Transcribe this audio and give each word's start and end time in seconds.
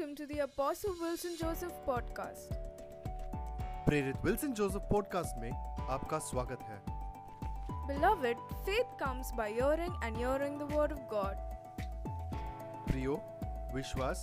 welcome 0.00 0.16
to 0.16 0.26
the 0.26 0.38
Apostle 0.40 0.94
Wilson 1.00 1.32
Joseph 1.38 1.72
podcast. 1.86 2.52
प्रेरित 3.86 4.24
Wilson 4.24 4.52
Joseph 4.52 4.82
podcast 4.90 5.38
में 5.40 5.50
आपका 5.94 6.18
स्वागत 6.28 6.60
है 6.68 6.78
Beloved, 7.88 8.38
faith 8.68 8.94
comes 9.02 9.32
by 9.40 9.48
hearing 9.50 9.92
and 10.06 10.16
hearing 10.16 10.56
the 10.58 10.68
word 10.74 10.94
of 10.96 11.02
God. 11.10 11.36
प्रियो 12.88 13.20
विश्वास 13.74 14.22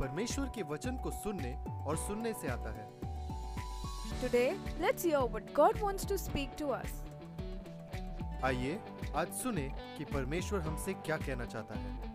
परमेश्वर 0.00 0.50
के 0.54 0.62
वचन 0.72 0.96
को 1.04 1.10
सुनने 1.22 1.54
और 1.86 1.96
सुनने 2.06 2.32
से 2.42 2.48
आता 2.56 2.74
है 2.78 2.88
Today, 4.24 4.48
let's 4.80 5.10
hear 5.10 5.22
what 5.36 5.54
God 5.60 5.80
wants 5.86 6.10
to 6.12 6.18
speak 6.26 6.56
to 6.62 6.74
us. 6.80 6.98
आइए 8.44 8.78
आज 9.16 9.32
सुने 9.42 9.68
कि 9.96 10.04
परमेश्वर 10.12 10.60
हमसे 10.60 10.94
क्या 11.06 11.16
कहना 11.16 11.44
चाहता 11.46 11.78
है 11.78 12.13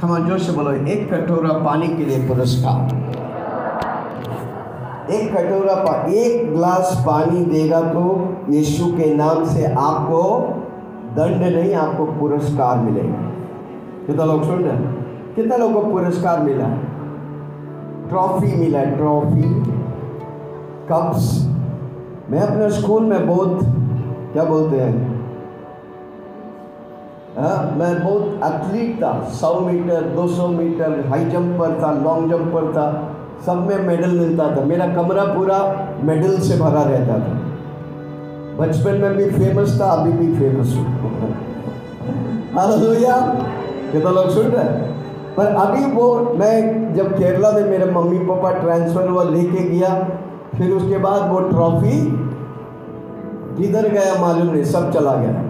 खमान 0.00 0.26
ज़ोर 0.26 0.38
से 0.38 0.52
बोलो, 0.52 0.70
एक 0.72 1.12
कटोरा 1.12 1.52
पानी 1.64 1.88
के 1.88 2.04
लिए 2.04 2.26
पुरस्कार। 2.28 2.94
एक 5.12 5.32
कटोरा 5.34 5.74
पा, 5.74 5.92
एक 6.12 6.52
ग्लास 6.54 7.02
पानी 7.06 7.44
देगा 7.44 7.80
तो 7.82 8.04
यीशु 8.50 8.86
के 8.92 9.14
नाम 9.14 9.44
से 9.46 9.64
आपको 9.66 10.22
दंड 11.16 11.42
नहीं, 11.42 11.74
आपको 11.74 12.06
पुरस्कार 12.20 12.78
मिलेगा। 12.78 13.20
कितना 14.06 14.24
लोग 14.24 14.44
सुन 14.44 14.64
रहे 14.64 14.98
कितना 15.34 15.56
लोगों 15.56 15.82
को 15.82 15.90
पुरस्कार 15.90 16.40
मिला? 16.40 16.68
ट्रॉफी 18.08 18.56
मिला, 18.56 18.84
ट्रॉफी, 18.84 19.42
कप्स। 20.88 21.30
मैं 22.30 22.40
अपने 22.40 22.70
स्कूल 22.70 23.02
में 23.02 23.26
बहुत, 23.26 23.58
क्या 24.32 24.44
बोलते 24.44 24.80
हैं? 24.80 25.19
हाँ, 27.36 27.74
मैं 27.78 27.92
बहुत 28.04 28.40
एथलीट 28.44 28.96
था 29.02 29.12
सौ 29.32 29.48
मीटर 29.60 30.06
दो 30.14 30.26
सौ 30.28 30.46
मीटर 30.48 31.04
हाई 31.08 31.24
जंपर 31.26 31.78
था 31.82 31.92
लॉन्ग 32.02 32.30
जंपर 32.30 32.72
था 32.72 32.86
सब 33.46 33.66
में 33.66 33.86
मेडल 33.86 34.18
मिलता 34.18 34.46
था। 34.56 34.64
मेरा 34.64 34.86
कमरा 34.94 35.24
पूरा 35.24 35.58
मेडल 36.04 36.38
से 36.38 36.56
भरा 36.58 36.82
रहता 36.82 37.18
था। 37.18 37.36
बचपन 38.56 39.00
में 39.00 39.14
भी 39.16 39.26
फ़ेमस 39.30 39.78
था 39.80 39.90
अभी 39.90 40.12
भी 40.12 40.26
फ़ेमस 40.38 40.74
हूँ। 40.76 40.84
हालेलुया 42.54 43.16
कितना 43.92 44.10
लोग 44.10 44.28
सुन 44.30 44.46
रहे 44.46 44.88
पर 45.36 45.54
अभी 45.56 45.84
वो 45.92 46.08
मैं 46.38 46.94
जब 46.94 47.12
केरला 47.18 47.50
में 47.52 47.64
मेरे 47.64 47.90
मम्मी 47.90 48.18
पापा 48.26 48.50
ट्रांसफ़र 48.52 49.08
हुआ 49.08 49.24
लेके 49.24 49.68
गया 49.68 49.94
फिर 50.56 50.72
उसके 50.72 50.98
बाद 50.98 51.30
वो 51.30 51.40
ट्रॉफी 51.48 52.00
किधर 53.56 53.88
गया 53.88 54.20
मालूम 54.20 54.52
नहीं 54.52 54.64
सब 54.64 54.92
चला 54.92 55.14
गया। 55.14 55.44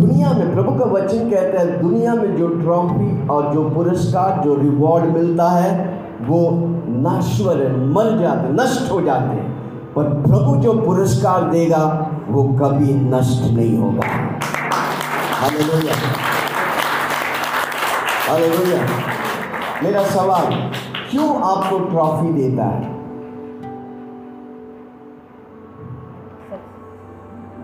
दुनिया 0.00 0.32
में 0.32 0.54
प्रभु 0.54 0.78
का 0.78 0.84
वचन 0.84 1.30
कहता 1.30 1.60
है, 1.60 1.82
दुनिया 1.82 2.14
में 2.14 2.36
जो 2.36 2.48
ट्रॉफी 2.48 3.28
और 3.28 3.54
जो 3.54 3.70
पुरस्कार, 3.70 4.44
जो 4.44 4.54
रिवॉर्ड 4.54 5.04
मिलता 5.04 5.50
है, 5.50 6.04
वो 6.20 6.50
नश्वर 6.88 7.76
मर 7.76 8.18
जाते, 8.18 8.52
नष्ट 8.52 8.92
हो 8.92 9.02
जाते 9.02 9.26
हैं। 9.26 9.52
पर 9.94 10.04
प्रभु 10.04 10.56
जो 10.56 10.72
पुरस्कार 10.72 11.50
देगा, 11.50 12.10
वो 12.28 12.44
कभी 12.44 12.94
नष्ट 12.94 13.54
नहीं 13.54 13.78
होगा। 13.78 14.06
हालेलुया। 15.34 15.94
हालेलुया। 18.30 18.78
मेरा 19.82 20.02
सवाल, 20.02 20.70
क्यों 21.10 21.42
आपको 21.42 21.78
ट्रॉफी 21.78 22.32
देता 22.32 22.64
है? 22.64 22.92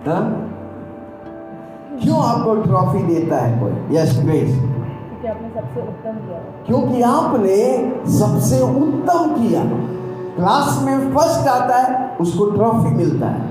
हाँ? 0.06 0.47
क्यों 2.18 2.28
आपको 2.28 2.54
ट्रॉफी 2.62 3.02
देता 3.04 3.36
है 3.36 3.58
कोई? 3.60 3.96
यस 3.96 4.18
ग्रेस 4.22 4.48
क्योंकि 4.52 5.28
आपने 5.28 5.48
सबसे 5.50 5.80
उत्तम 5.80 6.16
किया। 6.16 6.38
क्योंकि 6.66 7.02
आपने 7.02 7.56
सबसे 8.12 8.60
उत्तम 8.62 9.34
किया। 9.34 9.62
क्लास 10.36 10.80
में 10.84 11.14
फ़र्स्ट 11.14 11.48
आता 11.48 11.76
है 11.76 12.16
उसको 12.20 12.46
ट्रॉफी 12.50 12.94
मिलता 12.94 13.26
है। 13.26 13.42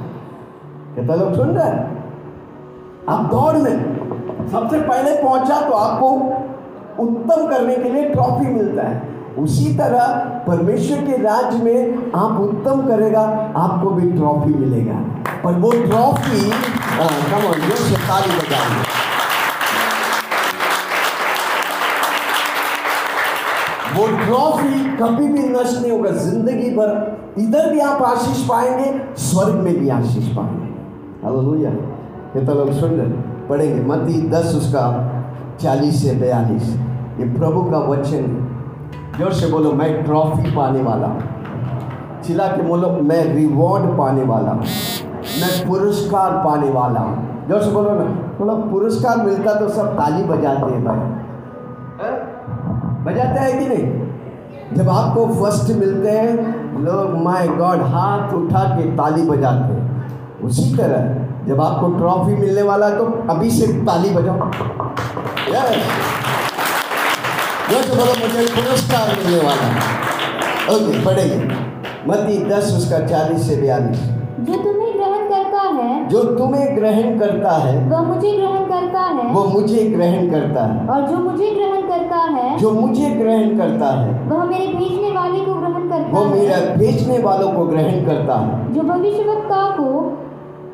कितना 0.96 1.16
लोग 1.16 1.36
सुन 1.36 1.50
रहे 1.50 1.70
हैं? 1.70 1.86
आप 3.10 3.30
दौड़ 3.32 3.56
में 3.56 4.48
सबसे 4.52 4.80
पहले 4.82 5.16
पहुँचा 5.24 5.62
तो 5.62 5.74
आपको 5.76 6.10
उत्तम 7.04 7.48
करने 7.48 7.76
के 7.76 7.90
लिए 7.90 8.10
ट्रॉफी 8.10 8.54
मिलता 8.54 8.88
है। 8.88 9.02
उसी 9.40 9.74
तरह 9.78 10.06
परमेश्वर 10.48 11.06
के 11.06 11.18
राज 11.24 11.62
में 11.64 12.12
आप 12.16 12.40
उत्तम 12.42 12.88
करेगा 12.88 13.22
आपको 13.58 13.90
भी 13.90 14.12
ट्रॉफी 14.12 14.54
मिलेगा। 14.56 15.00
पर 15.44 15.60
वो 15.60 15.72
ट्रॉफी 15.72 16.50
कम 17.00 17.48
ऑन 17.48 17.57
ज़ोर 17.68 17.78
से 17.78 17.96
ताली 18.08 18.36
बजाइए 18.38 18.86
वो 23.96 24.06
ट्रॉफी 24.18 24.84
कभी 24.98 25.28
भी 25.28 25.48
नष्ट 25.50 25.82
नहीं 25.82 25.92
होगा, 25.92 26.10
ज़िंदगी 26.12 26.70
भर। 26.72 27.36
इधर 27.40 27.70
भी 27.72 27.80
आप 27.80 28.02
आशीष 28.04 28.48
पाएँगे, 28.50 29.16
स्वर्ग 29.22 29.56
में 29.56 29.80
भी 29.80 29.90
आशीष 29.90 30.28
पाएँगे। 30.36 30.68
हालेलुया। 31.24 31.72
कितना 32.34 32.54
लोग 32.54 32.72
सुन 32.80 32.92
रहे 32.92 33.48
पढ़ेंगे। 33.50 33.82
मती 33.84 34.22
दस 34.30 34.54
उसका, 34.56 34.86
चालीस 35.62 36.02
से 36.04 36.16
बयालीस। 36.16 36.70
ये 37.20 37.30
प्रभु 37.38 37.62
का 37.72 37.80
वचन 37.90 38.44
ज़ोर 39.20 39.34
से 39.34 39.48
बोलो, 39.48 39.72
मैं 39.72 40.04
ट्रॉफी 40.06 40.56
पाने 40.56 40.82
वाला 40.82 41.08
हूँ। 41.08 42.22
चिल्ला 42.24 42.48
के 42.48 42.62
बोलो, 42.64 42.90
मैं 43.04 43.24
रिवॉर्ड 43.34 43.98
पाने 43.98 44.24
वाला 44.26 44.52
हूँ। 44.52 44.66
मैं 45.40 45.68
पुरस्कार 45.68 46.32
पाने 46.46 46.70
वाला 46.72 47.00
हूँ। 47.00 47.27
ज़ोर 47.48 47.62
से 47.62 47.70
बोलो 47.72 47.90
ना। 47.90 48.06
बोलो, 48.40 48.56
पुरस्कार 48.72 49.18
मिलता 49.18 49.54
तो 49.54 49.68
सब 49.70 49.94
ताली 49.94 50.24
बजाते 50.24 50.72
हैं 50.72 50.84
भाई। 50.86 51.00
बजाते 53.06 53.40
हैं 53.40 53.60
कि 53.60 53.66
नहीं? 53.66 53.86
जब 54.76 54.90
आपको 54.90 55.26
फ़र्स्ट 55.36 55.70
मिलते 55.76 56.12
हैं, 56.12 56.32
लोग 56.86 57.16
माय 57.24 57.48
गॉड 57.48 57.82
हाथ 57.94 58.34
उठा 58.34 58.64
के 58.70 58.90
ताली 58.98 59.22
बजाते 59.22 59.74
हैं। 59.74 60.42
उसी 60.44 60.76
तरह, 60.76 61.02
जब 61.48 61.62
आपको 61.62 61.88
ट्रॉफी 61.90 62.36
मिलने 62.36 62.62
वाला 62.62 62.88
है 62.88 62.98
तो 62.98 63.06
अभी 63.30 63.52
से 63.52 63.68
ताली 63.86 64.10
बजाओ। 64.10 64.50
यस 65.50 65.70
जो 67.70 67.78
तो 67.80 67.96
बोलो, 67.96 68.12
मुझे 68.20 68.46
पुरस्कार 68.56 69.16
मिलने 69.18 69.38
वाला 69.38 69.64
है। 69.64 69.80
ओके 70.68 71.06
पढ़ेंगे। 71.06 71.40
मती 72.08 72.38
दस, 72.46 72.74
उसका 72.78 73.00
चालीस 73.08 73.48
से 73.48 73.56
बयालीस। 73.56 74.17
है 75.78 76.08
जो 76.08 76.24
तुम्हें 76.38 76.76
ग्रहण 76.76 77.18
करता 77.20 77.52
है 77.58 77.76
वह 77.90 78.02
मुझे 78.04 78.32
ग्रहण 78.32 78.66
करता 78.66 79.02
है। 79.02 79.32
वो 79.34 79.44
मुझे 79.46 79.84
ग्रहण 79.86 80.30
करता 80.30 80.64
है। 80.64 80.88
और 80.88 81.08
जो 81.08 81.18
मुझे 81.20 81.50
ग्रहण 81.52 81.88
करता 81.88 82.18
है 82.36 82.58
जो 82.58 82.72
मुझे 82.72 83.10
ग्रहण 83.10 83.58
करता 83.58 83.90
है 83.96 84.14
वह 84.30 84.44
मेरे 84.44 84.68
भेजने 84.68 85.12
वाले 85.12 85.40
को 85.40 85.54
ग्रहण 85.54 85.90
करता 85.90 85.96
है। 85.96 86.12
वो 86.12 86.26
मेरा 86.26 86.60
भेजने 86.76 87.20
वालों 87.20 87.52
को 87.52 87.66
ग्रहण 87.66 88.06
करता 88.06 88.40
है। 88.40 88.74
जो 88.74 88.82
भविष्यवक्ता 88.84 89.64
को 89.72 89.90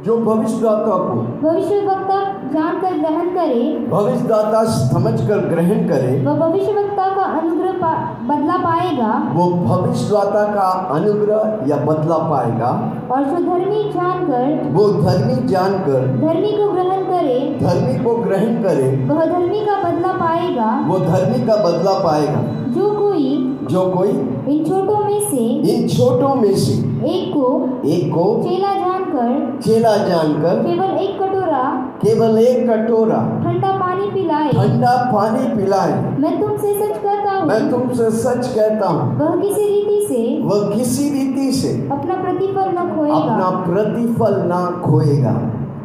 जो 0.06 0.16
भविष्यदाता 0.18 0.96
को 1.04 1.20
भविष्यवक्ता 1.42 2.16
जानकर 2.54 2.98
ग्रहण 2.98 3.30
करे 3.36 3.62
भविष्यदाता 3.90 4.64
समझ 4.64 5.14
कर 5.28 5.38
ग्रहण 5.50 5.88
करे 5.90 6.26
वह 6.26 6.36
भविष्यवक्ता 6.40 7.06
का 7.16 7.24
अनुग्रह 7.40 7.72
पा, 7.74 7.92
बदला 8.24 8.58
पाएगा। 8.58 9.12
वो 9.34 9.46
भविष्यदाता 9.60 10.44
का 10.54 10.68
अनुग्रह 10.96 11.70
या 11.70 11.78
बदला 11.86 12.18
पाएगा। 12.30 12.72
और 13.12 13.24
जो 13.24 13.44
धर्मी 13.46 13.84
जानकर 13.94 14.70
वो 14.74 14.88
धर्मी 15.02 15.48
जानकर 15.48 16.08
धर्मी 16.20 16.52
को 16.52 16.70
ग्रहण 16.72 17.04
करे 17.06 17.40
धर्मी 17.62 18.04
को 18.04 18.16
ग्रहण 18.16 18.62
करे 18.64 18.92
वह 19.08 19.26
धर्मी 19.26 19.66
का 19.66 19.82
बदला 19.84 20.14
पाएगा। 20.20 20.70
वो 20.88 21.00
धर्मी 21.00 21.46
का 21.48 21.56
बदला 21.66 21.98
पाएगा। 22.04 22.42
जो 22.74 22.92
कोई 23.00 23.53
जो 23.70 23.86
कोई 23.90 24.10
इन 24.10 24.64
छोटों 24.66 24.98
में 25.00 25.20
से 25.30 25.44
इन 25.72 25.88
छोटों 25.88 26.34
में 26.36 26.56
से 26.56 26.74
एक 27.12 27.34
को 27.34 27.48
एक 27.88 28.12
को 28.14 28.26
चेला 28.44 28.74
जानकर 28.74 29.60
चेला 29.64 29.96
जानकर 29.98 30.64
केवल 30.64 30.98
एक 30.98 31.18
कटोरा 31.22 31.64
केवल 32.04 32.38
एक 32.38 32.70
कटोरा 32.70 33.20
ठंडा 33.44 33.72
पानी 33.80 34.10
पिलाए। 34.12 34.52
ठंडा 34.52 34.96
पानी 35.14 35.48
पिलाए। 35.56 35.94
मैं 36.20 36.40
तुमसे 36.42 36.74
सच 36.74 36.98
कहता 36.98 37.32
हूँ। 37.32 37.48
मैं 37.48 37.70
तुमसे 37.72 38.10
सच 38.12 38.48
कहता 38.56 38.88
हूँ। 38.88 39.18
वह 39.20 39.36
किसी 39.42 39.68
रीति 39.68 40.06
से 40.08 40.40
वह 40.44 40.76
किसी 40.76 41.10
रीति 41.10 41.52
से 41.52 41.74
अपना 41.92 42.16
प्रतिफल 42.24 42.72
न 42.78 42.90
खोएगा। 42.96 43.16
अपना 43.16 43.50
प्रतिफल 43.66 44.42
न 44.46 44.82
खोएगा। 44.86 45.36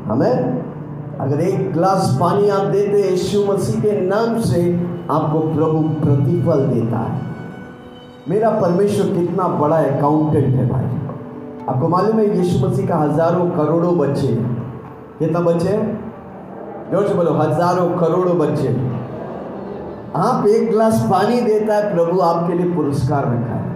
हमें 0.06 0.34
अगर 1.20 1.40
एक 1.40 1.72
गिलास 1.72 2.16
पानी 2.20 2.48
आप 2.48 2.64
देते 2.66 3.08
यीशु 3.10 3.44
मसीह 3.44 3.80
के 3.80 4.00
नाम 4.00 4.38
से 4.40 4.60
आपको 5.10 5.40
प्रभु 5.54 5.80
प्रतिफल 6.04 6.66
देता 6.66 6.98
है। 6.98 7.27
मेरा 8.28 8.50
परमेश्वर 8.60 9.06
कितना 9.14 9.46
बड़ा 9.58 9.76
अकाउंटेंट 9.76 10.54
है 10.54 10.68
भाई। 10.68 10.86
आपको 11.68 11.88
मालूम 11.88 12.18
है, 12.18 12.24
यीशु 12.36 12.66
मसीह 12.66 12.86
का 12.88 12.96
हज़ारों 12.96 13.48
करोड़ों 13.50 13.96
बच्चे 13.98 14.28
कितना 15.18 15.40
बच्चे 15.42 15.76
ज़ोर 16.90 17.06
से 17.06 17.14
बोलो, 17.14 17.32
हज़ारों 17.34 17.88
करोड़ों 17.98 18.38
बच्चे 18.38 18.68
आप 20.16 20.46
एक 20.46 20.68
गिलास 20.68 21.06
पानी 21.10 21.40
देता 21.40 21.74
है, 21.74 21.94
प्रभु 21.94 22.20
आपके 22.20 22.54
लिए 22.54 22.74
पुरस्कार 22.74 23.24
रखा 23.26 23.54
है। 23.54 23.66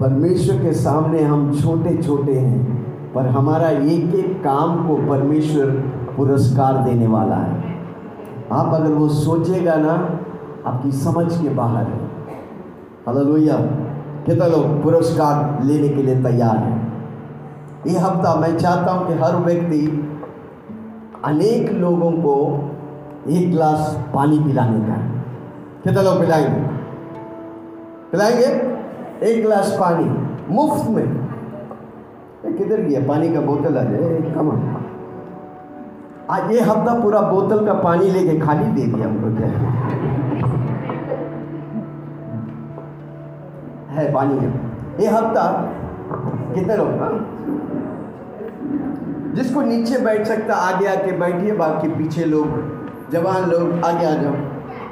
परमेश्वर 0.00 0.56
के 0.62 0.72
सामने 0.74 1.22
हम 1.22 1.52
छोटे 1.60 1.96
छोटे 1.98 2.32
हैं, 2.34 2.62
पर 3.14 3.26
हमारा 3.28 3.68
एक 3.68 4.14
एक 4.14 4.42
काम 4.44 4.86
को 4.88 4.96
परमेश्वर 5.08 5.70
पुरस्कार 6.16 6.82
देने 6.84 7.06
वाला 7.08 7.36
है। 7.36 7.63
आप 8.54 8.74
अगर 8.74 8.92
वो 8.92 9.08
सोचेगा 9.08 9.74
ना, 9.76 9.92
आपकी 10.66 10.92
समझ 10.92 11.42
के 11.42 11.48
बाहर 11.48 11.84
है। 11.84 12.04
हालेलुया। 13.06 13.56
कितना 14.26 14.46
लोग 14.46 14.82
पुरस्कार 14.82 15.64
लेने 15.64 15.88
के 15.88 16.02
लिए 16.02 16.22
तैयार 16.22 16.56
हैं। 16.56 16.84
ये 17.86 17.98
हफ़्ता 17.98 18.34
मैं 18.34 18.58
चाहता 18.58 18.92
हूँ 18.92 19.06
कि 19.06 19.12
हर 19.14 19.36
व्यक्ति 19.36 20.10
अनेक 21.24 21.72
लोगों 21.72 22.12
को 22.12 22.34
एक 23.28 23.50
गिलास 23.50 23.98
पानी 24.14 24.38
पिलाने 24.38 24.80
का 24.80 24.94
कितना 25.84 26.02
लोग 26.02 26.20
पिलाएँगे? 26.20 26.60
पिलाएँगे? 28.12 28.46
एक 29.26 29.42
गिलास 29.42 29.76
पानी, 29.80 30.04
मुफ़्त 30.54 30.90
में। 30.90 31.24
किधर 32.58 32.80
गया 32.80 33.00
पानी 33.08 33.32
का 33.32 33.40
बोतल 33.40 33.78
आ 33.78 33.82
जाए 33.82 34.32
कम 34.34 34.50
आज 36.30 36.50
ये 36.52 36.60
हफ़्ता 36.60 36.92
पूरा 37.00 37.20
बोतल 37.20 37.64
का 37.66 37.72
पानी 37.72 38.10
लेके 38.10 38.38
खाली 38.40 38.64
दे 38.64 38.86
दिया 38.86 39.08
हमको, 39.08 39.30
क्या? 39.36 39.48
है 43.90 44.12
पानी 44.12 44.34
में 44.34 45.00
ये 45.00 45.06
हफ़्ता 45.06 45.44
कितने 46.54 46.76
लोग 46.76 46.88
हाँ? 47.02 47.10
जिसको 49.36 49.62
नीचे 49.62 49.98
बैठ 49.98 50.26
सकता, 50.26 50.54
आगे 50.54 50.86
आके 50.86 51.12
बैठिए, 51.12 51.52
बाकी 51.52 51.88
पीछे 51.88 52.24
लोग, 52.24 52.48
जवान 53.12 53.50
लोग, 53.50 53.84
आगे 53.84 54.06
आ 54.06 54.14
जाओ। 54.14 54.32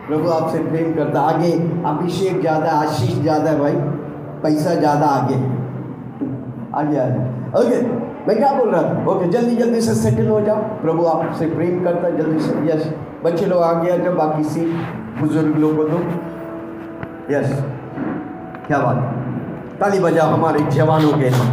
प्रभु 0.07 0.31
आपसे 0.31 0.59
प्रेम 0.59 0.95
करता, 0.95 1.21
आगे 1.21 1.53
अभिषेक 1.87 2.41
ज़्यादा, 2.41 2.71
आशीष 2.71 3.21
ज़्यादा 3.21 3.53
भाई, 3.59 3.75
पैसा 4.43 4.75
ज़्यादा 4.75 5.07
आगे। 5.07 5.35
आगे 6.75 6.99
आ 6.99 7.09
जाओ। 7.09 7.63
ओके। 7.63 8.12
मैं 8.29 8.37
क्या 8.39 8.53
बोल 8.53 8.69
रहा 8.69 8.83
था? 8.83 9.07
ओके 9.11 9.29
जल्दी 9.29 9.57
जल्दी 9.57 9.81
से 9.81 9.95
सेटल 9.95 10.29
हो 10.29 10.41
जाओ। 10.41 10.57
प्रभु 10.57 11.07
आपसे 11.07 11.47
प्रेम 11.47 11.85
करता 11.85 12.07
है, 12.07 12.17
जल्दी 12.17 12.41
से। 12.41 12.73
यस 12.73 12.89
बच्चे 13.25 13.47
लोग 13.47 13.63
आ 13.63 13.73
जाओ, 13.83 14.15
बाकी 14.15 14.45
सी 14.45 14.61
बुज़ुर्ग 15.21 15.57
लोग 15.57 15.77
को 15.77 15.85
दो। 15.85 15.99
यस 17.35 17.65
क्या 18.67 18.79
बात? 18.79 18.97
ताली 19.81 19.99
बजाओ, 20.01 20.29
हमारे 20.29 20.61
जवानों 20.71 21.13
के 21.13 21.31
लिए। 21.31 21.51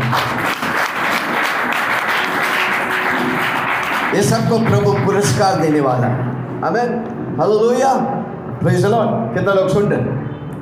ये 4.16 4.24
सबको 4.24 4.60
प्रभु 4.60 4.94
पुरस्कार 5.06 5.56
देने 5.56 5.81
वाला 5.81 6.07
है। 6.07 6.30
हमें 6.62 7.04
द 8.83 8.86
लॉर्ड 8.86 9.33
कितना 9.33 9.54
लोग 9.54 9.68
सुन 9.69 9.83
रहे 9.83 10.00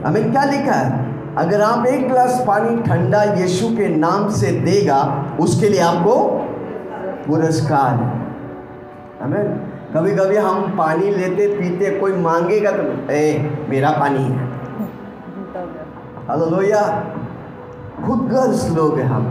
हमें 0.04 0.32
क्या 0.32 0.44
लिखा 0.44 0.74
है? 0.74 1.07
अगर 1.38 1.62
आप 1.62 1.86
एक 1.86 2.08
गिलास 2.08 2.44
पानी 2.48 2.84
ठंडा 2.84 3.24
यीशु 3.24 3.68
के 3.68 3.88
नाम 3.88 4.30
से 4.30 4.52
देगा, 4.52 5.26
उसके 5.40 5.70
लिए 5.70 5.80
आपको 5.80 6.16
पुरस्कार 7.28 7.96
है। 7.96 8.10
हमें 9.22 9.58
कभी 9.94 10.12
कभी 10.12 10.36
हम 10.36 10.62
पानी 10.78 11.12
लेते, 11.12 11.48
पीते, 11.48 12.00
कोई 12.00 12.12
मांगेगा 12.12 12.72
तो 12.72 13.14
ए, 13.14 13.52
मेरा 13.70 13.92
पानी 13.92 14.24
है। 14.24 14.48
हालेलुया 16.28 16.82
खुदगर्ज 18.06 18.78
लोग 18.78 18.98
हैं 19.00 19.06
हम। 19.06 19.30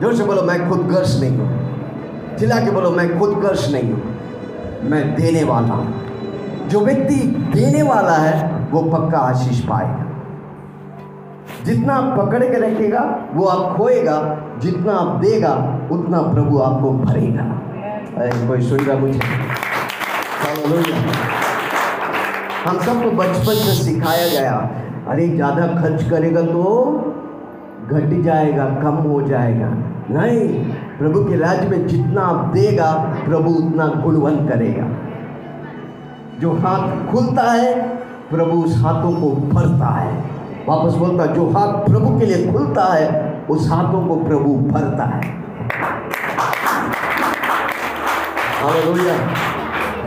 ज़ोर 0.00 0.14
से 0.14 0.24
बोलो, 0.24 0.42
मैं 0.42 0.68
खुदगर्ज 0.68 1.24
नहीं 1.24 1.38
हूँ। 1.38 2.36
चिल्ला 2.38 2.56
के 2.64 2.70
बोलो, 2.70 2.90
मैं 2.90 3.18
खुदगर्ज 3.18 3.72
नहीं 3.72 3.92
हूँ। 3.92 4.16
मैं 4.82 5.14
देने 5.14 5.44
वाला 5.44 5.74
हूँ। 5.74 6.68
जो 6.68 6.80
व्यक्ति 6.80 7.14
देने 7.54 7.82
वाला 7.82 8.12
है, 8.12 8.66
वो 8.72 8.82
पक्का 8.82 9.18
आशीष 9.18 9.60
पाएगा। 9.60 10.05
जितना 11.64 11.94
आप 11.94 12.18
पकड़ 12.18 12.42
के 12.44 12.58
रखेगा, 12.60 13.18
वो 13.34 13.44
आप 13.44 13.76
खोएगा, 13.76 14.36
जितना 14.58 14.92
आप 14.92 15.16
देगा, 15.16 15.78
उतना 15.92 16.22
प्रभु 16.22 16.58
आपको 16.58 16.92
भरेगा। 16.92 17.44
कोई 18.48 18.60
सुन 18.60 18.78
रहा 18.78 18.98
मुझे। 18.98 19.20
हम 22.66 22.78
सबको 22.78 23.10
बचपन 23.10 23.54
से 23.54 23.84
सिखाया 23.84 24.40
गया, 24.40 24.70
अरे, 25.08 25.28
ज़्यादा 25.28 25.66
खर्च 25.66 26.10
करेगा 26.10 26.42
तो 26.42 26.62
घट 27.90 28.22
जाएगा, 28.22 28.64
कम 28.64 28.94
हो 28.94 29.22
जाएगा। 29.22 29.68
नहीं, 30.10 30.64
प्रभु 30.98 31.24
के 31.24 31.36
राज्य 31.36 31.68
में 31.68 31.86
जितना 31.86 32.22
आप 32.22 32.44
देगा, 32.44 32.92
प्रभु 33.28 33.50
उतना 33.50 33.86
गुणवंत 33.86 34.48
करेगा। 34.48 34.86
जो 36.40 36.52
हाथ 36.52 37.12
खुलता 37.12 37.52
है, 37.52 37.86
प्रभु 38.30 38.64
उस 38.64 38.82
हाथों 38.84 39.12
को 39.12 39.30
भरता 39.54 39.86
है। 39.86 40.35
वापस 40.68 40.94
बोलता, 40.94 41.26
जो 41.26 41.48
हाथ 41.48 41.72
प्रभु 41.86 42.18
के 42.18 42.26
लिए 42.26 42.52
खुलता 42.52 42.84
है, 42.94 43.06
उस 43.50 43.68
हाथों 43.70 44.06
को 44.06 44.16
प्रभु 44.24 44.54
भरता 44.70 45.04
है। 45.04 45.20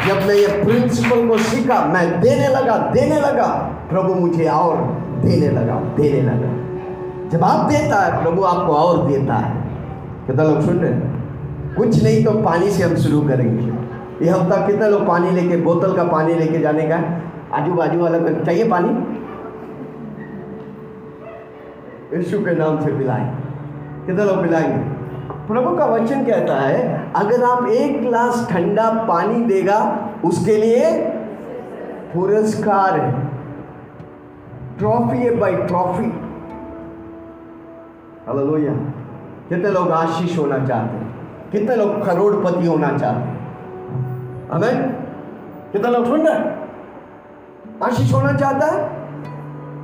जब 0.08 0.26
मैं 0.28 0.36
ये 0.36 0.48
प्रिंसिपल 0.64 1.28
को 1.28 1.38
सीखा, 1.38 1.80
मैं 1.86 2.20
देने 2.22 2.48
लगा 2.48 2.78
देने 2.94 3.20
लगा, 3.22 3.48
प्रभु 3.90 4.14
मुझे 4.16 4.46
और 4.46 4.76
देने 5.22 5.50
लगा 5.50 5.76
देने 5.98 6.22
लगा। 6.22 6.50
जब 7.30 7.44
आप 7.44 7.70
देता 7.70 8.00
है, 8.00 8.22
प्रभु 8.24 8.44
आपको 8.44 8.74
और 8.74 9.08
देता 9.08 9.36
है। 9.36 9.52
कितना 10.28 10.44
लोग 10.44 10.62
सुन 10.62 10.80
रहे 10.80 10.92
कुछ 11.76 12.04
नहीं 12.04 12.24
तो 12.26 12.32
पानी 12.32 12.70
से 12.70 12.84
हम 12.84 12.96
शुरू 12.96 13.22
करेंगे। 13.22 14.26
ये 14.26 14.32
हफ़्ता 14.32 14.56
कितने 14.68 14.90
लोग 14.90 15.08
पानी 15.08 15.32
लेके, 15.32 15.58
बोतल 15.58 15.94
का 15.94 16.04
पानी 16.04 16.34
लेके 16.34 16.60
जाने 16.60 16.84
का? 16.84 16.98
आजू 17.58 17.74
बाजू 17.74 18.00
वाला 18.00 18.20
चाहिए 18.44 18.68
पानी? 18.70 19.19
यीशु 22.14 22.40
के 22.40 22.56
नाम 22.56 22.82
से 22.82 22.98
पिलाएँ 22.98 23.36
कितने 24.06 24.26
लोग 24.26 24.42
पिलाएँगे 24.42 25.00
प्रभु 25.48 25.78
का 25.78 25.86
वचन 25.86 26.26
कहता 26.26 26.56
है, 26.56 27.12
अगर 27.16 27.44
आप 27.44 27.68
एक 27.68 28.02
गिलास 28.02 28.48
ठंडा 28.52 28.90
पानी 28.90 29.46
देगा, 29.46 30.10
उसके 30.26 30.58
लिए 30.58 31.02
पुरस्कार 32.14 33.00
है। 33.00 33.28
ट्रॉफी 34.78 35.18
है 35.18 35.36
बाई 35.36 35.56
ट्रॉफी। 35.56 36.06
हालेलुया। 38.28 38.74
कितने 39.50 39.72
लोग 39.72 39.92
आशीष 39.92 40.40
होना 40.40 40.66
चाहते 40.66 40.98
हैं? 40.98 41.16
कितने 41.52 41.76
लोग 41.76 42.06
करोड़पति 42.06 42.68
होना 42.68 42.98
चाहते 42.98 43.20
हैं? 43.20 43.40
हमें 44.52 44.94
कितने 45.72 45.92
लोग 45.92 46.06
सुन 46.06 46.28
रहे 46.28 46.36
आशीष 47.86 48.14
होना 48.14 48.34
चाहता 48.34 48.66
है? 48.66 48.84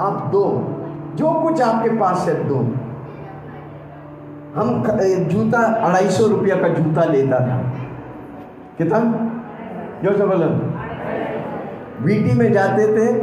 आप 0.01 0.29
दो। 0.31 0.71
जो 1.15 1.31
कुछ 1.31 1.61
आपके 1.61 1.89
पास 1.89 2.25
है, 2.29 2.47
दो। 2.47 2.55
हम 4.55 4.83
जूता, 5.29 5.59
अढ़ाई 5.59 6.09
सौ 6.09 6.27
रुपया 6.27 6.55
का 6.55 6.67
जूता 6.67 7.03
लेता 7.03 7.39
था। 7.39 7.57
कितना? 8.77 8.99
जो 10.03 10.17
से 10.17 10.25
बोलो। 10.25 10.45
वीटी 12.05 12.39
में 12.39 12.53
जाते 12.53 12.87
थे, 12.87 13.13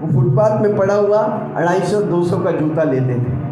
वो 0.00 0.12
फुटपाथ 0.12 0.60
में 0.60 0.76
पड़ा 0.76 0.94
हुआ, 0.94 1.18
अढ़ाई 1.56 1.80
सौ, 1.80 2.00
दो 2.00 2.22
सौ 2.22 2.38
का 2.38 2.50
जूता 2.50 2.82
लेते 2.82 3.14
थे। 3.14 3.46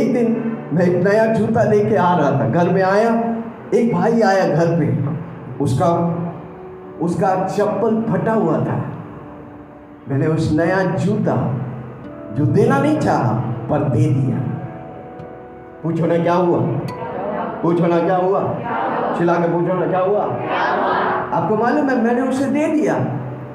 एक 0.00 0.14
दिन 0.14 0.56
मैं 0.72 0.86
एक 0.86 1.06
नया 1.06 1.26
जूता 1.26 1.62
लेके 1.62 1.96
आ 1.96 2.16
रहा 2.16 2.30
था। 2.30 2.48
घर 2.48 2.68
में 2.68 2.82
आया, 2.82 3.34
एक 3.74 3.94
भाई 3.94 4.20
आया 4.20 4.54
घर 4.54 4.66
पे। 4.66 5.12
उसका 5.64 6.18
उसका 7.00 7.48
चप्पल 7.48 8.02
फटा 8.02 8.32
हुआ 8.32 8.58
था। 8.58 8.84
मैंने 10.08 10.26
उस 10.26 10.52
नया 10.52 10.82
जूता 10.82 11.61
जो 12.36 12.46
देना 12.46 12.78
नहीं 12.78 12.98
चाहा, 12.98 13.32
पर 13.70 13.78
दे 13.78 14.06
दिया। 14.06 14.36
पूछो 15.82 16.06
ना 16.06 16.18
क्या 16.18 16.34
हुआ? 16.34 16.58
पूछो 17.62 17.86
ना 17.86 17.98
क्या 17.98 18.16
हुआ? 18.16 18.40
चिल्ला 19.18 19.34
के 19.34 19.52
पूछो 19.52 19.74
ना 19.74 19.86
क्या 19.86 20.00
हुआ? 20.00 20.22
आपको 21.38 21.56
मालूम 21.56 21.90
है, 21.90 22.02
मैंने 22.02 22.22
उसे 22.22 22.44
दे 22.44 22.66
दिया। 22.66 22.94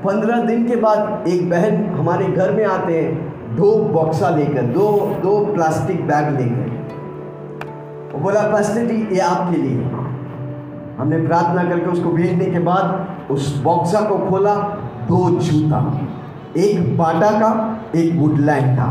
पंद्रह 0.05 0.41
दिन 0.41 0.67
के 0.67 0.75
बाद 0.75 1.27
एक 1.27 1.50
बहन 1.50 1.86
हमारे 1.86 2.25
घर 2.25 2.51
में 2.51 2.65
आते 2.65 3.01
हैं, 3.01 3.38
दो 3.55 3.75
बॉक्सा 3.84 4.29
लेकर, 4.29 4.62
दो 4.62 5.15
दो 5.24 5.53
प्लास्टिक 5.53 6.07
बैग 6.07 6.39
लेकर। 6.39 6.67
वो 8.13 8.19
बोला 8.19 8.62
जी, 8.62 9.10
ये 9.13 9.19
आपके 9.19 9.57
लिए 9.57 9.84
हमने 10.98 11.27
प्रार्थना 11.27 11.63
करके 11.63 11.86
उसको 11.86 12.10
भेजने 12.10 12.46
के 12.46 12.60
बाद 12.60 13.07
उस 13.31 13.62
बॉक्सा 13.63 14.01
को 14.01 14.17
खोला, 14.17 14.55
दो 15.07 15.29
जूता, 15.29 16.00
एक 16.57 16.98
बाटा 16.98 17.31
का 17.31 17.76
एक 17.96 18.15
वुडलैंड 18.15 18.77
का 18.77 18.86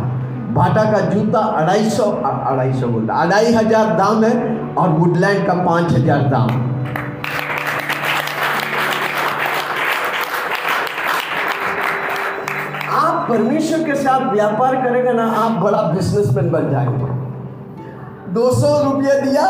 बाटा 0.53 0.85
का 0.93 1.01
जूता 1.09 1.39
अढ़ाई 1.39 1.89
सौ 1.91 2.05
अढ़ाई 2.05 2.73
सौ 2.73 2.87
बोलता 2.89 3.15
अढ़ाई 3.23 3.53
हज़ार 3.55 3.95
दाम 3.97 4.25
है 4.25 4.33
और 4.75 4.89
वुडलैंड 4.91 5.47
का 5.47 5.55
पाँच 5.65 5.93
हज़ार 5.93 6.23
दाम। 6.31 6.49
आप 12.97 13.27
परमेश्वर 13.29 13.83
के 13.85 13.95
साथ 13.97 14.33
व्यापार 14.33 14.77
करेंगे 14.83 15.13
ना, 15.13 15.25
आप 15.25 15.63
बड़ा 15.63 15.83
बिजनेसमैन 15.83 16.51
बन 16.51 16.71
जाएँगे। 16.71 17.15
दो 18.35 18.51
सौ 18.53 18.69
रुपये 18.83 19.21
दिया, 19.21 19.45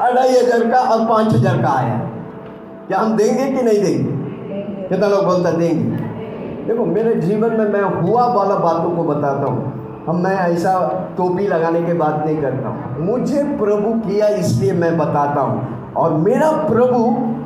अढ़ाई 0.00 0.30
हज़ार 0.30 0.70
का 0.70 0.78
और 0.80 1.06
पाँच 1.08 1.34
हज़ार 1.34 1.62
का 1.62 1.70
आया। 1.70 1.98
क्या 2.88 2.98
हम 2.98 3.16
देंगे 3.16 3.44
कि 3.46 3.62
नहीं 3.62 3.82
देंगे? 3.82 4.12
कितना 4.88 5.08
लोग 5.08 5.24
बोलता 5.24 5.50
देंगे। 5.52 5.99
देखो, 6.66 6.84
मेरे 6.84 7.14
जीवन 7.14 7.50
में 7.50 7.68
मैं 7.68 7.82
हुआ 7.82 8.26
वाला 8.26 8.54
बातों 8.54 8.90
को 8.90 9.04
बताता 9.04 9.46
हूँ। 9.46 9.72
हम 10.06 10.16
मैं 10.16 10.36
ऐसा 10.36 10.72
टोपी 11.16 11.46
लगाने 11.46 11.82
के 11.82 11.94
बात 11.94 12.22
नहीं 12.26 12.42
करता 12.42 12.68
हूँ। 12.68 12.98
मुझे 12.98 13.42
प्रभु 13.42 14.08
किया 14.08 14.28
इसलिए 14.28 14.72
मैं 14.72 14.98
बताता 14.98 15.40
हूँ। 15.40 15.92
और 15.92 16.12
मेरा 16.12 16.50
प्रभु 16.50 17.04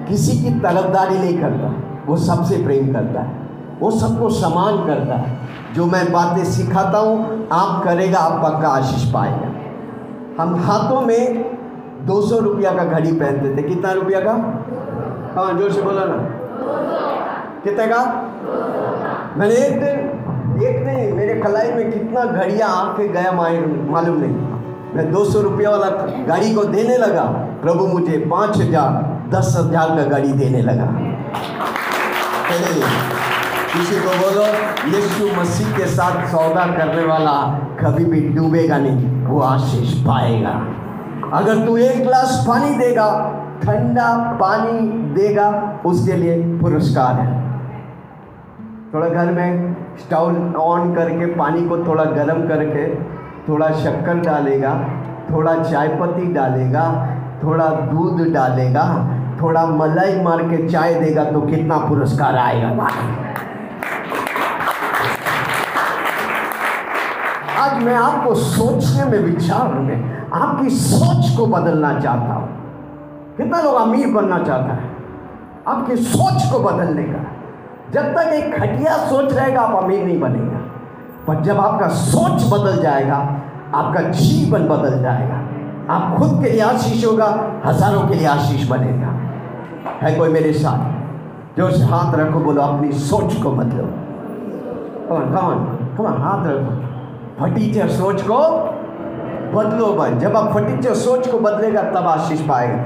किसी 0.08 0.44
की 0.44 0.50
तरफदारी 0.60 1.18
नहीं 1.18 1.40
करता। 1.40 1.72
वो 2.06 2.16
सबसे 2.16 2.64
प्रेम 2.64 2.92
करता 2.92 3.20
है। 3.20 3.36
वो 3.80 3.90
सबको 3.90 4.30
समान 4.30 4.86
करता 4.86 5.14
है। 5.14 5.38
जो 5.74 5.86
मैं 5.86 6.12
बातें 6.12 6.44
सिखाता 6.44 6.98
हूँ, 6.98 7.48
आप 7.52 7.84
करेगा, 7.84 8.18
आप 8.18 8.44
पक्का 8.44 8.68
आशीष 8.68 9.12
पाएगा। 9.12 9.48
हम 10.42 10.54
हाथों 10.56 11.00
में 11.00 11.44
दो 12.06 12.20
सौ 12.22 12.38
रुपया 12.38 12.70
का 12.70 12.84
घड़ी 12.84 13.12
पहनते 13.12 13.56
थे। 13.56 13.68
कितना 13.68 13.92
रुपया 13.92 14.20
का? 14.20 14.32
हाँ 15.36 15.58
ज़ोर 15.58 15.70
से 15.70 15.82
बोला 15.82 16.04
ना। 16.04 16.16
कितने 17.64 17.86
का? 17.86 18.30
मैंने 19.36 19.54
एक 19.56 19.80
दिन, 19.80 19.96
एक 20.62 20.76
नहीं, 20.86 21.12
मेरे 21.12 21.34
कलाई 21.34 21.70
में 21.72 21.90
कितना 21.92 22.24
घड़िया 22.24 22.66
आके 22.66 23.06
गया 23.08 23.32
मालूम 23.32 24.18
नहीं। 24.18 24.36
मैं 24.94 25.10
दो 25.12 25.24
सौ 25.24 25.40
रुपया 25.40 25.70
वाला 25.70 25.88
गाड़ी 26.26 26.54
को 26.54 26.64
देने 26.64 26.96
लगा। 26.96 27.24
प्रभु 27.62 27.86
मुझे 27.86 28.18
पाँच 28.30 28.56
हज़ार, 28.58 29.00
दस 29.30 29.54
हज़ार 29.56 29.96
का 29.96 30.04
गाड़ी 30.10 30.32
देने 30.34 30.62
लगा। 30.62 30.86
किसी 33.72 34.00
को 34.00 34.10
बोलो, 34.18 34.46
यीशु 34.88 35.26
मसीह 35.40 35.76
के 35.76 35.86
साथ 35.86 36.26
सौदा 36.32 36.66
करने 36.76 37.04
वाला 37.04 37.36
कभी 37.80 38.04
भी 38.04 38.20
डूबेगा 38.28 38.78
नहीं, 38.78 39.10
वो 39.26 39.40
आशीष 39.42 39.94
पाएगा। 40.06 40.54
अगर 41.34 41.66
तू 41.66 41.76
एक 41.78 41.98
गिलास 41.98 42.44
पानी 42.48 42.74
देगा, 42.78 43.08
ठंडा 43.64 44.12
पानी 44.40 44.88
देगा, 45.14 45.48
उसके 45.86 46.12
लिए 46.12 46.36
पुरस्कार 46.60 47.20
है। 47.20 47.43
थोड़ा 48.94 49.08
घर 49.08 49.30
में 49.32 49.76
स्टव 49.98 50.56
ऑन 50.56 50.94
करके, 50.94 51.26
पानी 51.26 51.68
को 51.68 51.78
थोड़ा 51.78 52.04
गर्म 52.04 52.48
करके, 52.48 52.94
थोड़ा 53.48 53.70
शक्कर 53.70 54.20
डालेगा, 54.20 54.74
थोड़ा 55.30 55.54
चाय 55.62 55.88
पत्ती 55.88 56.32
डालेगा, 56.32 56.84
थोड़ा 57.44 57.68
दूध 57.68 58.20
डालेगा, 58.32 58.84
थोड़ा 59.42 59.66
मलाई 59.66 60.22
मार 60.22 60.42
के 60.42 60.68
चाय 60.68 60.94
देगा 60.94 61.24
तो 61.24 61.40
कितना 61.40 61.78
पुरस्कार 61.78 62.36
आएगा 62.36 62.68
आज 67.58 67.82
मैं 67.82 67.94
आपको 67.94 68.34
सोचने 68.34 69.04
में 69.04 69.18
विचार 69.18 69.68
में 69.74 70.30
आपकी 70.34 70.70
सोच 70.70 71.36
को 71.36 71.46
बदलना 71.46 72.00
चाहता 72.00 72.34
हूँ। 72.34 72.48
कितना 73.36 73.60
लोग 73.60 73.74
अमीर 73.74 74.12
बनना 74.14 74.38
चाहता 74.38 74.74
है? 74.74 74.90
आपकी 75.68 75.96
सोच 75.96 76.52
को 76.52 76.58
बदलने 76.58 77.02
का। 77.02 77.33
जब 77.92 78.14
तक 78.14 78.32
एक 78.32 78.54
घटिया 78.54 78.96
सोच 78.96 79.32
रहेगा, 79.32 79.60
आप 79.60 79.84
अमीर 79.84 80.04
नहीं 80.04 80.20
बनेगा। 80.20 80.58
पर 81.26 81.42
जब 81.42 81.60
आपका 81.60 81.88
सोच 81.88 82.42
बदल 82.52 82.82
जाएगा, 82.82 83.16
आपका 83.74 84.00
जीवन 84.00 84.68
बदल 84.68 85.02
जाएगा। 85.02 85.40
आप 85.94 86.18
खुद 86.18 86.42
के 86.44 86.50
लिए 86.50 86.60
आशीष 86.60 87.06
होगा, 87.06 87.26
हज़ारों 87.64 88.08
के 88.08 88.14
लिए 88.14 88.26
आशीष 88.26 88.68
बनेगा। 88.68 89.12
है 90.02 90.14
कोई 90.18 90.28
मेरे 90.28 90.52
साथ? 90.52 91.58
जो 91.58 91.66
हाथ 91.86 92.14
रखो, 92.14 92.38
बोलो, 92.38 92.62
अपनी 92.62 92.92
सोच 92.92 93.42
को 93.42 93.50
बदलो 93.50 93.84
कौन 95.08 95.20
कौन 95.96 96.12
हाथ 96.22 96.46
रखो। 96.46 96.72
फटीचर 97.40 97.88
सोच 97.88 98.22
को 98.22 98.38
बदलो 99.54 99.92
भाई 99.94 100.14
जब 100.14 100.36
आप 100.36 100.52
फटीचर 100.52 100.94
सोच 100.94 101.28
को 101.28 101.38
बदलेगा, 101.38 101.82
तब 101.82 102.06
आशीष 102.08 102.40
पाएगा। 102.40 102.82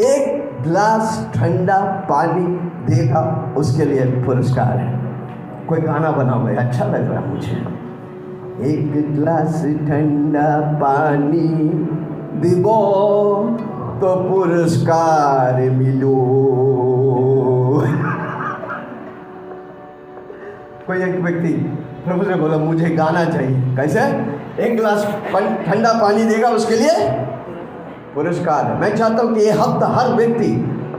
एक 0.00 0.62
ग्लास 0.62 1.30
ठंडा 1.34 1.78
पानी 2.10 2.46
देगा, 2.86 3.54
उसके 3.56 3.84
लिए 3.84 4.04
पुरस्कार 4.24 4.76
है। 4.78 5.00
कोई 5.66 5.80
गाना 5.80 6.10
बनाओ 6.10 6.42
भाई 6.42 6.54
अच्छा 6.54 6.84
लग 6.84 7.10
रहा 7.10 7.20
है 7.20 7.28
मुझे। 7.28 7.56
एक 8.64 9.14
ग्लास 9.14 9.62
ठंडा 9.62 10.48
पानी 10.80 11.48
दिबो 12.40 12.78
तो 14.00 14.14
पुरस्कार 14.30 15.60
मिलो। 15.70 16.16
कोई 20.86 21.02
एक 21.02 21.20
व्यक्ति, 21.20 21.52
प्रभु 22.04 22.24
से 22.24 22.34
बोला, 22.34 22.58
मुझे 22.58 22.90
गाना 22.90 23.24
चाहिए। 23.24 23.76
कैसे? 23.76 24.00
एक 24.62 24.76
गिलास 24.76 25.06
ठंडा 25.66 25.92
पानी 25.92 26.24
देगा, 26.24 26.48
उसके 26.48 26.76
लिए 26.76 27.25
पुरस्कार। 28.16 28.64
है 28.64 28.78
मैं 28.80 28.96
चाहता 28.96 29.22
हूँ 29.22 29.34
कि 29.34 29.40
ये 29.40 29.50
हफ़्ता 29.52 29.86
हर 29.94 30.12
व्यक्ति 30.14 30.46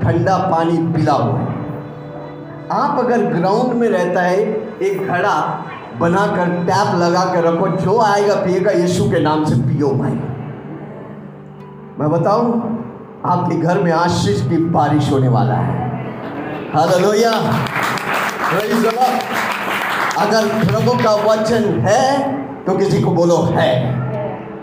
ठंडा 0.01 0.37
पानी 0.49 0.77
पिला 0.93 1.13
हुआ 1.13 1.39
आप 2.73 2.99
अगर 2.99 3.23
ग्राउंड 3.33 3.73
में 3.73 3.87
रहता 3.89 4.21
है, 4.21 4.37
एक 4.81 5.07
घड़ा 5.07 5.35
बनाकर 5.99 6.49
टैप 6.65 6.95
लगा 6.95 7.23
कर 7.25 7.43
रखो, 7.43 7.67
जो 7.77 7.99
आएगा 8.01 8.35
पिएगा, 8.35 8.71
यीशु 8.71 9.09
के 9.11 9.19
नाम 9.19 9.45
से 9.45 9.55
पियो 9.61 9.89
भाई। 9.93 10.11
मैं 11.99 12.09
बताऊँ, 12.11 12.49
आपके 13.25 13.55
घर 13.57 13.79
में 13.83 13.91
आशीष 13.91 14.41
की 14.49 14.57
बारिश 14.71 15.11
होने 15.11 15.29
वाला 15.29 15.55
है। 15.55 15.75
अगर 20.19 20.47
प्रभु 20.65 20.91
का 21.03 21.13
वचन 21.23 21.63
है 21.81 22.03
तो 22.65 22.77
किसी 22.77 23.01
को 23.01 23.11
बोलो 23.11 23.37
है। 23.51 23.71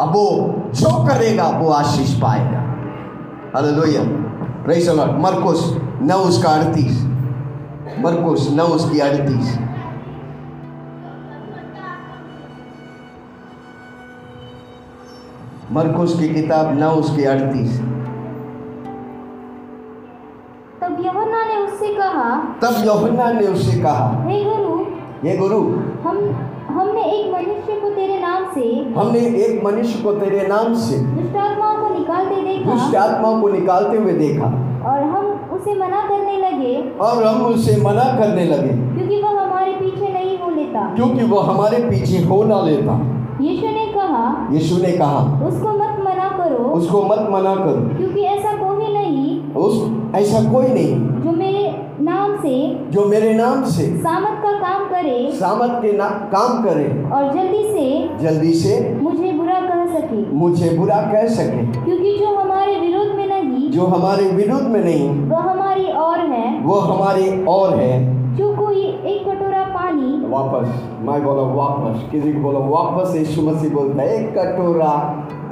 अब 0.00 0.08
वो 0.08 0.26
जो 0.74 0.90
करेगा 1.06 1.46
वो 1.58 1.70
आशीष 1.72 2.14
पाएगा। 2.20 2.60
हालेलुया 3.54 4.02
प्रेज 4.64 4.88
द 4.88 4.92
लॉर्ड 4.92 5.18
मरकुस 5.20 5.60
नौ 6.02 6.18
उसका 6.28 6.50
अड़तीस। 6.50 7.02
मरकुस 8.04 8.48
नौ 8.52 8.64
उसकी 8.76 8.98
अड़तीस। 9.00 9.58
मरकुस 15.72 16.18
की 16.18 16.28
किताब 16.28 16.78
नौ 16.78 16.90
उसकी 16.96 17.24
अड़तीस। 17.24 17.78
तब 20.80 20.96
यहोन्ना 21.04 21.44
ने 21.44 21.56
उससे 21.56 21.94
कहा 21.94 22.28
तब 22.62 22.84
यौहन्ना 22.86 23.30
ने 23.32 23.46
उससे 23.46 23.80
कहा 23.80 24.08
हे 24.24 24.42
गुरु 24.44 24.74
ये 25.24 25.36
गुरु 25.36 25.60
हम 26.04 26.18
हमने 26.74 27.02
एक 27.02 27.32
मनुष्य 27.34 27.80
को 27.80 27.90
तेरे 27.90 28.18
नाम 28.18 28.44
से 28.54 28.94
हमने 29.00 29.18
एक 29.18 29.64
मनुष्य 29.64 30.02
को 30.02 30.12
तेरे 30.12 30.46
नाम 30.46 30.74
से 30.74 30.98
दुष्ट 30.98 31.36
आत्माओं 31.36 31.76
को 31.76 31.94
निकालते 31.98 32.34
दुष्ट 32.34 32.90
देखा 32.90 33.00
आत्माओं 33.00 33.40
को 33.40 33.48
निकालते 33.48 33.98
हुए 33.98 34.12
देखा। 34.12 34.46
और 34.92 35.02
हम 35.02 35.26
उसे 35.52 35.74
मना 35.74 36.00
करने 36.00 36.36
लगे। 36.36 36.92
और 37.00 37.24
हम 37.24 37.46
उसे 37.46 37.82
मना 37.82 38.04
करने 38.04 38.44
लगे। 38.44 38.68
क्योंकि 38.68 39.22
वह 39.22 39.28
हमारे 39.28 39.72
पीछे 39.72 40.12
नहीं 40.12 40.38
हो 40.38 40.50
लेता। 40.50 40.94
क्योंकि 40.94 41.24
वो 41.24 41.38
हमारे 41.38 41.76
पीछे 41.76 42.18
हो 42.18 42.44
ना 42.44 42.60
लेता। 42.62 43.10
यीशु 43.40 43.66
ने 43.66 43.86
कहा 43.86 44.48
यीशु 44.52 44.76
ने 44.82 44.92
कहा 44.92 45.46
उसको 45.46 45.68
मत 45.68 45.96
मना 46.04 46.28
करो। 46.28 46.64
उसको 46.64 47.04
मत 47.04 47.26
मना 47.30 47.54
करो। 47.54 47.96
क्योंकि 47.96 48.20
ऐसा 48.20 48.52
कोई 48.52 48.94
नहीं। 48.94 49.52
उस 49.52 49.90
ऐसा 50.14 50.52
कोई 50.52 50.66
नहीं। 50.66 50.94
जो 51.22 51.32
मेरे 51.32 51.63
नाम 52.00 52.36
से 52.36 52.54
जो 52.90 53.04
मेरे 53.04 53.34
नाम 53.34 53.64
से 53.64 53.86
सामत 53.96 54.40
का 54.42 54.52
काम 54.60 54.84
करे 54.84 55.30
सामत 55.34 55.78
के 55.82 55.92
ना 55.92 56.08
काम 56.34 56.62
करे 56.64 56.84
और 57.10 57.32
जल्दी 57.32 57.62
से 57.72 57.84
जल्दी 58.18 58.52
से 58.54 58.94
मुझे 59.02 59.32
बुरा 59.32 59.60
कह 59.60 59.86
सके। 59.86 60.32
मुझे 60.32 60.70
बुरा 60.78 61.00
कह 61.12 61.26
सके। 61.26 61.66
क्योंकि 61.84 62.16
जो 62.18 62.34
हमारे 62.34 62.80
विरोध 62.80 63.16
में 63.16 63.26
नहीं 63.28 63.70
जो 63.70 63.86
हमारे 63.86 64.24
विरोध 64.24 64.62
में 64.62 64.84
नहीं 64.84 65.08
वह 65.30 65.38
हमारी 65.38 65.84
और 65.84 66.18
है। 66.18 66.60
वो 66.60 66.74
हमारे 66.74 67.44
और 67.48 67.76
है। 67.76 68.14
जो 68.36 68.48
कोई 68.56 68.82
एक 68.82 69.24
कटोरा 69.28 69.62
पानी 69.62 70.26
वापस 70.28 70.68
मैं 71.00 71.24
बोला 71.24 71.42
वापस 71.42 72.10
किसी 72.10 72.32
को 72.32 72.40
बोला 72.40 72.58
वापस 72.58 73.16
यीशु 73.16 73.42
मसीह 73.42 73.70
बोलता 73.70 74.02
है 74.02 74.14
एक 74.16 74.34
कटोरा 74.38 74.92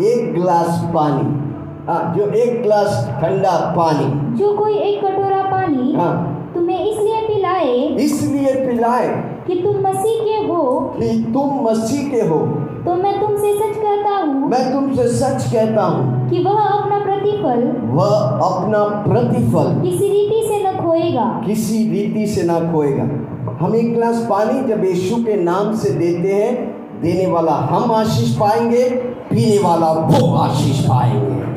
एक 0.00 0.34
गिलास 0.34 0.82
पानी। 0.94 1.51
हाँ 1.88 2.14
जो 2.16 2.26
एक 2.32 2.62
ग्लास 2.62 2.90
ठंडा 3.22 3.50
पानी। 3.76 4.36
जो 4.38 4.56
कोई 4.56 4.74
एक 4.78 5.04
कटोरा 5.04 5.42
पानी 5.42 5.92
हाँ। 5.94 6.12
तुम्हें 6.54 6.84
इसलिए 6.86 7.20
पिलाए 7.28 7.74
इसलिए 8.04 8.54
पिलाए 8.66 9.08
कि 9.46 9.54
तुम 9.62 9.78
मसीह 9.86 10.20
के 10.24 10.36
हो। 10.46 10.62
कि 10.98 11.08
तुम 11.32 11.60
मसीह 11.64 12.08
के 12.10 12.20
हो। 12.28 12.38
तो 12.84 12.94
मैं 12.94 13.20
तुमसे 13.20 13.52
सच 13.54 13.76
कहता 13.76 14.16
हूँ 14.16 14.48
मैं 14.50 14.72
तुमसे 14.72 15.08
सच 15.08 15.52
कहता 15.52 15.82
हूँ। 15.82 16.30
कि 16.30 16.42
वह 16.44 16.60
अपना 16.60 16.98
प्रतिफल 16.98 17.66
वह 17.90 18.16
अपना 18.48 18.84
प्रतिफल 19.08 19.80
किसी 19.82 20.08
रीति 20.08 20.42
से 20.48 20.62
न 20.64 20.76
खोएगा। 20.82 21.26
किसी 21.46 21.78
रीति 21.90 22.26
से 22.26 22.42
न 22.42 22.60
खोएगा। 22.72 23.08
हम 23.60 23.74
एक 23.74 23.92
गिलास 23.94 24.26
पानी 24.30 24.60
जब 24.68 24.84
यीशु 24.84 25.16
के 25.24 25.42
नाम 25.42 25.74
से 25.76 25.90
देते 25.90 26.34
हैं 26.34 26.54
देने 27.02 27.26
वाला 27.26 27.52
हम 27.70 27.92
आशीष 27.92 28.36
पाएँगे 28.36 28.88
पीने 29.30 29.58
वाला 29.58 29.92
वो 29.92 30.34
आशीष 30.36 30.84
पाएँगे। 30.84 31.51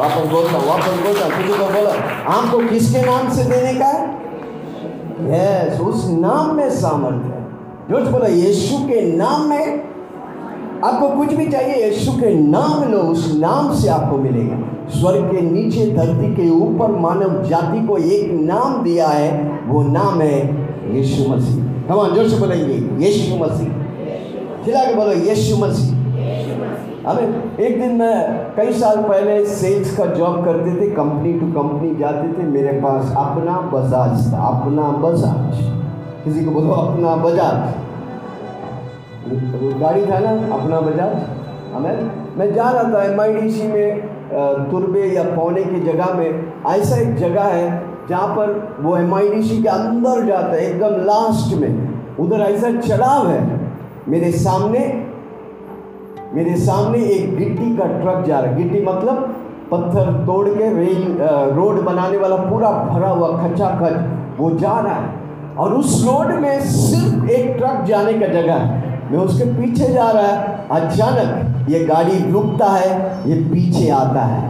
वापस 0.00 0.30
बोलता 0.30 0.58
वापस 0.58 1.02
बोलता 1.02 1.28
किसी 1.28 1.58
को 1.58 1.66
बोला 1.72 1.90
आपको 2.32 2.58
किसके 2.68 3.00
नाम 3.02 3.28
से 3.30 3.44
देने 3.44 3.72
का 3.74 3.86
है? 3.86 4.08
यस 5.30 5.80
उस 5.80 6.06
नाम 6.10 6.54
में 6.56 6.70
सामर्थ्य 6.70 7.32
है। 7.32 7.40
जो 7.90 8.10
बोला 8.10 8.26
यीशु 8.26 8.78
के 8.78 9.00
नाम 9.16 9.48
में 9.48 9.90
आपको 10.84 11.08
कुछ 11.08 11.32
भी 11.34 11.46
चाहिए, 11.46 11.84
यीशु 11.84 12.12
के 12.12 12.34
नाम 12.34 12.84
लो, 12.84 12.98
उस 12.98 13.34
नाम 13.40 13.74
से 13.74 13.88
आपको 13.88 14.16
मिलेगा। 14.16 14.58
स्वर्ग 14.90 15.24
के 15.24 15.40
नीचे 15.40 15.86
धरती 15.86 16.34
के 16.36 16.48
ऊपर 16.50 16.90
मानव 17.00 17.42
जाति 17.42 17.86
को 17.86 17.98
एक 17.98 18.30
नाम 18.40 18.82
दिया 18.82 19.08
है, 19.08 19.30
वो 19.68 19.82
नाम 19.82 20.20
है 20.20 20.38
यीशु 20.96 21.28
मसीह। 21.28 21.62
कमान 21.88 22.14
ज़ोर 22.14 22.28
से 22.28 22.36
बोलेंगे, 22.36 23.06
यीशु 23.06 23.36
मसीह। 23.36 23.68
खिला 24.64 24.84
के 24.84 24.94
बोलो, 24.94 25.12
यीशु 25.12 25.56
मसीह। 25.56 25.99
हमें 27.10 27.58
एक 27.58 27.80
दिन 27.80 27.94
मैं 27.96 28.16
कई 28.56 28.72
साल 28.72 28.96
पहले 29.02 29.44
सेल्स 29.46 29.96
का 29.96 30.04
जॉब 30.06 30.44
करते 30.44 30.74
थे 30.74 30.90
कंपनी 30.92 31.32
टू 31.32 31.46
कंपनी 31.52 31.94
जाते 31.96 32.28
थे, 32.32 32.46
मेरे 32.48 32.72
पास 32.80 33.12
अपना 33.18 33.54
बजाज 33.72 34.32
था, 34.32 34.42
अपना 34.48 34.90
बजाज। 35.02 35.58
किसी 36.24 36.44
को 36.44 36.50
बोलो, 36.50 36.70
अपना 36.72 37.14
बजाज। 37.24 37.88
गाड़ी 39.80 40.04
था 40.06 40.18
ना, 40.18 40.30
अपना 40.54 40.80
बजाज। 40.80 41.14
हमें 41.74 42.10
मैं 42.38 42.52
जा 42.54 42.70
रहा 42.70 42.82
था 42.94 43.02
एम 43.04 43.20
में 43.72 43.90
तुरबे 44.70 45.04
या 45.06 45.22
पौने 45.26 45.64
की 45.64 45.80
जगह 45.82 46.14
में। 46.14 46.30
ऐसा 46.68 46.96
एक 46.96 47.14
जगह 47.16 47.44
है, 47.44 47.68
जहाँ 48.08 48.28
पर 48.36 48.76
वो 48.80 48.96
एमआईडीसी 48.96 49.62
के 49.62 49.68
अंदर 49.68 50.26
जाता 50.26 50.52
है, 50.52 50.60
एकदम 50.62 51.04
लास्ट 51.04 51.56
में। 51.60 51.72
उधर 52.20 52.40
ऐसा 52.42 52.70
चढ़ाव 52.78 53.28
है, 53.28 53.40
मेरे 54.08 54.30
सामने 54.32 54.80
मेरे 56.34 56.56
सामने 56.56 56.98
एक 57.04 57.36
गिट्टी 57.36 57.76
का 57.76 57.86
ट्रक 57.92 58.24
जा 58.26 58.38
रहा 58.40 58.52
गिट्टी 58.52 58.80
मतलब 58.82 59.22
पत्थर 59.70 60.12
तोड़ 60.26 60.48
के 60.48 60.68
रेल 60.74 61.16
रोड 61.54 61.80
बनाने 61.84 62.16
वाला 62.16 62.36
पूरा 62.42 62.70
भरा 62.90 63.08
हुआ 63.08 63.28
खचा 63.38 63.68
खच 63.80 64.38
वो 64.38 64.50
जा 64.50 64.78
रहा 64.80 64.94
है। 64.94 65.56
और 65.58 65.72
उस 65.74 66.04
रोड 66.06 66.32
में 66.40 66.60
सिर्फ़ 66.62 67.30
एक 67.30 67.56
ट्रक 67.56 67.84
जाने 67.84 68.12
का 68.12 68.26
जगह 68.32 68.54
है। 68.54 69.10
मैं 69.10 69.18
उसके 69.18 69.44
पीछे 69.52 69.92
जा 69.92 70.10
रहा 70.10 70.26
है। 70.26 70.66
अचानक 70.70 71.68
ये 71.70 71.84
गाड़ी 71.84 72.18
रुकता 72.30 72.66
है, 72.66 72.90
ये 73.30 73.36
पीछे 73.50 73.88
आता 73.90 74.20
है। 74.20 74.48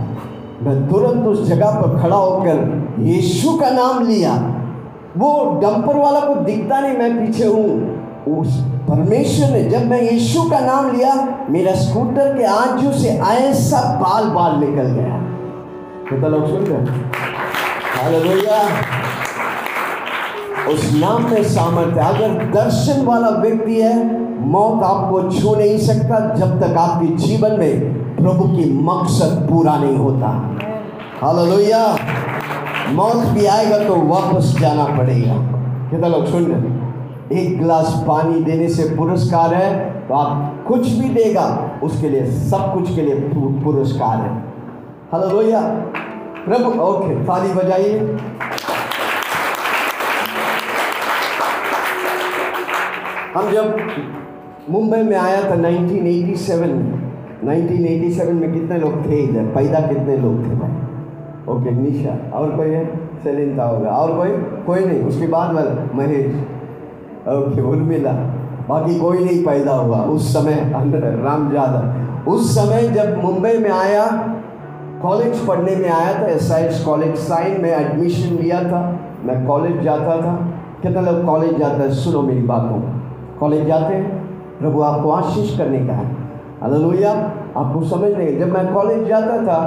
मैं 0.63 0.77
तुरंत 0.89 1.27
उस 1.27 1.47
जगह 1.49 1.81
पर 1.81 1.99
खड़ा 2.03 2.17
होकर 2.17 3.03
यीशु 3.03 3.57
का 3.59 3.71
नाम 3.71 4.07
लिया। 4.07 4.35
वो 5.19 5.61
डंपर 5.63 5.97
वाला 5.97 6.21
को 6.21 6.35
दिखता 6.35 6.81
नहीं, 6.81 6.99
मैं 6.99 7.27
पीछे 7.27 7.47
हूँ। 7.47 8.39
उस 8.39 8.61
परमेश्वर 8.91 9.51
ने 9.51 9.65
जब 9.65 9.87
मैं 9.87 10.03
यीशु 10.03 10.43
का 10.43 10.61
नाम 10.61 10.97
लिया, 10.97 11.39
मेरा 11.51 11.75
स्कूटर 11.75 12.39
के 12.39 12.45
आंचू 12.45 12.93
से 12.93 13.09
ऐसा 13.09 13.81
बाल 14.03 14.25
बाल 14.25 14.57
निकल 14.61 14.83
गया। 14.83 15.17
कितना 16.11 16.29
लोग 16.29 16.47
सुन 16.47 16.65
रहे 16.65 17.01
उस 20.75 20.93
नाम 20.95 21.31
में 21.31 21.45
सामर्थ्य। 21.45 22.01
अगर 22.01 22.29
दर्शन 22.29 23.05
वाला 23.05 23.29
व्यक्ति 23.29 23.81
है, 23.81 24.21
मौत 24.47 24.83
आपको 24.83 25.31
छू 25.31 25.55
नहीं 25.55 25.79
सकता, 25.79 26.35
जब 26.35 26.61
तक 26.61 26.77
आपके 26.77 27.07
जीवन 27.07 27.59
में 27.59 27.81
प्रभु 28.17 28.45
की 28.45 28.83
मकसद 28.83 29.49
पूरा 29.51 29.77
नहीं 29.77 29.97
होता। 29.97 30.57
हालेलुया। 31.23 31.97
मौत 32.89 33.17
भी 33.17 33.47
आएगा 33.47 33.79
तो 33.79 33.97
वापस 33.97 34.57
जाना 34.61 34.85
पड़ेगा। 34.85 35.35
कितना 35.91 36.09
लोग 36.09 36.27
सुन 36.27 36.45
रहे 36.45 36.80
एक 37.33 37.59
गिलास 37.59 37.93
पानी 38.09 38.41
देने 38.45 38.69
से 38.69 38.85
पुरस्कार 38.97 39.55
है 39.55 39.91
तो 40.09 40.15
आप 40.15 40.65
कुछ 40.69 40.89
भी 40.89 41.09
देगा, 41.11 41.45
उसके 41.83 42.09
लिए 42.09 42.25
सब 42.27 42.73
कुछ 42.75 42.95
के 42.95 43.03
लिए 43.03 43.15
पुरस्कार 43.65 44.17
है। 44.17 44.31
हालेलुया 45.13 45.61
प्रभु, 46.45 46.71
ओके, 46.83 47.15
ताली 47.25 47.53
बजाइए। 47.55 47.99
हम 53.35 53.51
जब 53.53 53.77
मुंबई 54.71 55.03
में 55.03 55.17
आया 55.17 55.43
था 55.43 55.55
1987 55.57 56.73
में 56.73 57.01
1987 57.45 58.33
में 58.33 58.53
कितने 58.53 58.79
लोग 58.79 59.05
थे 59.07 59.21
इधर? 59.21 59.45
पैदा 59.55 59.81
कितने 59.81 60.17
लोग 60.17 60.45
थे 60.45 60.55
भाई? 60.57 60.75
ओके, 61.49 61.71
निशा, 61.73 62.17
और 62.39 62.57
कोई 62.57 62.71
है? 62.71 62.85
सेलिन 63.25 63.59
था 63.59 63.65
होगा 63.65 63.91
और 63.91 64.17
कोई? 64.17 64.31
कोई 64.67 64.85
नहीं, 64.85 65.03
उसके 65.03 65.27
बाद 65.29 65.55
महेश। 65.95 66.35
उर्मिला। 67.29 68.13
बाकी 68.69 68.99
कोई 68.99 69.25
नहीं 69.25 69.45
पैदा 69.45 69.73
हुआ। 69.75 69.99
उस 70.09 70.33
समय 70.35 70.55
राम 71.25 71.55
यादव 71.55 72.31
उस 72.31 72.55
समय 72.55 72.89
जब 72.89 73.23
मुंबई 73.23 73.57
में 73.59 73.71
आया 73.71 74.05
कॉलेज 75.03 75.39
पढ़ने 75.47 75.77
में 75.77 75.89
आया 75.91 76.13
था 76.15 76.27
एस 76.29 76.51
आई 76.53 76.63
एस 76.65 76.83
कॉलेज 76.85 77.15
साइन 77.19 77.61
में 77.63 77.71
एडमिशन 77.71 78.35
लिया 78.37 78.63
था। 78.65 78.81
मैं 79.25 79.47
कॉलेज 79.47 79.81
जाता 79.83 80.17
था। 80.17 80.35
कितना 80.83 81.01
लोग 81.01 81.25
कॉलेज 81.27 81.59
जाता 81.59 81.83
है, 81.83 81.91
सुनो 81.95 82.23
मेरी 82.23 82.43
बातों 82.43 82.81
कॉलेज 83.41 83.67
जाते 83.67 83.95
हैं। 83.95 84.59
प्रभु 84.59 84.83
आपको 84.83 85.11
आशीष 85.11 85.57
करने 85.59 85.79
का 85.87 85.93
है। 85.93 86.07
हालेलुया 86.63 87.13
आपको 87.57 87.83
समझ 87.85 88.13
नहीं। 88.13 88.39
जब 88.39 88.53
मैं 88.53 88.73
कॉलेज 88.75 89.07
जाता 89.09 89.37
था, 89.47 89.59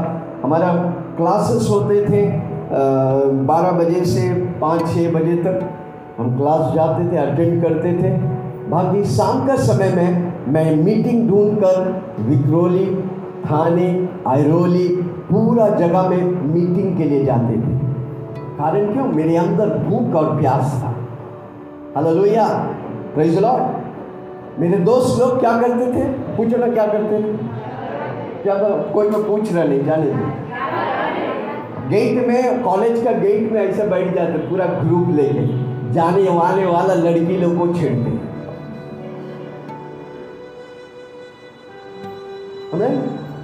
हमारा 0.44 0.74
क्लासेस 1.18 1.70
होते 1.70 2.06
थे 2.06 2.26
बारह 3.46 3.72
बजे 3.78 4.06
से 4.06 4.30
पाँच 4.62 4.88
छः 4.94 5.12
बजे 5.14 5.36
तक। 5.44 5.60
हम 6.18 6.38
क्लास 6.38 6.74
जाते 6.74 7.12
थे 7.12 7.18
अटेंड 7.18 7.64
करते 7.64 7.92
थे। 7.94 8.10
बाकी 8.70 9.04
शाम 9.06 9.46
का 9.48 9.56
समय 9.56 9.90
में 9.92 10.34
मैं 10.48 10.76
मीटिंग 10.76 11.30
ढूंढ 11.30 11.58
कर 11.58 12.04
विक्रोली, 12.20 12.86
थाने, 13.46 13.88
आयरोली, 14.28 14.88
पूरा 15.30 15.68
जगह 15.70 16.10
में 16.10 16.24
मीटिंग 16.54 16.98
के 16.98 17.04
लिए 17.04 17.24
जाते 17.26 17.54
थे। 17.54 17.74
कारण 18.58 18.92
क्यों? 18.94 19.06
मेरे 19.06 19.36
अंदर 19.38 19.78
भूख 19.80 20.16
और 20.16 20.40
प्यास 20.40 20.80
था। 20.84 20.96
हालेलुया 21.96 22.48
प्रेज 23.16 23.40
लॉर्ड 23.40 24.62
मेरे 24.62 24.78
दोस्त 24.78 25.20
लोग 25.20 25.40
क्या 25.40 25.52
करते 25.62 25.92
थे? 25.94 26.06
पूछो 26.38 26.58
ना 26.58 26.68
क्या 26.68 26.86
करते 26.88 27.20
थे? 27.20 27.38
क्या 28.44 28.56
कोई 28.94 29.10
मैं 29.10 29.24
पूछ 29.28 29.54
रहा 29.54 29.64
नहीं, 29.64 29.84
जाने 29.86 30.06
दो। 30.06 30.32
गेट 31.90 32.28
में 32.28 32.64
कॉलेज 32.64 33.04
का 33.04 33.12
गेट 33.12 33.52
में 33.52 33.62
ऐसे 33.62 33.88
बैठ 33.88 34.14
जाते, 34.16 34.38
पूरा 34.40 34.66
ग्रुप 34.66 35.10
लेके। 35.10 35.73
जाने 35.94 36.30
वाले 36.30 36.66
वाला 36.66 36.94
लड़की 36.94 37.38
लोग 37.38 37.58
को 37.58 37.80
छेड़ते 37.80 38.34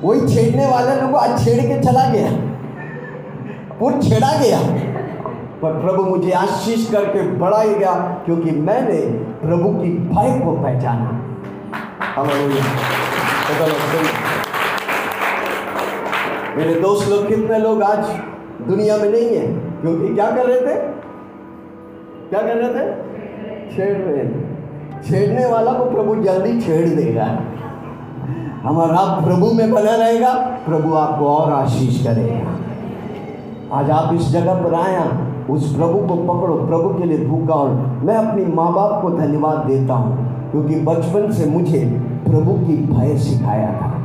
वही 0.04 0.36
छेड़ने 0.36 0.66
वाला 0.66 0.94
लोग 0.94 1.16
छेड़ 1.46 1.60
के 1.60 1.80
चला 1.84 2.10
गया। 2.10 2.30
और 3.82 4.02
छेड़ा 4.02 4.40
गया। 4.40 4.60
पर 5.62 5.72
प्रभु 5.72 6.04
मुझे 6.04 6.32
आशीष 6.32 6.92
करके 6.92 7.22
बढ़ाएगा, 7.28 7.94
क्योंकि 8.26 8.52
मैंने 8.52 9.02
प्रभु 9.48 9.70
की 9.70 9.90
भय 9.90 10.46
को 10.46 10.52
पहचाना। 10.52 11.26
मेरे 16.58 16.82
दोस्त 16.82 17.10
लोग 17.10 17.28
कितने 17.28 17.60
लोग 17.60 17.84
आज 17.84 18.06
दुनिया 18.68 18.98
में 18.98 19.10
नहीं 19.10 19.38
है? 19.38 19.48
क्योंकि 19.82 20.16
क्या 20.16 20.32
कर 20.32 20.46
रहे 20.46 20.62
थे? 20.62 20.99
क्या 22.30 22.42
कर 22.42 22.56
रहे 22.56 22.70
थे? 22.70 23.76
छेड़ 23.76 23.98
रहे 23.98 24.24
थे 24.24 24.48
छेड़ने 25.04 25.46
वाला 25.46 25.72
को 25.74 25.86
प्रभु 25.86 26.16
जल्दी 26.24 26.60
छेड़ 26.62 26.90
देगा। 26.90 27.26
हमारा 28.64 29.04
प्रभु 29.22 29.52
में 29.54 29.72
बना 29.72 29.96
रहेगा, 29.96 30.34
प्रभु 30.66 30.94
आपको 30.96 31.28
और 31.28 31.52
आशीष 31.54 32.04
करेगा। 32.06 33.78
आज 33.78 33.90
आप 33.92 34.14
इस 34.14 34.30
जगह 34.32 34.62
पर 34.64 34.74
आया 34.76 35.04
उस 35.50 35.76
प्रभु 35.76 36.00
को 36.08 36.16
पकड़ो, 36.26 36.56
प्रभु 36.68 36.90
के 36.90 37.06
लिए 37.06 37.26
भूखा 37.28 37.54
और 37.54 37.70
मैं 38.06 38.16
अपनी 38.16 38.46
माँ 38.46 38.72
बाप 38.74 39.02
को 39.02 39.10
धन्यवाद 39.12 39.66
देता 39.68 39.94
हूँ, 39.94 40.52
क्योंकि 40.52 40.80
बचपन 40.82 41.32
से 41.32 41.50
मुझे 41.50 41.84
प्रभु 42.26 42.54
की 42.66 42.76
भय 42.86 43.18
सिखाया 43.20 43.72
था। 43.74 43.96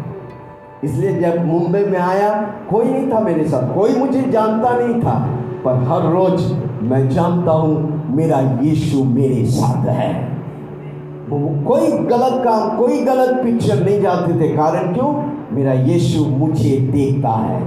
इसलिए 0.85 1.13
जब 1.21 1.45
मुंबई 1.47 1.85
में 1.85 1.99
आया, 1.99 2.31
कोई 2.71 2.85
नहीं 2.85 3.11
था 3.13 3.21
मेरे 3.21 3.45
साथ, 3.49 3.75
कोई 3.75 3.97
मुझे 3.97 4.23
जानता 4.23 4.77
नहीं 4.79 5.01
था, 5.03 5.19
पर 5.65 5.83
हर 5.83 6.11
रोज 6.13 6.53
मैं 6.83 7.09
जानता 7.09 7.53
हूँ 7.53 8.03
मेरा 8.15 8.41
यीशु 8.63 9.05
मेरे 9.05 9.45
साथ 9.47 9.87
है। 9.89 10.13
वो 11.31 11.39
कोई 11.67 11.91
गलत 12.09 12.43
काम, 12.45 12.77
कोई 12.79 13.01
गलत 13.05 13.43
पिक्चर 13.45 13.85
नहीं 13.85 14.01
जाते 14.01 14.41
थे। 14.41 14.49
कारण 14.57 14.93
क्यों? 14.95 15.13
मेरा 15.53 15.73
यीशु 15.73 16.25
मुझे 16.27 16.77
देखता 16.93 17.31
है। 17.31 17.61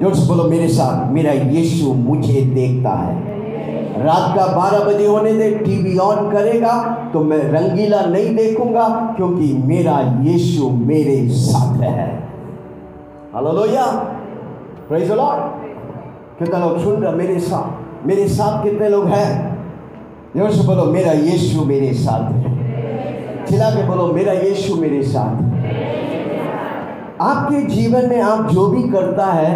ज़ोर 0.00 0.14
से 0.14 0.26
बोलो, 0.28 0.44
मेरे 0.44 0.68
साथ, 0.68 1.12
मेरा 1.12 1.32
यीशु 1.32 1.92
मुझे 1.94 2.40
देखता 2.54 2.90
है। 2.90 3.34
रात 3.96 4.36
का 4.36 4.46
बारह 4.46 4.84
बजे 4.84 5.06
होने 5.06 5.32
दे 5.32 5.50
टीवी 5.58 5.96
ऑन 5.98 6.30
करेगा 6.30 6.72
तो 7.12 7.22
मैं 7.24 7.38
रंगीला 7.50 8.00
नहीं 8.02 8.34
देखूँगा, 8.36 8.88
क्योंकि 9.16 9.52
मेरा 9.64 9.98
यीशु 10.22 10.68
मेरे 10.70 11.16
साथ 11.30 11.80
है। 11.82 12.06
हालेलुया 13.34 13.84
प्रेज 14.88 15.10
द 15.10 15.14
लॉर्ड 15.14 15.64
कितना 16.38 16.58
लोग 16.58 16.78
सुन 16.78 17.02
रहे 17.02 17.12
मेरे 17.14 17.38
साथ 17.40 18.06
मेरे 18.06 18.26
साथ 18.28 18.62
कितने 18.64 18.88
लोग 18.88 19.06
हैं? 19.06 19.55
ज़ोर 20.36 20.50
से 20.50 20.62
बोलो 20.62 20.84
मेरा 20.84 21.12
यीशु 21.12 21.64
मेरे 21.64 21.92
साथ 21.94 22.32
है 22.32 23.44
चिल्ला 23.46 23.70
के 23.70 23.86
बोलो 23.86 24.06
मेरा 24.12 24.32
यीशु 24.32 24.74
मेरे 24.74 25.02
साथ। 25.02 25.36
आपके 27.20 27.60
जीवन 27.66 28.08
में 28.08 28.20
आप 28.20 28.50
जो 28.50 28.66
भी 28.66 28.82
करता 28.82 29.26
है, 29.26 29.54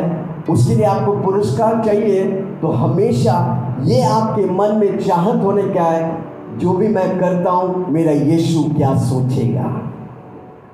उसके 0.51 0.75
लिए 0.75 0.85
आपको 0.85 1.13
पुरस्कार 1.13 1.85
चाहिए। 1.85 2.25
तो 2.63 2.69
हमेशा 2.69 3.35
ये 3.85 4.01
आपके 4.03 4.45
मन 4.51 4.75
में 4.77 4.99
चाहत 4.99 5.43
होने 5.45 5.63
क्या 5.63 5.85
है, 5.85 6.17
जो 6.59 6.73
भी 6.73 6.89
मैं 6.89 7.09
करता 7.21 7.51
हूँ, 7.51 7.91
मेरा 7.93 8.13
यीशु 8.13 8.63
क्या 8.77 8.95
सोचेगा? 9.01 9.69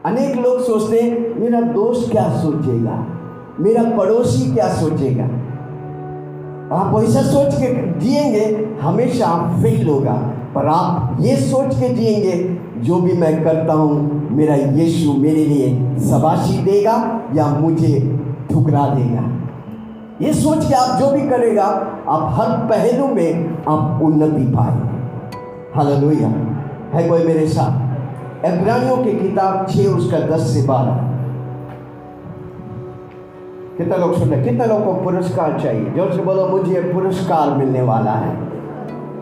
अनेक 0.04 0.36
लोग 0.36 0.60
सोचते 0.60 1.02
मेरा 1.40 1.60
दोस्त 1.60 2.10
क्या 2.10 2.28
सोचेगा? 2.38 3.06
मेरा 3.60 3.82
पड़ोसी 3.98 4.54
क्या 4.54 4.68
सोचेगा? 4.68 5.28
आप 6.72 7.02
ऐसा 7.02 7.22
सोच 7.22 7.55
के 7.55 7.98
जिएँगे, 8.00 8.68
हमेशा 8.83 9.26
आप 9.26 9.62
फेल 9.62 9.88
होगा 9.88 10.12
पर 10.55 10.66
आप 10.66 11.16
ये 11.20 11.37
सोच 11.37 11.74
के 11.74 11.88
जिएँगे, 11.88 12.59
जो 12.81 13.00
भी 13.00 13.12
मैं 13.12 13.44
करता 13.44 13.72
हूँ, 13.72 14.29
मेरा 14.31 14.55
यीशु 14.55 15.12
मेरे 15.12 15.44
लिए 15.44 15.96
सबाशी 15.98 16.62
देगा 16.62 17.20
या 17.35 17.46
मुझे 17.46 18.20
ठुकरा 18.52 18.87
देगा। 18.87 19.33
ये 20.26 20.35
सोच 20.35 20.68
के 20.68 20.74
आप 20.74 21.00
जो 21.00 21.11
भी 21.11 21.29
करेगा, 21.29 21.64
आप 22.09 22.35
हर 22.35 22.48
पहलू 22.48 23.07
में 23.07 23.59
आप 23.68 24.00
उन्नति 24.02 24.44
पाए 24.44 24.76
हालेलुया। 25.74 26.29
है 26.94 27.09
कोई 27.09 27.24
मेरे 27.24 27.48
साथ? 27.48 27.87
इब्रानियों 28.46 28.96
की 28.96 29.12
किताब 29.12 29.66
छः 29.70 29.87
उसका 29.87 30.18
दस 30.18 30.40
से 30.40 30.62
बारह। 30.62 31.15
कितना 33.78 33.96
लोग 33.96 34.14
सुन 34.18 34.28
रहे 34.28 34.42
कितना 34.42 34.64
लोग 34.64 34.84
को 34.84 34.92
पुरस्कार 35.02 35.58
चाहिए? 35.60 35.90
ज़ोर 35.94 36.12
से 36.12 36.22
बोलो 36.22 36.46
मुझे 36.48 36.80
पुरस्कार 36.92 37.50
मिलने 37.56 37.82
वाला 37.82 38.12
है। 38.12 38.30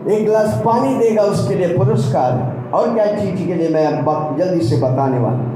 एक 0.07 0.25
गिलास 0.25 0.61
पानी 0.65 0.95
देगा 0.95 1.23
उसके 1.31 1.55
लिए 1.55 1.77
पुरस्कार। 1.77 2.71
और 2.73 2.93
क्या 2.93 3.05
चीज़ 3.15 3.47
के 3.47 3.53
लिए 3.53 3.69
मैं 3.69 4.37
जल्दी 4.37 4.65
से 4.65 4.77
बताने 4.77 5.19
वाला 5.19 5.37
हूँ। 5.37 5.53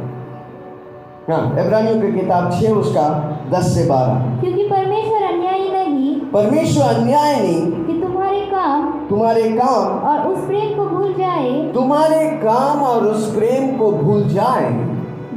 हाँ 1.29 1.65
इब्रानियों 1.65 1.99
की 2.01 2.11
किताब 2.13 2.51
छः 2.51 2.71
उसका 2.73 3.07
दस 3.51 3.73
से 3.75 3.85
बारह। 3.89 4.41
क्योंकि 4.41 4.63
परमेश्वर 4.69 5.23
अन्यायी 5.23 5.69
नहीं 5.69 6.19
परमेश्वर 6.31 6.85
अन्याय 6.85 7.35
नहीं 7.35 7.85
कि 7.85 8.01
तुम्हारे 8.01 8.39
काम 8.45 8.91
तुम्हारे 9.09 9.49
काम 9.51 10.07
और 10.09 10.27
उस 10.27 10.45
प्रेम 10.47 10.75
को 10.77 10.85
भूल 10.87 11.13
जाए। 11.13 11.51
तुम्हारे 11.73 12.25
काम 12.43 12.81
और 12.83 13.05
उस 13.05 13.33
प्रेम 13.35 13.75
को 13.77 13.91
भूल 13.93 14.23
जाए। 14.29 14.69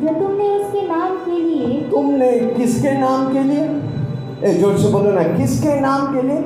जो 0.03 0.09
तुमने 0.11 0.49
उसके 0.51 0.81
नाम 0.89 1.11
के 1.25 1.39
लिए 1.39 1.81
तुमने 1.91 2.31
किसके 2.55 2.93
नाम 2.99 3.33
के 3.33 3.43
लिए? 3.43 3.67
ज़ोर 4.53 4.77
से 4.79 4.89
बोलो 4.93 5.13
ना, 5.13 5.23
किसके 5.37 5.79
नाम 5.81 6.07
के 6.15 6.23
लिए? 6.23 6.39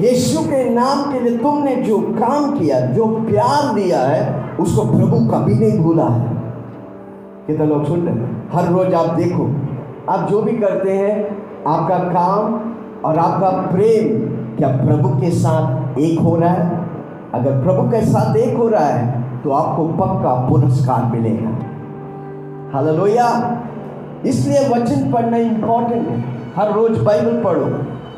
यीशु 0.00 0.40
के 0.42 0.62
नाम 0.70 1.02
के 1.12 1.20
लिए 1.20 1.36
तुमने 1.38 1.74
जो 1.76 1.98
काम 2.14 2.58
किया, 2.58 2.80
जो 2.88 3.06
प्यार 3.26 3.74
दिया 3.74 4.00
है, 4.00 4.56
उसको 4.60 4.84
प्रभु 4.86 5.18
कभी 5.28 5.54
नहीं 5.54 5.78
भूला 5.80 6.06
है। 6.06 6.36
कितने 7.46 7.66
लोग 7.66 7.84
सुन 7.86 8.06
रहे 8.06 8.14
हर 8.52 8.72
रोज 8.72 8.94
आप 8.94 9.14
देखो, 9.14 9.50
आप 10.08 10.28
जो 10.30 10.42
भी 10.42 10.56
करते 10.58 10.92
हैं, 10.92 11.14
आपका 11.66 11.98
काम 12.10 12.60
और 13.04 13.18
आपका 13.18 13.50
प्रेम, 13.70 14.18
क्या 14.56 14.68
प्रभु 14.76 15.08
के 15.20 15.30
साथ 15.32 15.98
एक 16.00 16.18
हो 16.20 16.36
रहा 16.36 16.52
है? 16.52 16.86
अगर 17.34 17.62
प्रभु 17.62 17.90
के 17.90 18.04
साथ 18.06 18.36
एक 18.38 18.56
हो 18.56 18.68
रहा 18.68 18.86
है 18.86 19.42
तो 19.42 19.50
आपको 19.52 19.84
पक्का 19.96 20.34
पुरस्कार 20.48 21.10
मिलेगा। 21.12 21.50
हालेलुया 22.74 23.28
इसलिए 24.26 24.68
वचन 24.68 25.12
पढ़ना 25.12 25.36
इंपॉर्टेंट 25.36 26.08
है। 26.08 26.24
हर 26.56 26.72
रोज 26.72 26.98
बाइबल 26.98 27.42
पढ़ो, 27.42 27.66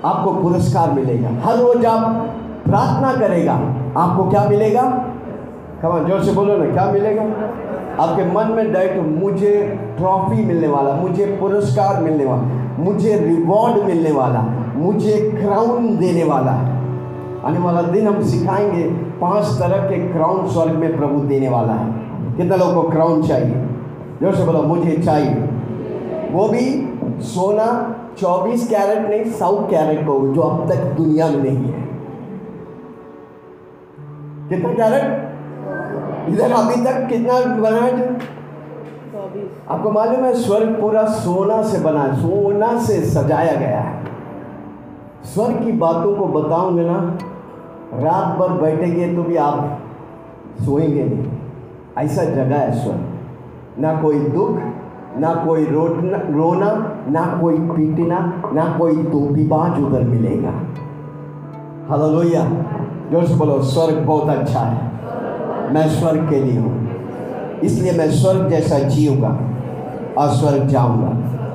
आपको 0.04 0.32
पुरस्कार 0.32 0.90
मिलेगा। 0.90 1.28
हर 1.44 1.56
रोज 1.56 1.86
आप 1.86 2.26
प्रार्थना 2.66 3.12
करेगा, 3.12 3.52
आपको 3.96 4.30
क्या 4.30 4.44
मिलेगा? 4.44 4.82
कमान 5.82 6.06
ज़ोर 6.06 6.22
से 6.22 6.32
बोलो 6.32 6.56
ना, 6.56 6.64
क्या 6.64 6.90
मिलेगा? 6.92 7.22
आपके 8.02 8.24
मन 8.24 8.52
में 8.52 8.72
डायरेक्ट 8.72 9.22
मुझे 9.22 9.78
ट्रॉफी 9.98 10.44
मिलने 10.44 10.68
वाला, 10.68 10.94
मुझे 10.94 11.26
पुरस्कार 11.40 12.02
मिलने 12.02 12.24
वाला, 12.24 12.42
मुझे 12.78 13.18
रिवॉर्ड 13.18 13.84
मिलने 13.84 14.12
वाला, 14.12 14.40
मुझे 14.76 15.38
क्राउन 15.40 15.96
देने 15.96 16.24
वाला। 16.24 16.50
है 16.50 16.78
आने 17.44 17.58
वाला 17.58 17.82
दिन 17.82 18.08
हम 18.08 18.22
सिखाएँगे, 18.22 18.82
पाँच 19.20 19.44
तरह 19.44 19.88
के 19.88 20.12
क्राउन 20.12 20.48
स्वर्ग 20.48 20.72
में 20.72 20.96
प्रभु 20.96 21.20
देने 21.20 21.48
वाला 21.48 21.72
है। 21.72 21.92
कितने 22.36 22.56
लोगों 22.56 22.82
को 22.82 22.88
क्राउन 22.90 23.22
चाहिए? 23.22 23.66
ज़ोर 24.22 24.34
से 24.34 24.44
बोलो 24.44 24.62
मुझे 24.62 24.96
चाहिए 24.96 25.34
वो 26.32 26.48
भी 26.48 26.64
सोना 27.24 27.66
चौबीस 28.18 28.68
कैरेट 28.68 29.08
नहीं 29.10 29.32
सौ 29.32 29.52
कैरेट 29.70 30.06
को 30.06 30.16
जो 30.34 30.40
अब 30.40 30.68
तक 30.70 30.82
दुनिया 30.96 31.28
में 31.28 31.36
नहीं 31.36 31.72
है। 31.72 31.88
कितना 34.48 34.72
कैरेट? 34.74 36.28
इधर 36.28 36.52
अभी 36.52 36.84
तक 36.84 37.06
कितना 37.08 37.40
बना 37.56 37.80
है? 37.80 38.18
आपको 39.70 39.90
मालूम 39.90 40.24
है 40.24 40.34
स्वर्ग 40.34 40.80
पूरा 40.80 41.04
सोना 41.16 41.62
से 41.62 41.80
बना 41.80 42.02
है 42.02 42.16
सोना 42.20 42.78
से 42.80 43.00
सजाया 43.06 43.54
गया 43.54 43.80
है। 43.80 44.04
स्वर्ग 45.24 45.64
की 45.64 45.72
बातों 45.78 46.14
को 46.16 46.26
बताऊँगे 46.38 46.84
ना 46.84 46.98
रात 47.94 48.38
भर 48.38 48.52
बैठेंगे 48.62 49.14
तो 49.16 49.22
भी 49.22 49.36
आप 49.36 49.80
सोएँगे 50.60 51.04
नहीं। 51.04 51.30
ऐसा 51.98 52.24
जगह 52.24 52.56
है 52.56 52.84
स्वर्ग। 52.84 53.09
ना 53.78 53.94
कोई 54.02 54.18
दुख 54.30 54.58
ना 55.18 55.32
कोई 55.34 55.64
रोटना 55.64 56.18
रोना 56.30 56.70
ना 57.10 57.24
कोई 57.40 57.58
पीटना 57.58 58.18
ना 58.54 58.64
कोई 58.78 59.02
टोपीबाज 59.04 59.82
उधर 59.84 60.04
मिलेगा। 60.04 60.52
हालेलुया 61.88 62.44
ज़ोर 63.12 63.24
से 63.26 63.34
बोलो 63.34 63.60
स्वर्ग 63.62 63.96
बहुत 64.06 64.28
अच्छा 64.28 64.60
है। 64.60 65.72
मैं 65.74 65.88
स्वर्ग 65.88 66.28
के 66.30 66.40
लिए 66.40 66.58
हूँ। 66.58 67.60
इसलिए 67.64 67.92
मैं 67.92 68.10
स्वर्ग 68.10 68.48
जैसा 68.50 68.78
जीऊँगा 68.88 69.38
और 70.18 70.28
स्वर्ग 70.36 70.66
जाऊँगा। 70.68 71.10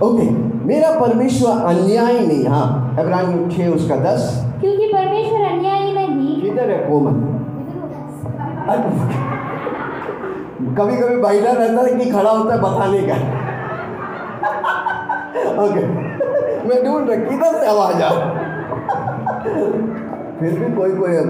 ओके 0.08 0.30
मेरा 0.66 0.90
परमेश्वर 1.00 1.66
अन्यायी 1.66 2.28
नहीं 2.28 2.46
हाँ 2.48 2.98
इब्राहिम 3.00 3.50
छः 3.50 3.68
उसका 3.68 3.96
दस। 3.96 4.30
क्योंकि 4.62 4.88
परमेश्वर 4.88 5.42
अन्यायी 5.52 5.94
नहीं। 5.94 6.42
किधर 6.42 6.70
है 6.70 6.78
कोमल? 6.90 7.16
कभी 10.78 10.96
कभी 10.98 11.16
बैठा 11.16 11.52
रहता 11.52 11.82
है 11.82 11.94
कि 11.96 12.10
खड़ा 12.12 12.32
होता 12.32 12.54
है 12.54 12.60
बताने 12.62 13.02
का। 13.02 13.16
ओके। 15.64 15.84
मैं 16.68 16.84
ढूंढ 16.86 17.10
रहा 17.10 17.18
किधर 17.30 17.60
से 17.60 17.68
आवाज़ 17.68 18.02
आ 18.04 18.10
फिर 20.40 20.60
भी 20.60 20.72
कोई 20.76 20.92
कोई 20.92 21.16
अब 21.18 21.28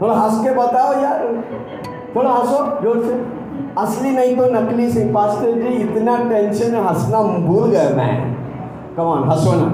थोड़ा 0.00 0.14
हंस 0.14 0.44
के 0.44 0.50
बताओ 0.50 0.92
यार। 1.02 1.18
थोड़ा 2.16 2.30
हंसो, 2.30 2.58
ज़ोर 2.82 3.02
से। 3.04 3.14
असली 3.80 4.10
नहीं 4.10 4.36
तो 4.36 4.46
नकली 4.52 4.90
से। 4.92 5.04
पास्टर 5.12 5.52
जी, 5.52 5.68
इतना 5.76 6.16
टेंशन 6.30 6.72
में 6.72 6.80
हंसना 6.80 7.22
भूल 7.46 7.70
गए 7.70 7.88
मैं। 7.94 8.12
कमान 8.96 9.28
हंसो 9.30 9.52
ना। 9.52 9.68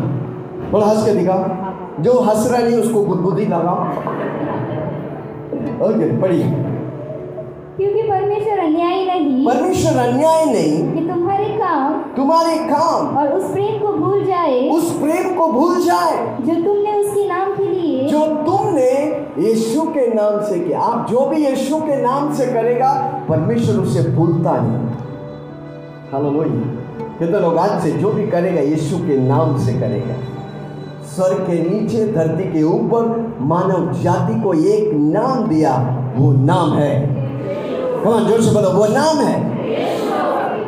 थोड़ा 0.72 0.86
हंस 0.86 1.04
के 1.06 1.12
दिखाओ। 1.14 2.02
जो 2.02 2.20
हंस 2.20 2.50
रहा 2.50 2.60
नहीं, 2.60 2.76
उसको 2.76 3.04
बुद्धि 3.06 3.46
लगाओ। 3.46 3.80
ओके 5.88 6.06
पढ़िए 6.20 6.73
क्योंकि 7.76 8.02
परमेश्वर 8.02 8.58
अन्यायी 8.58 9.06
नहीं। 9.06 9.46
परमेश्वर 9.46 9.98
अन्याय 9.98 10.44
नहीं। 10.44 10.92
कि 10.92 11.00
तुम्हारे 11.00 11.44
काम 11.44 11.92
तुम्हारे 11.94 12.56
काम 12.58 13.18
और 13.18 13.28
उस 13.28 13.52
प्रेम 13.52 13.86
को 13.86 13.92
भूल 13.92 14.24
जाए। 14.24 14.68
उस 14.68 14.92
प्रेम 14.92 15.34
को 15.34 15.52
भूल 15.52 15.80
जाए। 15.80 16.38
जो 16.40 16.54
तुमने 16.54 16.98
उसके 16.98 17.28
नाम 17.28 17.50
के 17.50 17.66
लिए 17.66 18.08
जो 18.08 18.26
तुमने 18.26 18.90
यीशु 19.48 19.82
के 19.82 20.14
नाम 20.14 20.40
से 20.40 20.60
किया। 20.60 20.80
आप 20.80 21.10
जो 21.10 21.26
भी 21.26 21.46
यीशु 21.46 21.76
के 21.76 22.02
नाम 22.02 22.34
से 22.34 22.46
करेगा 22.46 23.22
परमेश्वर 23.28 23.76
उसे 23.76 24.10
भूलता 24.10 24.60
नहीं। 24.60 24.88
हालेलुया। 26.12 26.70
कितने 27.18 27.40
लोग 27.40 27.58
आज 27.58 27.82
से 27.82 27.92
जो 27.92 28.10
भी 28.10 28.26
करेगा 28.26 28.60
यीशु 28.60 28.98
के 28.98 29.20
नाम 29.20 29.58
से 29.58 29.72
करेगा। 29.72 30.14
स्वर्ग 31.16 31.36
के 31.36 31.70
नीचे 31.70 32.12
धरती 32.12 32.52
के 32.52 32.62
ऊपर 32.62 33.34
मानव 33.40 33.92
जाति 33.92 34.40
को 34.40 34.54
एक 34.54 34.94
नाम 34.94 35.46
दिया 35.46 36.00
वो 36.16 36.32
नाम 36.32 36.72
है 36.72 37.23
कमान 38.04 38.26
ज़ोर 38.26 38.40
से 38.42 38.50
बोलो, 38.50 38.70
वो 38.70 38.86
नाम 38.86 39.20
है? 39.26 39.34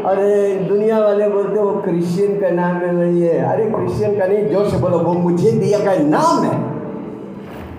अरे, 0.04 0.54
दुनिया 0.68 0.98
वाले 0.98 1.28
बोलते 1.28 1.60
वो 1.60 1.72
क्रिश्चियन 1.82 2.40
का 2.40 2.50
नाम 2.50 2.76
है 2.76 2.92
नहीं 2.94 3.22
है 3.22 3.38
अरे 3.44 3.64
क्रिश्चियन 3.70 4.18
का 4.18 4.26
नहीं, 4.26 4.48
ज़ोर 4.50 4.68
से 4.70 4.78
बोलो, 4.78 4.98
वो 4.98 5.12
मुझे 5.12 5.50
दिया 5.52 5.78
गया 5.78 5.94
नाम 6.08 6.44
है। 6.44 6.54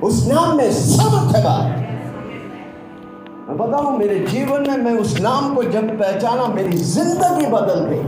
उस 0.04 0.28
नाम 0.28 0.58
में 0.58 0.72
सामर्थ्य 0.72 1.42
का 1.44 1.58
मैं 3.48 3.58
बताऊँ, 3.58 3.98
मेरे 3.98 4.20
जीवन 4.20 4.70
में 4.70 4.78
मैं 4.78 4.94
उस 5.00 5.20
नाम 5.22 5.54
को 5.56 5.64
जब 5.64 5.90
पहचाना, 6.00 6.48
मेरी 6.48 6.78
ज़िंदगी 6.78 7.46
बदल 7.52 7.86
गई। 7.90 8.04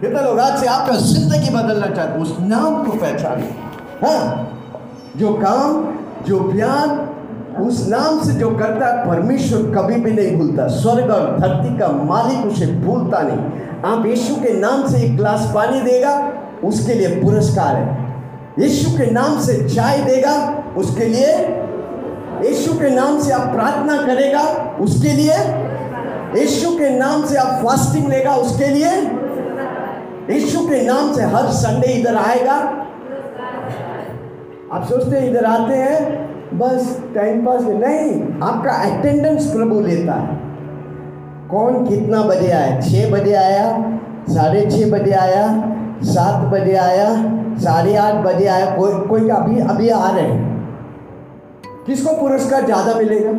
कितने 0.00 0.22
लोग 0.22 0.38
आज 0.38 0.58
से 0.60 0.66
आपका 0.66 0.96
ज़िंदगी 0.96 1.50
बदलना 1.54 1.86
चाहते 1.86 2.20
उस 2.20 2.36
नाम 2.40 2.84
को 2.84 2.96
पहचाने। 2.98 3.46
हाँ 4.02 4.20
जो 5.16 5.32
काम, 5.34 5.84
जो 6.26 6.38
प्यार 6.52 6.88
उस 7.60 7.88
नाम 7.88 8.22
से 8.22 8.32
जो 8.32 8.50
करता 8.50 8.86
है, 8.86 9.08
परमेश्वर 9.08 9.60
कभी 9.74 9.94
भी 9.94 10.12
नहीं 10.12 10.36
भूलता। 10.36 10.66
स्वर्ग 10.66 11.10
और 11.10 11.38
धरती 11.40 11.78
का 11.78 11.88
मालिक 11.88 12.46
उसे 12.46 12.66
भूलता 12.66 13.22
नहीं। 13.22 13.92
आप 13.92 14.06
यीशु 14.06 14.34
के 14.34 14.52
नाम 14.52 14.86
से 14.88 15.02
एक 15.02 15.16
गिलास 15.16 15.50
पानी 15.54 15.80
देगा, 15.80 16.32
उसके 16.64 16.94
लिए 16.94 17.08
पुरस्कार 17.08 17.76
है। 17.76 18.04
यीशु 18.58 18.98
के 18.98 19.10
नाम 19.10 19.40
से 19.40 19.68
चाय 19.68 19.98
देगा, 19.98 20.64
उसके 20.76 21.04
लिए 21.04 21.32
यीशु 22.48 22.74
के 22.74 22.90
नाम 22.90 23.20
से 23.20 23.32
आप 23.32 23.54
प्रार्थना 23.54 23.96
करेगा, 23.96 24.42
उसके 24.80 25.08
लिए 25.08 25.36
यीशु 26.42 26.70
के 26.70 26.90
नाम 26.90 27.24
से 27.26 27.36
आप 27.36 27.64
फास्टिंग 27.64 28.08
लेगा, 28.08 28.34
उसके 28.34 28.66
लिए 28.66 28.90
यीशु 30.30 30.60
के 30.60 30.82
नाम 30.86 31.12
से 31.12 31.22
हर 31.22 31.46
संडे 31.46 31.88
इधर 31.88 32.16
आएगा। 32.16 32.54
आप 34.72 34.84
सोचते 34.84 35.16
हैं, 35.16 35.30
इधर 35.30 35.44
आते 35.44 35.74
हैं 35.74 36.33
बस 36.54 36.98
टाइम 37.14 37.44
पास 37.46 37.62
नहीं, 37.62 38.40
आपका 38.42 38.72
अटेंडेंस 38.84 39.46
प्रभु 39.52 39.80
लेता 39.80 40.14
है। 40.14 40.36
कौन 41.50 41.84
कितना 41.86 42.22
बजे 42.22 42.50
आया? 42.50 42.80
छः 42.80 43.10
बजे 43.12 43.34
आया, 43.34 43.64
साढ़े 44.28 44.60
छः 44.70 44.90
बजे 44.90 45.12
आया, 45.14 45.46
सात 46.04 46.44
बजे 46.52 46.74
आया, 46.76 47.08
साढ़े 47.58 47.96
आठ 47.96 48.14
बजे 48.24 48.46
आया। 48.46 48.74
कोई 48.76 48.92
कोई 49.08 49.28
अभी 49.30 49.58
अभी 49.62 49.88
आ 49.88 50.10
रहे 50.10 50.22
हैं। 50.22 50.52
किसको 51.86 52.16
पुरस्कार 52.20 52.64
ज़्यादा 52.64 52.94
मिलेगा? 52.94 53.30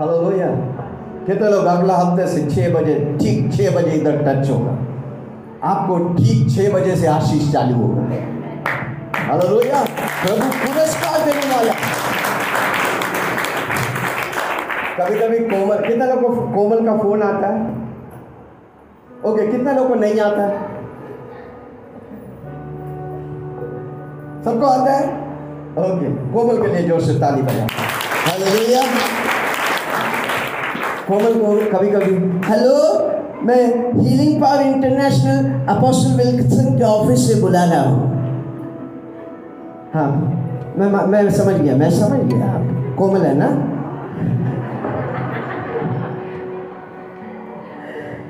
हेलो 0.00 0.18
भैया, 0.20 0.46
कितने 1.26 1.50
लोग 1.50 1.64
अगला 1.66 1.96
हफ़्ते 1.96 2.26
से 2.26 2.50
छः 2.50 2.72
बजे, 2.74 2.94
ठीक 3.20 3.52
छः 3.52 3.74
बजे 3.76 3.90
इधर 3.90 4.16
टच 4.24 4.50
होगा। 4.50 4.76
आपको 5.64 5.98
ठीक 6.14 6.48
छह 6.54 6.72
बजे 6.72 6.96
से 6.96 7.06
आशीष 7.06 7.52
चालू 7.52 7.86
हालेलुया। 9.18 9.78
प्रभु 10.22 10.48
पुरस्कार 10.56 11.20
देने 11.26 11.46
वाला। 11.54 11.72
कभी 14.98 15.18
कभी 15.20 15.38
कोमल, 15.38 15.78
कितने 15.86 16.06
लोग 16.06 16.20
को 16.22 16.28
कोमल 16.54 16.84
का 16.86 16.96
फ़ोन 16.98 17.22
आता 17.22 17.48
है? 17.54 17.62
ओके, 19.24 19.46
कितने 19.46 19.72
लोग 19.74 19.88
को 19.88 19.94
नहीं 19.94 20.20
आता? 20.20 20.42
है 20.42 20.72
सबको 24.44 24.66
आता 24.66 24.92
है? 24.92 25.06
ओके, 25.78 26.10
कोमल 26.32 26.62
के 26.62 26.68
लिए 26.74 26.86
ज़ोर 26.88 27.00
से 27.00 27.18
ताली 27.20 27.42
बजा 27.42 27.66
हालेलुया। 28.26 28.82
कोमल 31.08 31.40
को 31.40 31.56
कभी 31.76 31.90
कभी 31.90 32.14
हेलो? 32.50 32.76
मैं 33.46 33.64
healing 33.94 34.40
power 34.42 34.60
international 34.62 35.66
apostle 35.68 36.12
Wilson 36.18 36.76
के 36.78 36.84
ऑफ़िस 36.84 37.26
से 37.28 37.34
बुला 37.40 37.64
रहा 37.64 37.82
हूँ। 37.82 38.12
हाँ 39.94 40.10
मैं 40.78 40.88
मैं 41.06 41.30
समझ 41.30 41.54
गया 41.54 41.76
मैं 41.76 41.90
समझ 41.98 42.20
गया। 42.32 42.46
आप 42.52 42.96
कोमल 42.98 43.26
है 43.26 43.34
ना? 43.38 43.48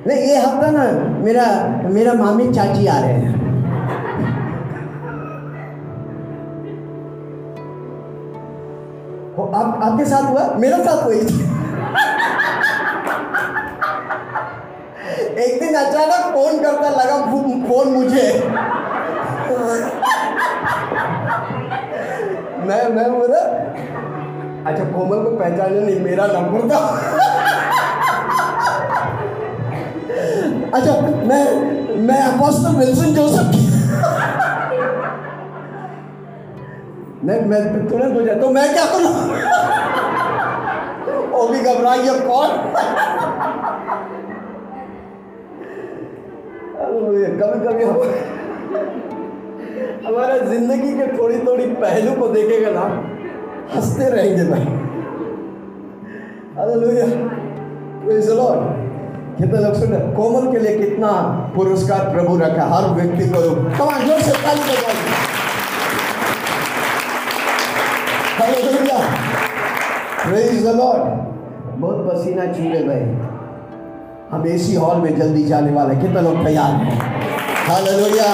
नहीं 0.07 0.19
ये 0.21 0.37
हफ़्ता 0.37 0.71
ना 0.71 0.85
मेरा 1.25 1.47
मेरा 1.93 2.13
मामी 2.15 2.53
चाची 2.53 2.87
आ 2.87 2.99
रहे 2.99 3.13
हैं। 3.13 3.33
हो, 9.39 9.45
आप 9.45 9.81
आपके 9.83 10.05
साथ 10.05 10.31
हुआ? 10.31 10.49
मेरे 10.59 10.85
साथ 10.85 11.05
हुई 11.05 11.21
एक 15.05 15.61
दिन 15.61 15.75
अचानक 15.75 16.33
फ़ोन 16.35 16.63
करता 16.63 16.91
लगा 16.91 17.17
फ़ोन 17.69 17.89
मुझे। 17.89 18.27
मैं 22.67 22.89
मैं 22.89 23.11
बोला 23.13 23.41
अच्छा 24.71 24.85
कोमल 24.85 25.23
को 25.25 25.31
पहचाने 25.37 25.81
नहीं, 25.81 26.01
मेरा 26.01 26.27
नंबर 26.27 26.69
था। 26.69 26.79
अच्छा 30.75 30.93
मैं 31.29 31.45
मैं 32.07 32.21
अपोस्टल 32.23 32.77
विल्सन 32.77 33.15
जोसेफ 33.15 33.49
नहीं 37.25 37.41
मैं 37.51 37.89
तुरंत 37.89 38.17
हो 38.17 38.23
जाए 38.23 38.35
तो 38.41 38.49
मैं 38.51 38.73
क्या 38.75 38.85
करूँ? 38.85 39.13
वो 41.33 41.47
भी 41.49 41.61
घबराई, 41.61 42.09
अब 42.09 42.21
कौन? 42.27 42.51
कभी 46.95 47.59
कभी 47.67 47.85
हम 47.85 47.99
हमारा 50.07 50.37
ज़िंदगी 50.39 50.93
के 50.99 51.07
थोड़ी 51.19 51.39
थोड़ी 51.47 51.67
पहलू 51.77 52.15
को 52.17 52.29
देखेगा 52.29 52.71
ना, 52.71 52.85
हँसते 53.75 54.09
रहेंगे 54.11 54.45
भाई 54.51 54.65
द 58.07 58.37
लॉर्ड 58.39 58.61
कितने 59.39 59.61
लोग 59.61 59.75
सुन 59.75 59.93
कोमल 60.17 60.51
के 60.53 60.59
लिए 60.59 60.77
कितना 60.79 61.11
पुरस्कार 61.57 62.11
प्रभु 62.13 62.37
रखा 62.39 62.65
हर 62.75 62.85
व्यक्ति 62.97 63.29
को 63.29 63.41
कमान 63.79 64.07
ज़ोर 64.07 64.21
से 64.21 64.33
ताली 64.43 64.63
हालेलुया। 68.39 68.99
प्रेज 70.25 70.67
द 70.67 70.77
लॉर्ड 70.77 71.03
बहुत 71.81 71.99
पसीना 72.09 72.45
चूले 72.53 72.83
भाई। 72.85 73.05
हम 74.35 74.47
एसी 74.47 74.75
हॉल 74.75 74.97
में 74.97 75.17
जल्दी 75.17 75.45
जाने 75.45 75.73
वाले 75.73 75.95
कितने 75.97 76.21
लोग 76.21 76.45
तैयार 76.45 76.71
हैं? 76.71 76.99
हालेलुया 77.67 78.31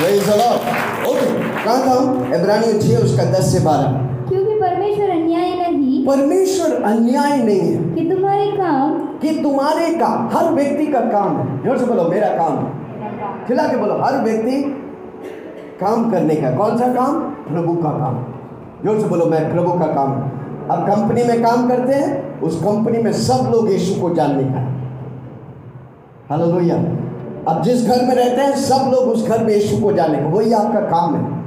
द 0.00 0.36
लॉर्ड 0.38 1.08
ओके 1.08 1.26
कहाँ 1.64 1.80
था 1.80 2.36
इब्रानियों 2.36 2.78
6 2.80 3.02
उसका 3.04 3.24
10 3.24 3.50
से 3.52 3.60
12 3.60 3.98
क्योंकि 4.28 4.54
परमेश्वर 4.54 5.10
अन्याय 5.10 5.70
नहीं। 5.70 6.06
परमेश्वर 6.06 6.82
अन्याय 6.82 7.36
नहीं 7.36 7.60
है। 7.60 7.94
कि 7.94 8.10
तुम्हारे 8.10 8.50
काम? 8.50 8.94
कि 8.98 9.42
तुम्हारे 9.42 9.94
काम 9.94 10.28
हर 10.32 10.52
व्यक्ति 10.52 10.86
का 10.86 11.00
काम 11.00 11.36
है। 11.36 11.64
ज़ोर 11.64 11.78
से 11.78 11.84
बोलो 11.84 12.08
मेरा 12.08 12.28
काम 12.28 12.58
है। 12.58 13.46
खिला 13.46 13.62
के 13.62 13.76
बोलो 13.76 13.98
हर 14.02 14.20
व्यक्ति 14.22 14.62
काम 15.80 16.10
करने 16.10 16.34
का 16.34 16.50
कौन 16.50 16.78
सा 16.78 16.86
काम? 16.86 17.20
प्रभु 17.20 17.74
का 17.74 17.90
काम। 17.90 18.24
ज़ोर 18.84 19.00
से 19.00 19.08
बोलो 19.08 19.26
मैं 19.26 19.52
प्रभु 19.52 19.72
का 19.72 19.86
काम 19.86 20.12
अब 20.70 20.86
कंपनी 20.88 21.24
में 21.24 21.42
काम 21.42 21.68
करते 21.68 21.94
हैं 21.94 22.40
उस 22.40 22.56
कंपनी 22.56 22.98
में 22.98 23.12
सब 23.12 23.50
लोग 23.52 23.70
यीशु 23.72 24.00
को 24.00 24.14
जानने 24.14 24.44
का 24.44 24.60
हेलो 24.60 24.73
लोहिया 26.32 26.76
अब 27.48 27.62
जिस 27.62 27.86
घर 27.88 28.04
में 28.06 28.14
रहते 28.14 28.42
हैं 28.42 28.56
सब 28.56 28.90
लोग 28.92 29.08
उस 29.08 29.28
घर 29.28 29.44
में 29.44 29.54
यीशु 29.54 29.82
को 29.82 29.92
जाने 29.92 30.18
का 30.18 30.28
वही 30.28 30.52
आपका 30.52 30.80
काम 30.80 31.14
है। 31.14 31.44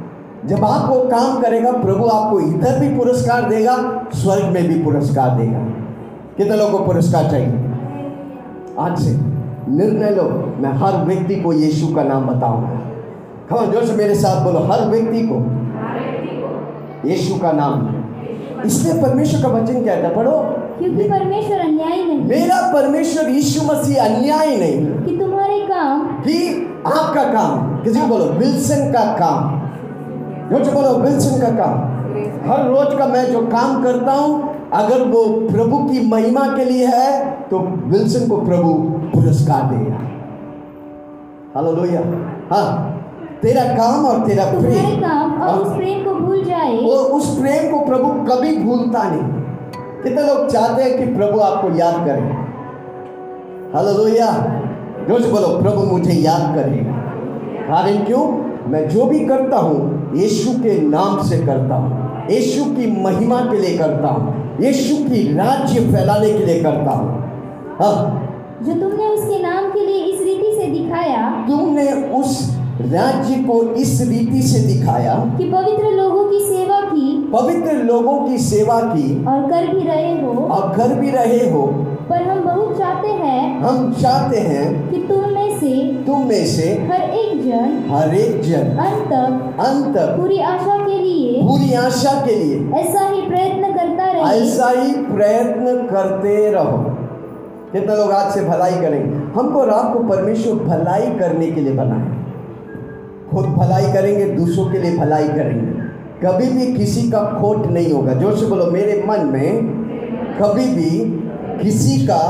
जब 0.48 0.66
आप 0.66 0.90
वो 0.90 1.00
काम 1.00 1.42
करेगा 1.42 1.72
प्रभु 1.72 2.06
आपको 2.06 2.40
इधर 2.40 2.80
भी 2.80 2.98
पुरस्कार 2.98 3.50
देगा 3.50 3.76
स्वर्ग 4.14 4.44
में 4.44 4.68
भी 4.68 4.84
पुरस्कार 4.84 5.30
देगा। 5.30 5.60
कितने 6.38 6.58
लोगों 6.58 6.80
को 6.80 6.86
पुरस्कार 6.86 7.32
चाहिए? 7.32 7.48
आज 8.80 9.00
से। 9.00 9.12
निर्णय 9.72 10.10
लो। 10.10 10.24
मैं 10.58 10.72
हर 10.72 11.06
व्यक्ति 11.06 11.36
को 11.36 11.54
यीशु 11.54 11.96
का 11.96 12.04
नाम 12.04 12.28
बताऊँगा। 12.28 12.70
खबर 13.50 13.72
ज़ोर 13.74 13.86
से 13.86 13.94
मेरे 13.94 14.16
साथ 14.16 14.44
बोलो। 14.44 14.60
हर 14.60 14.86
व्यक्ति 14.90 15.22
को। 15.32 15.36
यीशु 17.10 17.40
का 17.40 17.52
नाम। 17.52 18.06
इसलिए 18.66 19.02
परमेश्वर 19.02 19.42
का 19.42 19.48
वचन 19.48 19.84
क्या 19.84 20.04
था? 20.04 20.10
पढ़ो। 20.10 20.67
क्योंकि 20.80 21.04
परमेश्वर 21.10 21.60
अन्याय 21.60 22.04
नहीं। 22.04 22.20
मेरा 22.22 22.62
परमेश्वर 22.74 23.30
यीशु 23.30 23.62
मसीह 23.64 24.04
अन्याय 24.04 24.56
नहीं। 24.58 25.06
कि 25.06 25.18
तुम्हारे 25.18 25.60
काम 25.62 26.02
कि 26.24 26.38
आपका 26.88 27.24
काम 27.24 27.84
किसी 27.84 28.00
को 28.00 28.08
बोलो 28.08 28.26
विल्सन 28.34 28.92
का 28.94 29.06
काम। 29.16 29.56
से 30.56 30.72
बोलो 30.72 30.90
विल्सन 30.98 31.40
का 31.42 31.50
काम। 31.56 31.96
हर 32.50 32.68
रोज 32.68 32.98
का 33.00 33.06
मैं 33.08 33.26
जो 33.32 33.40
काम 33.48 33.82
करता 33.84 34.12
हूँ 34.12 34.56
अगर 34.74 35.02
वो 35.08 35.24
प्रभु 35.50 35.78
की 35.84 36.06
महिमा 36.08 36.46
के 36.56 36.66
लिए 36.66 36.86
है 36.86 37.32
तो 37.50 37.60
विल्सन 37.88 38.28
को 38.30 38.38
प्रभु 38.46 38.74
पुरस्कार 39.14 39.64
देगा। 39.64 40.00
हेलो 41.56 41.72
लोहिया 41.72 42.02
हाँ 42.52 42.68
तेरा 43.42 43.64
काम 43.74 44.06
और 44.06 44.26
तेरा 44.28 44.46
प्रेम। 44.46 45.00
काम 45.02 45.42
और 45.42 45.60
उस 45.60 45.76
प्रेम 45.78 46.04
को 46.06 46.14
भूल 46.16 46.44
जाए। 46.44 46.78
वो 46.78 46.96
उस 47.18 47.38
प्रेम 47.40 47.72
को 47.72 47.86
प्रभु 47.86 48.10
कभी 48.30 48.56
भूलता 48.58 49.04
नहीं। 49.04 49.37
कितने 50.04 50.24
लोग 50.24 50.48
चाहते 50.48 50.84
हैं 50.84 50.98
कि 50.98 51.06
प्रभु 51.16 51.40
आपको 51.40 51.70
याद 51.78 51.96
करे? 52.08 52.22
हालेलुया 53.74 54.32
ज़ोर 55.08 55.22
से 55.22 55.32
बोलो 55.32 55.48
प्रभु 55.62 55.86
मुझे 55.86 56.14
याद 56.14 56.56
करेगा 56.56 56.92
कारण 57.70 58.04
क्यों? 58.06 58.26
मैं 58.72 58.88
जो 58.90 59.06
भी 59.06 59.20
करता 59.26 59.58
हूँ 59.58 60.18
यीशु 60.18 60.52
के 60.64 60.80
नाम 60.82 61.22
से 61.24 61.38
करता 61.46 61.76
हूँ। 61.76 62.28
यीशु 62.32 62.64
की 62.66 62.88
महिमा 63.04 63.40
के 63.42 63.58
लिए 63.58 63.78
करता 63.78 64.08
हूँ। 64.08 64.34
यीशु 64.62 64.96
की 65.04 65.22
राज्य 65.34 65.82
फैलाने 65.92 66.32
के 66.34 66.46
लिए 66.46 66.64
करता 66.64 66.92
हूँ। 66.92 67.10
हाँ। 67.80 67.96
जो 68.66 68.74
तुमने 68.74 69.08
उसके 69.08 69.40
नाम 69.42 69.70
के 69.72 69.86
लिए 69.86 70.04
इस 70.04 70.22
रीति 70.22 70.52
से 70.60 70.68
दिखाया 70.72 71.22
तुमने 71.48 71.92
उस 72.20 72.40
राज्य 72.82 73.36
को 73.44 73.62
इस 73.76 74.02
रीति 74.10 74.42
से 74.42 74.60
दिखाया 74.68 75.16
कि 75.38 75.50
पवित्र 75.52 75.92
लोगों 75.92 76.24
की 76.26 76.40
सेवा 76.46 76.80
की 76.82 77.17
पवित्र 77.34 77.72
लोगों 77.72 78.28
की 78.28 78.38
सेवा 78.38 78.80
की। 78.80 79.26
और 79.26 79.42
कर 79.42 79.74
भी 79.74 79.88
रहे 79.88 80.22
हो। 80.22 80.46
और 80.46 80.78
कर 80.78 80.96
भी 80.96 81.12
रहे 81.12 81.50
हो। 81.50 81.68
पर 82.10 82.22
हम 82.22 82.44
बहुत 82.44 82.78
चाहते 82.78 83.08
हैं 83.08 83.60
हम 83.60 83.94
चाहते 83.94 84.38
हैं 84.38 84.90
कि 84.90 84.98
तुम 84.98 85.22
में 85.22 85.60
से 85.60 86.04
तुम 86.06 86.22
में 86.22 86.46
से 86.46 86.88
हर 86.92 87.10
एक 87.10 87.44
जन 87.44 87.92
हर 87.92 88.16
एक 88.16 88.42
जन 88.42 88.60
अंत 88.60 89.08
तक 89.08 89.62
अंत 89.66 89.98
तक 89.98 90.06
पूरी 90.06 90.40
आशा 90.40 90.86
के 90.86 90.98
लिए 91.00 91.42
पूरी 91.42 91.74
आशा 91.74 92.26
के 92.26 92.36
लिए 92.36 92.72
ऐसा 92.74 93.10
ही 93.10 93.22
प्रयत्न 93.22 93.74
करता 93.74 94.12
रहे। 94.12 94.22
ऐसा 94.22 94.70
ही 94.70 94.92
प्रयत्न 94.92 95.88
करते 95.92 96.52
रहो। 96.52 96.78
कितने 97.74 97.96
लोग 97.96 98.12
आज 98.12 98.34
से 98.34 98.42
भलाई 98.42 98.72
करेंगे? 98.72 99.40
हमको 99.40 99.64
रात 99.64 99.94
को 99.94 100.00
परमेश्वर 100.00 100.54
भलाई 100.54 101.08
करने 101.08 101.48
के 101.48 101.62
लिए 101.62 101.74
बनाए। 101.74 102.18
खुद 103.32 103.46
भलाई 103.46 103.94
करेंगे 103.94 104.26
दूसरों 104.26 104.66
के 104.66 104.78
लिए 104.78 104.98
भलाई 104.98 105.28
करेंगे। 105.28 105.87
कभी 106.24 106.50
भी 106.50 106.66
किसी 106.74 107.10
का 107.12 107.20
खोट 107.32 107.66
नहीं 107.66 107.92
होगा। 107.94 108.14
ज़ोर 108.14 108.38
से 108.38 108.46
बोलो, 108.46 108.66
मेरे 108.72 109.04
मन 109.08 109.26
में 109.26 109.50
कभी 110.40 110.66
भी 110.76 110.90
किसी 111.64 111.98
का 112.08 112.22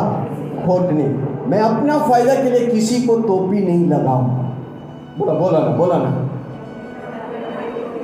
खोट 0.66 0.92
नहीं। 0.92 1.10
मैं 1.50 1.60
अपना 1.60 1.98
फ़ायदा 2.00 2.36
के 2.36 2.50
लिए 2.50 2.68
किसी 2.68 3.02
को 3.08 3.16
टोपी 3.22 3.60
नहीं 3.60 3.88
लगाऊँगा। 3.90 4.44
बोला 5.18 5.34
बोला 5.34 5.60
ना 5.60 5.76
बोला 5.78 5.98
ना। 5.98 6.12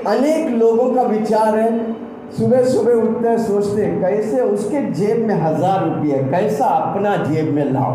अनेक 0.08 0.48
लोगों 0.52 0.94
का 0.96 1.02
विचार 1.02 1.58
है 1.60 1.70
सुबह 2.38 2.64
सुबह 2.66 2.94
उठते 2.94 3.28
हैं, 3.28 3.38
सोचते 3.38 3.86
हैं, 3.86 4.00
कैसे 4.02 4.42
उसके 4.42 4.82
जेब 4.92 5.26
में 5.28 5.36
हज़ार 5.36 5.84
रुपये 5.86 6.24
कैसा 6.32 6.66
अपना 6.66 7.16
जेब 7.26 7.54
में 7.56 7.72
लाओ। 7.72 7.94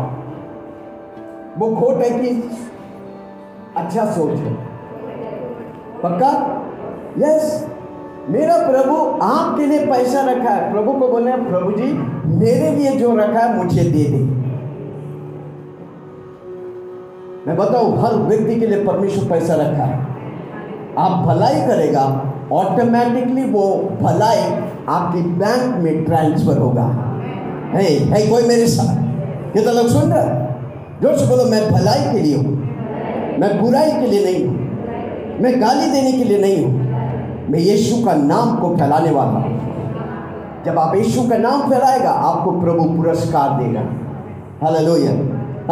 वो 1.57 1.75
खोट 1.75 1.97
है 1.97 2.09
कि 2.19 2.29
अच्छा 3.77 4.05
सोच 4.11 4.37
है। 4.37 4.53
पक्का? 6.03 6.31
यस 7.17 7.67
मेरा 8.29 8.57
प्रभु 8.57 8.95
आपके 9.25 9.65
लिए 9.65 9.85
पैसा 9.85 10.21
रखा 10.21 10.49
है। 10.49 10.71
प्रभु 10.71 10.91
को 10.91 11.07
बोले, 11.07 11.31
प्रभु 11.31 11.71
जी, 11.71 11.93
मेरे 12.37 12.71
लिए 12.71 12.91
जो 12.91 13.15
रखा 13.15 13.39
है, 13.39 13.57
मुझे 13.57 13.83
दे 13.83 14.03
दे। 14.03 14.17
मैं 17.47 17.57
बताऊँ, 17.57 18.01
हर 18.01 18.15
व्यक्ति 18.15 18.59
के 18.59 18.67
लिए 18.67 18.85
परमेश्वर 18.85 19.29
पैसा 19.29 19.55
रखा 19.55 19.83
है। 19.83 20.07
आप 20.97 21.25
भलाई 21.25 21.61
करेगा 21.67 22.25
ऑटोमेटिकली 22.51 23.43
वो 23.43 23.89
भलाई 24.01 24.41
आपकी 24.89 25.21
बैंक 25.21 25.83
में 25.83 26.05
ट्रांसफ़र 26.05 26.57
होगा। 26.57 26.83
है 27.73 27.83
है 27.83 28.27
कोई 28.29 28.43
मेरे 28.43 28.67
साथ? 28.67 28.95
कितना 29.53 29.71
लोग 29.71 29.87
सुन 29.87 30.13
रहे? 30.13 30.49
ज़ोर 31.01 31.17
से 31.17 31.25
बोलो, 31.25 31.45
मैं 31.45 31.71
भलाई 31.71 32.13
के 32.13 32.19
लिए 32.19 32.35
हूँ। 32.35 32.55
मैं 33.39 33.61
बुराई 33.61 33.91
के 33.91 34.07
लिए 34.07 34.23
नहीं 34.25 34.45
हूँ। 34.45 34.55
मैं 35.41 35.61
गाली 35.61 35.91
देने 35.91 36.11
के 36.11 36.23
लिए 36.23 36.41
नहीं 36.41 36.65
हूँ। 36.65 36.88
मैं 37.49 37.59
यीशु 37.59 38.05
का 38.05 38.13
नाम 38.13 38.55
को 38.55 38.75
फैलाने 38.75 39.11
वाला 39.11 39.31
हूँ। 39.31 39.69
जब 40.65 40.79
आप 40.79 40.95
यीशु 40.95 41.21
का 41.21 41.37
नाम 41.37 41.61
फैलाएगा 41.69 42.09
आपको 42.09 42.51
प्रभु 42.51 42.83
पुरस्कार 42.83 43.63
देगा। 43.63 43.81
हालेलुया 44.63 45.11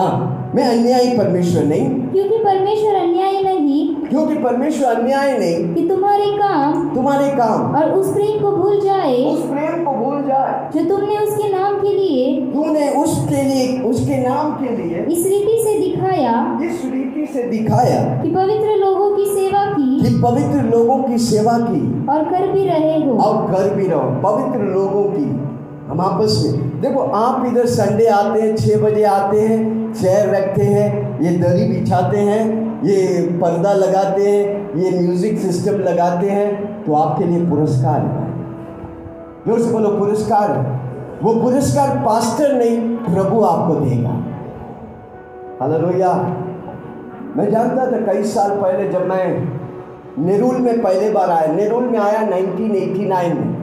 हाँ 0.02 0.52
मैं 0.56 0.64
अन्यायी 0.64 1.18
परमेश्वर 1.18 1.64
नहीं। 1.64 1.90
क्योंकि 1.90 2.38
परमेश्वर 2.38 2.96
अन्याय 2.96 3.42
नहीं। 3.42 3.96
क्योंकि 3.96 4.36
परमेश्वर 4.36 4.96
अन्याय 4.96 5.38
नहीं। 5.38 5.76
कि 5.76 5.90
तुम्हारे 5.90 6.26
काम 6.26 6.96
तुम्हारे 6.96 7.30
काम। 7.30 7.76
और 7.76 7.92
उस 7.92 8.14
प्रेम 8.14 8.42
को 8.42 8.52
भूल 8.58 8.82
जाए। 8.82 9.16
उस 9.16 9.42
प्रेम 9.42 9.86
को 9.86 9.92
भूल 9.92 10.22
जाए। 10.22 10.70
जो 10.76 10.90
तुमने 10.90 11.18
उसके 11.18 11.50
नाम 11.50 11.74
के 11.76 11.94
लिए 11.94 12.42
तूने 12.42 12.90
उसके 12.90 13.44
लिए 13.44 13.82
उसके 13.82 14.18
नाम 14.30 14.52
के 14.52 14.78
लिए 14.78 14.98
इस 15.00 15.26
रीति 15.26 15.64
से 15.64 15.80
दिखाया। 15.80 16.60
इस 16.64 16.82
रीति 16.86 17.07
से 17.38 17.48
दिखाया 17.50 18.00
कि 18.22 18.30
पवित्र 18.32 18.76
लोगों 18.78 19.10
की 19.16 19.26
सेवा 19.26 19.66
की 19.68 19.90
कि 20.02 20.14
पवित्र 20.22 20.62
लोगों 20.68 20.98
की 21.04 21.18
सेवा 21.24 21.58
की 21.60 21.82
और 22.10 22.24
कर 22.26 22.48
भी 22.52 22.64
रहे 22.66 22.96
हो। 23.04 23.18
और 23.24 23.52
कर 23.52 23.74
भी 23.76 23.88
रहो। 23.88 24.10
पवित्र 24.24 24.60
लोगों 24.70 25.04
की। 25.12 25.26
हम 25.90 26.02
आपस 26.02 26.42
में 26.46 26.82
देखो 26.82 27.02
आप 27.18 27.46
इधर 27.46 27.66
संडे 27.66 28.06
आते 28.12 28.42
हैं 28.42 28.56
छः 28.56 28.82
बजे 28.82 29.04
आते 29.06 29.42
हैं 29.42 29.60
चेयर 29.94 30.30
रखते 30.30 30.64
हैं 30.64 30.88
ये 31.22 31.38
दरी 31.38 31.68
बिछाते 31.68 32.18
हैं 32.20 32.42
ये 32.84 32.98
पर्दा 33.42 33.74
लगाते 33.74 34.24
हैं 34.24 34.80
ये 34.80 34.90
म्यूज़िक 35.00 35.38
सिस्टम 35.40 35.80
लगाते 35.84 36.30
हैं 36.30 36.50
तो 36.84 36.94
आपके 36.94 37.26
लिए 37.26 37.46
पुरस्कार 37.50 38.02
है। 38.02 38.26
ज़ोर 39.48 39.60
से 39.60 39.72
बोलो 39.72 39.90
पुरस्कार 39.90 40.52
वो 41.24 41.34
पुरस्कार 41.42 41.96
पास्टर 42.06 42.54
नहीं 42.54 42.78
प्रभु 43.06 43.42
आपको 43.44 43.76
देगा। 43.76 44.10
हालेलुया। 45.62 46.12
मैं 47.36 47.52
जानता 47.52 47.86
था 47.86 48.14
कई 48.14 48.24
साल 48.24 48.52
पहले 48.52 48.90
जब 48.90 49.08
मैं 49.08 49.58
नेरुल 50.20 50.56
में 50.56 50.82
पहले 50.82 51.10
बार 51.10 51.30
आया, 51.30 51.54
नेरुल 51.54 51.84
में 51.84 52.00
आया 52.00 52.22
1989 52.22 53.34
में। 53.34 53.54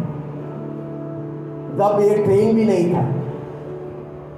तब 1.78 1.98
ये 2.00 2.24
ट्रेन 2.24 2.56
भी 2.56 2.64
नहीं 2.64 2.94
था। 2.94 3.02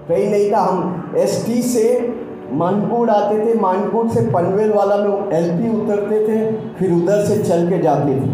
ट्रेन 0.07 0.31
नहीं 0.31 0.53
था, 0.53 0.59
हम 0.59 1.12
एसटी 1.17 1.62
से 1.62 2.15
मानपुर 2.53 3.11
आते 3.11 3.39
थे 3.39 3.61
मानपुर 3.61 4.09
से 4.09 4.21
पनवेल 4.21 4.73
वाला 4.73 4.97
में 4.97 5.33
एलपी 5.33 5.83
उतरते 5.83 6.21
थे, 6.29 6.53
फिर 6.53 6.93
उधर 6.93 7.25
से 7.25 7.43
चल 7.43 7.71
के 7.71 7.79
जाते 7.79 8.17
थे। 8.17 8.27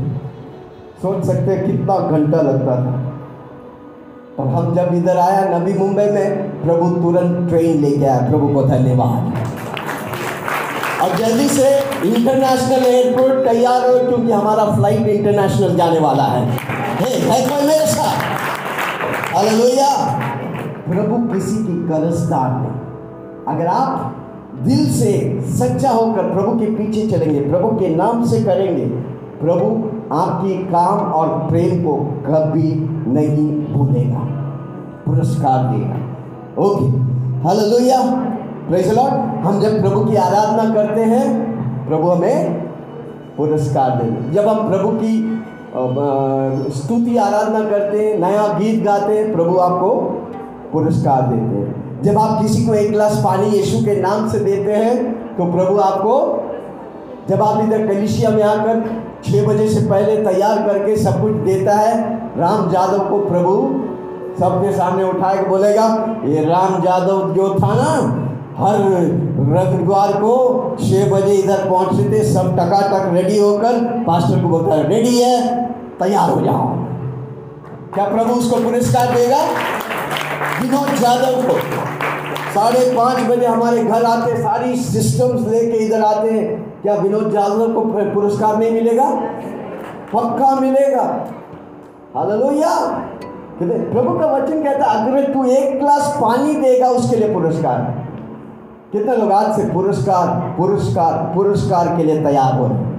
सोच 1.02 1.24
सकते 1.24 1.56
कितना 1.56 1.98
घंटा 1.98 2.42
लगता 2.42 2.76
था। 2.76 3.12
और 4.38 4.46
हम 4.46 4.74
जब 4.74 4.94
इधर 4.94 5.16
आया, 5.16 5.58
नवी 5.58 5.74
मुंबई 5.74 6.04
में, 6.04 6.50
प्रभु 6.62 6.90
तुरंत 6.90 7.48
ट्रेन 7.48 7.80
लेके 7.80 8.04
आया, 8.04 8.30
प्रभु 8.30 8.48
को 8.48 8.62
धन्यवाद। 8.62 9.34
और 11.02 11.16
जल्दी 11.16 11.48
से 11.48 11.68
इंटरनेशनल 12.04 12.86
एयरपोर्ट 12.86 13.32
तैयार 13.32 13.90
हो 13.90 14.08
क्योंकि 14.08 14.32
हमारा 14.32 14.64
फ़्लाइट 14.64 15.06
इंटरनेशनल 15.06 15.76
जाने 15.76 15.98
वाला 15.98 16.22
है। 16.22 16.50
हे, 17.00 17.32
प्रभु 20.92 21.34
किसी 21.34 21.56
की 21.56 21.88
कर्जदार 21.88 22.50
नहीं। 22.50 23.56
अगर 23.56 23.66
आप 23.66 24.16
दिल 24.62 24.92
से 24.92 25.40
सच्चा 25.42 25.90
होकर 25.90 26.22
प्रभु 26.22 26.58
के 26.58 26.66
पीछे 26.66 27.06
चलेंगे 27.06 27.40
प्रभु 27.40 27.68
के 27.68 27.96
नाम 27.96 28.24
से 28.24 28.42
करेंगे 28.42 28.84
प्रभु 29.44 29.92
आपके 30.14 30.56
काम 30.56 31.12
और 31.12 31.28
प्रेम 31.28 31.84
को 31.84 31.96
कभी 32.26 32.72
नहीं 33.12 33.74
भूलेगा। 33.74 34.18
पुरस्कार 35.06 35.64
देगा। 35.64 35.96
ओके। 36.62 37.12
हालेलुया 37.48 37.98
लॉर्ड 38.70 39.14
हम 39.44 39.60
जब 39.60 39.80
प्रभु 39.80 40.04
की 40.04 40.16
आराधना 40.16 40.74
करते 40.74 41.00
हैं, 41.02 41.86
प्रभु 41.86 42.08
हमें 42.08 42.60
पुरस्कार 43.36 43.90
देंगे। 43.92 44.32
जब 44.32 44.48
हम 44.48 44.68
प्रभु 44.68 44.90
की 44.92 45.14
स्तुति, 46.72 47.16
आराधना 47.16 47.60
करते 47.70 47.98
हैं, 47.98 48.18
नया 48.20 48.46
गीत 48.58 48.82
गाते 48.84 49.18
हैं, 49.18 49.32
प्रभु 49.32 49.56
आपको 49.58 49.90
पुरस्कार 50.72 51.22
देते 51.22 51.56
हैं। 51.56 52.00
जब 52.02 52.18
आप 52.18 52.40
किसी 52.42 52.64
को 52.66 52.74
एक 52.74 52.90
गिलास 52.90 53.20
पानी 53.24 53.46
यीशु 53.48 53.84
के 53.84 54.00
नाम 54.00 54.28
से 54.28 54.38
देते 54.40 54.72
हैं 54.72 55.36
तो 55.36 55.44
प्रभु 55.52 55.78
आपको, 55.80 56.14
जब 57.28 57.42
आप 57.42 57.60
इधर 57.60 57.86
कलिशिया 57.86 58.30
में 58.30 58.42
आकर 58.42 58.82
छः 59.24 59.46
बजे 59.46 59.68
से 59.68 59.80
पहले 59.88 60.16
तैयार 60.24 60.62
करके 60.66 60.96
सब 60.96 61.20
कुछ 61.22 61.32
देता 61.44 61.76
है, 61.76 61.92
राम 62.38 62.68
जादव 62.70 63.08
को 63.10 63.18
प्रभु 63.28 63.52
सबके 64.40 64.72
सामने 64.72 65.04
उठा 65.04 65.34
के 65.34 65.48
बोलेगा, 65.48 65.86
ये 66.26 66.44
राम 66.44 66.80
जादव 66.82 67.32
जो 67.34 67.54
था 67.54 67.74
ना 67.74 67.90
हर 68.58 68.74
रविवार 69.52 70.12
को 70.12 70.32
छः 70.80 71.10
बजे 71.10 71.34
इधर 71.34 71.68
पहुँचते 71.70 72.10
थे, 72.12 72.22
सब 72.24 72.52
टका 72.52 72.64
टकाटक 72.64 73.12
रेडी 73.14 73.38
होकर 73.38 73.78
पास्टर 74.06 74.42
को 74.42 74.48
बोलता 74.48 74.74
है 74.74 74.88
रेडी 74.88 75.18
है, 75.18 75.64
तैयार 75.98 76.30
हो 76.30 76.40
जाओ। 76.40 76.66
क्या 77.94 78.04
प्रभु 78.08 78.34
उसको 78.34 78.56
पुरस्कार 78.56 79.14
देगा? 79.14 79.38
विनोद 80.62 80.94
जादव 80.96 81.40
को 81.42 81.56
साढ़े 82.54 82.94
पाँच 82.96 83.18
बजे 83.28 83.46
हमारे 83.46 83.84
घर 83.84 84.04
आते 84.04 84.36
सारी 84.36 84.76
सिस्टम्स 84.76 85.48
लेके 85.48 85.78
इधर 85.78 86.02
आते 86.02 86.30
हैं। 86.30 86.80
क्या 86.82 86.94
विनोद 86.94 87.30
जादव 87.30 87.72
को 87.72 87.80
पुरस्कार 88.14 88.56
नहीं 88.56 88.70
मिलेगा? 88.70 89.10
पक्का 90.14 90.54
मिलेगा। 90.60 91.02
हालेलुया। 92.16 92.76
प्रभु 93.62 94.18
का 94.18 94.26
वचन 94.26 94.62
कहता 94.62 94.86
है, 94.86 95.06
अगर 95.06 95.32
तू 95.32 95.44
एक 95.44 95.78
ग्लास 95.80 96.16
पानी 96.22 96.54
देगा, 96.54 96.88
उसके 96.88 97.16
लिए 97.16 97.32
पुरस्कार 97.34 98.01
कितने 98.92 99.16
लोग 99.16 99.30
आज 99.32 99.54
से 99.56 99.62
पुरस्कार 99.72 100.26
पुरस्कार 100.56 101.12
पुरस्कार 101.34 101.88
के 101.96 102.04
लिए 102.04 102.22
तैयार 102.24 102.58
हो 102.58 102.66
रहे 102.66 102.90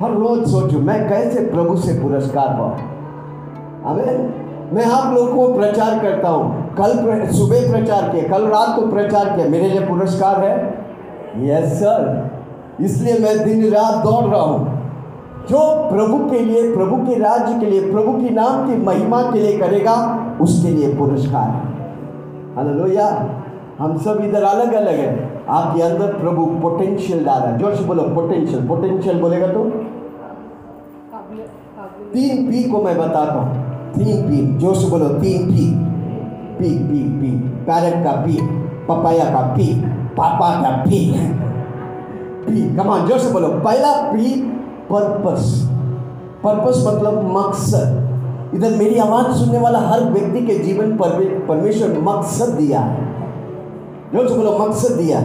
हर 0.00 0.10
रोज 0.20 0.42
सोचो 0.50 0.78
मैं 0.78 0.96
कैसे 1.08 1.44
प्रभु 1.46 1.76
से 1.76 1.92
पुरस्कार 2.00 2.48
पाऊँ? 2.58 3.94
मैं 4.74 4.84
आप 4.86 5.14
लोगों 5.14 5.32
को 5.36 5.54
प्रचार 5.54 5.98
करता 5.98 6.28
हूँ। 6.28 6.74
कल 6.76 6.92
प्र, 6.98 7.32
सुबह 7.32 7.70
प्रचार 7.70 8.08
किया 8.10 8.28
कल 8.28 8.46
रात 8.48 8.76
को 8.76 8.86
प्रचार 8.90 9.34
किया 9.36 9.46
मेरे 9.48 9.68
लिए 9.68 9.86
पुरस्कार 9.88 10.44
है? 10.44 10.52
यस 11.46 11.72
सर 11.80 12.80
इसलिए 12.80 13.18
मैं 13.18 13.36
दिन 13.44 13.64
रात 13.72 14.04
दौड़ 14.04 14.24
रहा 14.24 14.40
हूँ। 14.42 14.58
जो 15.48 15.60
प्रभु 15.88 16.18
के 16.30 16.38
लिए 16.40 16.72
प्रभु 16.74 16.96
के 17.06 17.18
राज्य 17.18 17.58
के 17.60 17.66
लिए 17.66 17.92
प्रभु 17.92 18.12
की 18.18 18.30
नाम 18.34 18.66
की 18.66 18.76
महिमा 18.84 19.22
के 19.22 19.38
लिए 19.38 19.58
करेगा 19.58 19.94
उसके 20.40 20.70
लिए 20.70 20.94
पुरस्कार 20.96 21.48
है। 21.48 21.62
हालेलुया 22.56 23.08
हम 23.82 23.96
सब 23.98 24.18
इधर 24.24 24.42
अलग 24.44 24.72
अलग 24.74 24.94
है। 24.96 25.44
आपके 25.50 25.82
अंदर 25.82 26.12
प्रभु 26.18 26.44
पोटेंशियल 26.62 27.24
डाला 27.24 27.46
है। 27.46 27.58
ज़ोर 27.58 27.74
से 27.76 27.84
बोलो 27.84 28.02
पोटेंशियल 28.14 28.66
पोटेंशियल 28.68 29.20
बोलेगा 29.20 29.46
तो? 29.48 29.64
तीन 32.12 32.50
पी 32.50 32.62
को 32.70 32.82
मैं 32.82 32.96
बताता 32.98 33.32
हूँ। 33.32 33.94
तीन 33.94 34.22
पी 34.28 34.36
ज़ोर 34.58 34.74
से 34.76 34.88
बोलो, 34.90 35.08
तीन 35.08 35.46
P 35.48 35.66
P 36.58 36.70
P 36.80 37.02
P 37.20 37.30
parrot 37.66 38.04
का 38.04 38.12
पी 38.22 38.38
पपाया 38.88 39.24
का 39.32 39.40
पी 39.56 39.66
पापा 40.16 40.50
का 40.62 40.70
पी 40.84 41.00
पी 42.46 42.62
कमान 42.76 43.06
ज़ोर 43.08 43.18
से 43.18 43.32
बोलो। 43.32 43.48
पहला 43.60 43.92
पी 44.04 44.34
पर्पस 44.90 45.50
पर्पस 46.44 46.84
मतलब 46.86 47.22
मकसद। 47.36 48.54
इधर 48.54 48.76
मेरी 48.78 48.98
आवाज़ 49.00 49.32
सुनने 49.34 49.58
वाला 49.58 49.78
हर 49.80 50.04
व्यक्ति 50.12 50.46
के 50.46 50.58
जीवन 50.58 50.96
पर 50.96 51.18
परमेश्वर 51.48 51.98
मकसद 52.02 52.54
दिया 52.54 52.80
है। 52.80 53.10
ज़ोर 54.14 54.28
से 54.28 54.34
बोलो, 54.34 54.58
मकसद 54.58 54.92
दिया। 54.92 55.20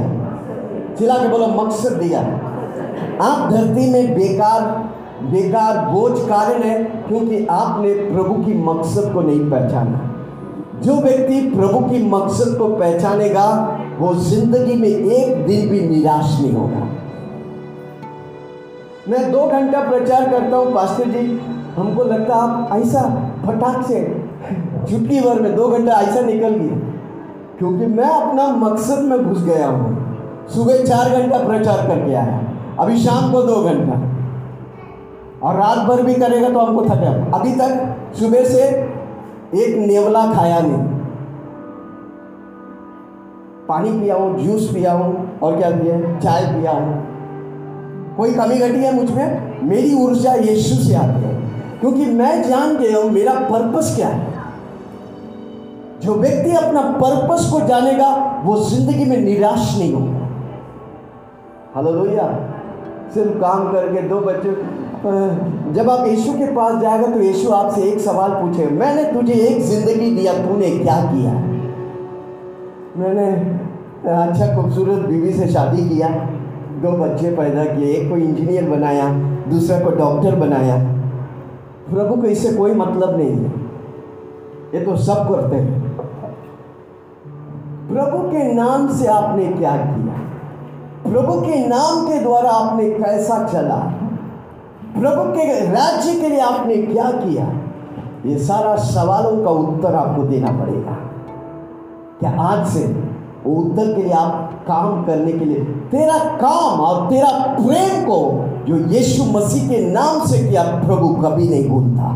चिल्ला 0.95 1.17
के 1.17 1.27
बोलो, 1.27 1.47
मकसद 1.47 1.91
दिया। 1.91 2.19
आप 3.21 3.51
धरती 3.51 3.91
में 3.91 4.13
बेकार 4.15 4.61
बेकार 5.23 5.77
बोझ 5.85 6.19
कारण 6.19 6.61
है, 6.63 6.83
क्योंकि 7.07 7.45
आपने 7.45 7.93
प्रभु 7.93 8.33
की 8.43 8.53
मकसद 8.53 9.13
को 9.13 9.21
नहीं 9.21 9.49
पहचाना। 9.51 10.03
जो 10.83 10.95
व्यक्ति 10.95 11.39
प्रभु 11.55 11.79
की 11.79 12.03
मकसद 12.03 12.57
को 12.57 12.67
पहचानेगा, 12.67 13.45
वो 13.99 14.13
ज़िंदगी 14.15 14.75
में 14.75 14.89
एक 14.89 15.45
दिन 15.47 15.69
भी 15.69 15.79
निराश 15.89 16.39
नहीं 16.41 16.53
होगा। 16.53 16.87
मैं 19.09 19.31
दो 19.31 19.45
घंटा 19.47 19.79
प्रचार 19.89 20.29
करता 20.29 20.57
हूँ, 20.57 20.73
पास्टर 20.73 21.09
जी। 21.09 21.39
हमको 21.77 22.03
लगता 22.03 22.35
है 22.35 22.41
आप 22.41 22.69
ऐसा 22.73 23.01
फटाक 23.45 23.85
से 23.87 24.03
चुटकी 24.89 25.19
भर 25.21 25.41
में 25.41 25.55
दो 25.55 25.67
घंटा 25.67 25.93
ऐसा 25.93 26.21
निकल 26.21 26.49
गया। 26.49 26.96
क्योंकि 27.59 27.85
मैं 27.85 28.09
अपना 28.09 28.47
मकसद 28.47 28.99
में 28.99 29.25
घुस 29.25 29.43
गया 29.43 29.67
हूँ। 29.67 30.07
सुबह 30.49 30.83
चार 30.83 31.09
घंटा 31.09 31.37
प्रचार 31.37 31.87
करके 31.87 32.13
आया। 32.13 32.41
अभी 32.79 32.97
शाम 32.97 33.31
को 33.31 33.41
दो 33.41 33.55
घंटा। 33.55 33.93
और 35.47 35.55
रात 35.55 35.77
भर 35.77 36.01
भी 36.01 36.13
करेगा 36.13 36.49
तो 36.49 36.59
हमको 36.59 36.85
थका। 36.85 37.37
अभी 37.37 37.51
तक 37.51 37.95
सुबह 38.19 38.43
से 38.43 38.63
एक 39.55 39.87
नेवला 39.87 40.33
खाया 40.33 40.59
नहीं। 40.59 40.97
पानी 43.67 43.99
पिया 43.99 44.15
हूँ, 44.15 44.39
जूस 44.39 44.73
पिया 44.73 44.93
हूँ, 44.93 45.39
और 45.39 45.57
क्या 45.57 45.69
पिया? 45.69 46.19
चाय 46.19 46.41
पिया 46.41 46.71
हूँ। 46.71 47.07
कोई 48.17 48.33
कमी 48.33 48.57
घटी 48.57 48.79
है 48.79 48.95
मुझमें? 48.95 49.57
मेरी 49.63 49.93
ऊर्जा 49.93 50.33
यीशु 50.33 50.75
से 50.75 50.95
आती 50.95 51.23
है। 51.23 51.35
क्योंकि 51.79 52.05
मैं 52.05 52.49
जान 52.49 52.77
गया 52.77 52.97
हूँ 52.97 53.11
मेरा 53.11 53.33
पर्पस 53.33 53.95
क्या 53.95 54.07
है। 54.07 54.26
जो 56.03 56.13
व्यक्ति 56.15 56.51
अपना 56.55 56.81
पर्पस 57.01 57.49
को 57.51 57.59
जानेगा, 57.67 58.09
वो 58.43 58.57
ज़िंदगी 58.63 59.05
में 59.05 59.17
निराश 59.19 59.77
नहीं 59.77 59.93
होगा। 59.93 60.25
हालेलुया 61.75 62.27
सिर्फ़ 63.13 63.37
काम 63.39 63.71
करके 63.71 64.01
दो 64.09 64.19
बच्चे 64.21 64.51
जब 65.73 65.89
आप 65.89 66.07
यीशु 66.07 66.31
के 66.33 66.45
पास 66.53 66.81
जाएगा 66.81 67.07
तो 67.07 67.19
यीशु 67.21 67.51
आपसे 67.53 67.81
एक 67.83 67.99
सवाल 68.01 68.31
पूछेगा, 68.31 68.69
मैंने 68.75 69.03
तुझे 69.13 69.33
एक 69.33 69.61
ज़िंदगी 69.63 70.11
दिया, 70.11 70.33
तूने 70.35 70.69
क्या 70.71 70.95
किया? 71.03 71.31
मैंने 72.97 73.27
अच्छा 74.13 74.55
खूबसूरत 74.55 75.05
बीवी 75.07 75.31
से 75.33 75.47
शादी 75.47 75.87
किया, 75.89 76.07
दो 76.81 76.91
बच्चे 76.97 77.31
पैदा 77.35 77.65
किए, 77.65 77.93
एक 77.93 78.09
को 78.09 78.17
इंजीनियर 78.17 78.69
बनाया, 78.69 79.09
दूसरा 79.49 79.79
को 79.79 79.89
डॉक्टर 79.97 80.35
बनाया। 80.37 80.77
प्रभु 81.89 82.21
को 82.21 82.27
इससे 82.27 82.55
कोई 82.55 82.73
मतलब 82.75 83.17
नहीं 83.17 83.31
है। 83.31 83.51
ये 84.73 84.85
तो 84.85 84.95
सब 84.97 85.27
करते 85.29 85.55
हैं। 85.55 85.86
प्रभु 87.87 88.17
के 88.17 88.53
नाम 88.53 88.87
से 88.87 89.07
आपने 89.07 89.47
क्या 89.47 89.71
किया। 89.71 90.13
प्रभु 91.11 91.41
के 91.41 91.67
नाम 91.67 92.07
के 92.07 92.19
द्वारा 92.19 92.49
आपने 92.49 92.89
कैसा 92.89 93.47
चला। 93.47 93.75
प्रभु 95.01 95.31
के 95.31 95.65
राज्य 95.71 96.13
के 96.13 96.29
लिए 96.29 96.39
आपने 96.39 96.77
क्या 96.77 97.11
किया? 97.11 97.45
ये 98.25 98.37
सारा 98.37 98.75
सवालों 98.75 99.43
का 99.43 99.49
उत्तर 99.49 99.95
आपको 99.95 100.23
देना 100.23 100.51
पड़ेगा। 100.51 100.91
क्या 102.19 102.41
आज 102.41 102.67
से 102.67 102.83
वो 103.45 103.55
उत्तर 103.55 103.93
के 103.93 104.03
लिए 104.03 104.13
आप 104.13 104.65
काम 104.67 105.05
करने 105.05 105.31
के 105.31 105.45
लिए 105.45 105.59
तेरा 105.91 106.17
काम 106.17 106.79
और 106.79 107.09
तेरा 107.09 107.55
प्रेम 107.55 108.05
को 108.05 108.45
जो 108.67 108.77
यीशु 108.77 109.23
मसीह 109.23 109.69
के 109.69 109.91
नाम 109.91 110.25
से 110.25 110.49
किया, 110.49 110.63
प्रभु 110.63 111.09
कभी 111.09 111.49
नहीं 111.49 111.69
भूलता। 111.69 112.15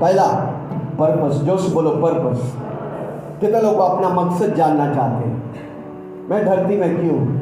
पहला, 0.00 0.26
पर्पस, 1.00 1.34
जोश 1.34 1.72
बोलो, 1.72 1.90
पर्पस। 1.90 2.56
कितने 3.40 3.60
लोग 3.60 3.78
अपना 3.78 4.08
मकसद 4.08 4.54
जानना 4.54 4.94
चाहते 4.94 5.28
हैं। 5.28 5.54
मैं 6.28 6.46
धरती 6.46 6.76
में 6.76 7.00
क्यों? 7.00 7.38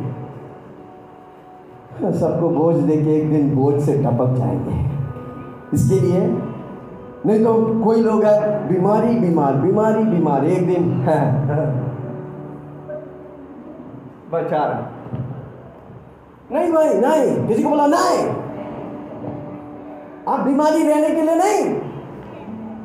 सबको 2.12 2.48
बोझ 2.48 2.76
देके 2.76 3.16
एक 3.16 3.30
दिन 3.30 3.56
बोझ 3.56 3.82
से 3.82 3.92
टपक 3.92 4.26
जाएँगे। 4.26 4.86
इसके 5.74 6.00
लिए 6.00 6.20
नहीं 7.26 7.44
तो 7.44 7.84
कोई 7.84 8.02
लोग 8.02 8.24
है, 8.24 8.68
बीमारी, 8.68 9.16
बीमार 9.16 9.54
बीमारी, 9.54 10.04
बीमार, 10.04 10.44
एक 10.44 10.66
दिन। 10.66 10.92
है 10.92 11.32
बचा 14.32 14.92
नहीं 16.52 16.72
भाई, 16.72 16.88
नहीं, 16.88 17.48
किसी 17.48 17.62
को 17.62 17.68
बोला 17.68 17.86
नहीं। 17.86 18.28
आप 20.28 20.40
बीमारी 20.40 20.88
रहने 20.88 21.10
के 21.10 21.22
लिए 21.22 21.34
नहीं। 21.34 21.80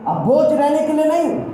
आप 0.07 0.22
बोझ 0.28 0.45
रहने 0.45 0.88
के 0.88 0.93
लिए 0.93 1.05
नहीं। 1.05 1.51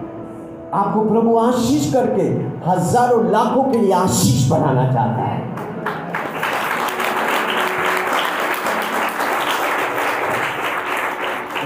आपको 0.74 1.02
प्रभु 1.02 1.38
आशीष 1.38 1.92
करके 1.94 2.24
हज़ारों 2.66 3.24
लाखों 3.32 3.64
के 3.64 3.78
लिए 3.80 3.94
आशीष 3.94 4.50
बनाना 4.50 4.92
चाहता 4.94 5.24
है। 5.24 5.46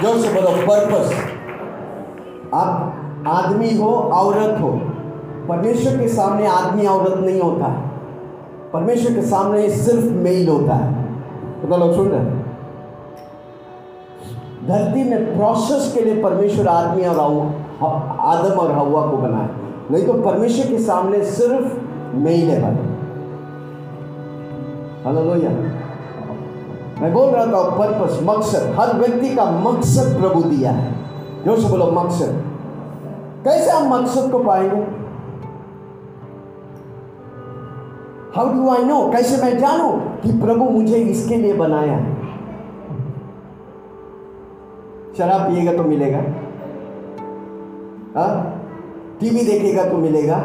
ज़ोर 0.02 0.18
से 0.18 0.34
बोलो 0.34 0.52
पर्पस 0.68 1.14
आप 2.54 3.24
आदमी 3.28 3.76
हो, 3.78 3.90
औरत 3.90 4.62
हो, 4.62 4.70
परमेश्वर 5.48 5.98
के 5.98 6.08
सामने 6.10 6.48
आदमी, 6.48 6.86
औरत 6.88 7.18
नहीं 7.18 7.42
होता। 7.42 7.66
है 7.66 7.90
परमेश्वर 8.74 9.14
के 9.14 9.22
सामने 9.22 9.70
सिर्फ़ 9.72 10.06
मेल 10.24 10.48
होता 10.50 10.76
है। 10.76 10.94
पता 11.64 11.78
लोग 11.78 11.96
सुन 11.96 12.08
रहे 12.08 12.40
धरती 14.68 15.04
में 15.04 15.38
प्रोसेस 15.38 15.92
के 15.94 16.02
लिए 16.02 16.22
परमेश्वर 16.24 16.68
आदमी 16.68 17.06
और 17.06 17.20
आदम 17.84 18.60
और 18.60 18.72
हवा 18.72 19.06
को 19.12 19.18
बनाया 19.18 19.50
नहीं 19.92 20.06
तो 20.08 20.14
परमेश्वर 20.24 20.68
के 20.68 20.80
सामने 20.80 21.24
सिर्फ़ 21.26 22.16
मेल 22.18 22.50
है 22.50 22.62
भाई 22.62 22.90
हालेलुया 25.06 25.50
मैं 27.02 27.12
बोल 27.14 27.30
रहा 27.30 27.46
था 27.46 27.62
पर्पस 27.78 28.20
मकसद, 28.24 28.76
हर 28.80 28.94
व्यक्ति 28.98 29.30
का 29.36 29.46
मकसद 29.52 30.18
प्रभु 30.20 30.42
दिया 30.44 30.72
है। 30.72 30.92
ज़ोर 31.46 31.60
से 31.60 31.70
बोलो, 31.70 31.86
मकसद। 31.92 32.44
कैसे 33.44 33.72
हम 33.72 33.94
मकसद 33.94 34.32
को 34.32 34.40
पाएँगे? 34.40 34.82
हाउ 38.36 38.54
डू 38.54 38.70
आई 38.70 38.84
नो 38.84 39.00
कैसे 39.12 39.42
मैं 39.44 39.58
जानू 39.58 39.90
कि 40.24 40.32
प्रभु 40.40 40.70
मुझे 40.70 40.98
इसके 40.98 41.36
लिए 41.36 41.54
बनाया 41.54 41.96
है? 41.98 42.14
शराब 45.18 45.42
पिएगा 45.42 45.74
तो 45.74 45.84
मिलेगा। 45.84 46.20
हाँ? 48.18 48.32
टीवी 49.20 49.44
देखेगा 49.46 49.84
तो 49.86 49.98
मिलेगा। 49.98 50.38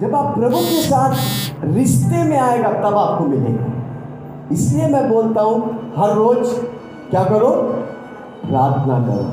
जब 0.00 0.14
आप 0.14 0.34
प्रभु 0.34 0.56
के 0.56 0.80
साथ 0.82 1.64
रिश्ते 1.64 2.22
में 2.24 2.38
आएगा 2.38 2.68
तब 2.80 2.96
आपको 2.98 3.24
मिलेगा। 3.24 3.66
इसलिए 4.52 4.86
मैं 4.88 5.08
बोलता 5.10 5.40
हूँ 5.40 5.92
हर 5.96 6.14
रोज 6.14 6.46
क्या 7.10 7.24
करो? 7.24 7.50
प्रार्थना 8.46 8.98
करो। 9.06 9.24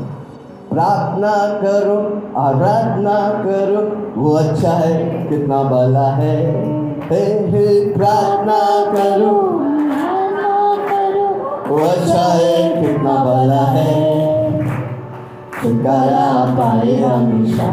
प्रार्थना 0.69 1.33
करो 1.61 1.97
आराधना 2.39 3.17
करो। 3.43 3.81
वो 4.21 4.33
अच्छा 4.33 4.71
है 4.71 4.93
कितना 5.29 5.63
भला 5.63 6.07
है। 6.11 6.35
हे 7.09 7.23
हे 7.49 7.93
प्रार्थना 7.93 8.59
करो। 8.93 9.35
वो 11.69 11.85
अच्छा 11.85 12.21
है 12.21 12.81
कितना 12.81 13.15
भला 13.23 13.63
है। 13.71 14.26
छुटकारा 15.61 16.25
पाए 16.55 16.95
हमेशा। 17.01 17.63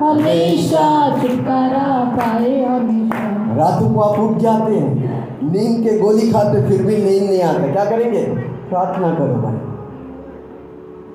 हमेशा 0.00 0.84
छुटकारा 1.20 1.86
पाए 2.10 2.64
हमेशा। 2.64 3.22
रातों 3.56 3.94
को 3.94 4.00
आप 4.00 4.18
उठ 4.18 4.36
जाते 4.36 4.74
हैं 4.74 4.92
नींद 5.42 5.82
के 5.84 5.98
गोली 5.98 6.30
खाते 6.32 6.62
फिर 6.68 6.82
भी 6.82 6.96
नींद 6.96 7.30
नहीं 7.30 7.42
आता। 7.42 7.72
क्या 7.72 7.84
करेंगे? 7.84 8.22
प्रार्थना 8.68 9.10
करो 9.14 9.40
भाई। 9.42 9.58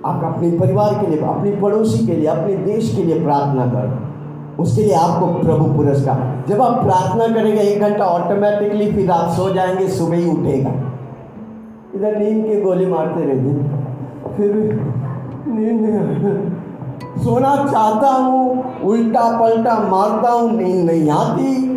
आप 0.06 0.24
अपने 0.26 0.52
परिवार 0.52 0.94
के 1.02 1.08
लिए 1.08 1.20
अपने 1.20 1.52
पड़ोसी 1.52 2.06
के 2.06 2.14
लिए 2.14 2.28
अपने 2.28 2.56
देश 2.56 2.96
के 2.96 3.04
लिए 3.04 3.24
प्रार्थना 3.24 3.66
करो। 3.66 4.64
उसके 4.64 4.84
लिए 4.84 4.94
आपको 4.94 5.28
प्रभु 5.40 5.66
पुरस्कार। 5.74 6.46
जब 6.48 6.62
आप 6.62 6.84
प्रार्थना 6.84 7.28
करेंगे 7.28 7.62
एक 7.62 7.82
घंटा 7.82 8.06
ऑटोमेटिकली 8.06 8.92
फिर 8.92 9.12
आप 9.12 9.30
सो 9.30 9.54
जाएँगे 9.54 9.88
सुबह 9.88 10.16
ही 10.16 10.30
उठेगा। 10.32 10.70
इधर 11.96 12.18
नींद 12.18 12.46
के 12.46 12.62
गोली 12.62 12.86
मारते 12.86 13.26
रहते 13.26 13.80
फिर 14.38 14.52
भी 14.52 15.01
नींद 15.48 15.82
नहीं। 15.82 17.24
सोना 17.24 17.56
चाहता 17.56 18.08
हूँ, 18.08 18.82
उल्टा 18.84 19.40
पलटा 19.40 19.78
मारता 19.80 20.32
हूँ, 20.32 20.52
नींद 20.52 20.86
नहीं 20.86 21.10
आती। 21.10 21.68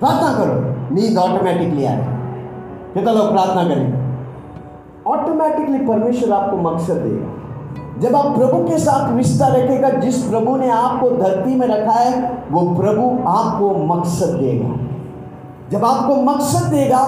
प्रार्थना 0.00 0.32
करो, 0.32 0.94
नींद 0.94 1.18
ऑटोमेटिकली 1.18 1.84
आए 1.84 2.06
कितना 2.94 3.12
लोग 3.12 3.32
प्रार्थना 3.32 3.64
करेंगे 3.64 3.98
ऑटोमेटिकली 5.06 5.78
परमेश्वर 5.86 6.32
आपको 6.32 6.56
मकसद 6.56 6.94
देगा। 6.94 7.28
जब 8.00 8.16
आप 8.16 8.36
प्रभु 8.36 8.68
के 8.68 8.78
साथ 8.78 9.16
रिश्ता 9.16 9.46
रखेगा, 9.46 9.88
जिस 9.88 10.22
प्रभु 10.22 10.56
ने 10.56 10.70
आपको 10.70 11.10
धरती 11.10 11.54
में 11.54 11.66
रखा 11.66 11.92
है, 11.92 12.44
वो 12.50 12.60
प्रभु 12.74 13.28
आपको 13.28 13.94
मकसद 13.94 14.26
देगा। 14.26 14.74
जब 15.70 15.84
आपको 15.84 16.14
मकसद 16.22 16.70
देगा, 16.70 16.98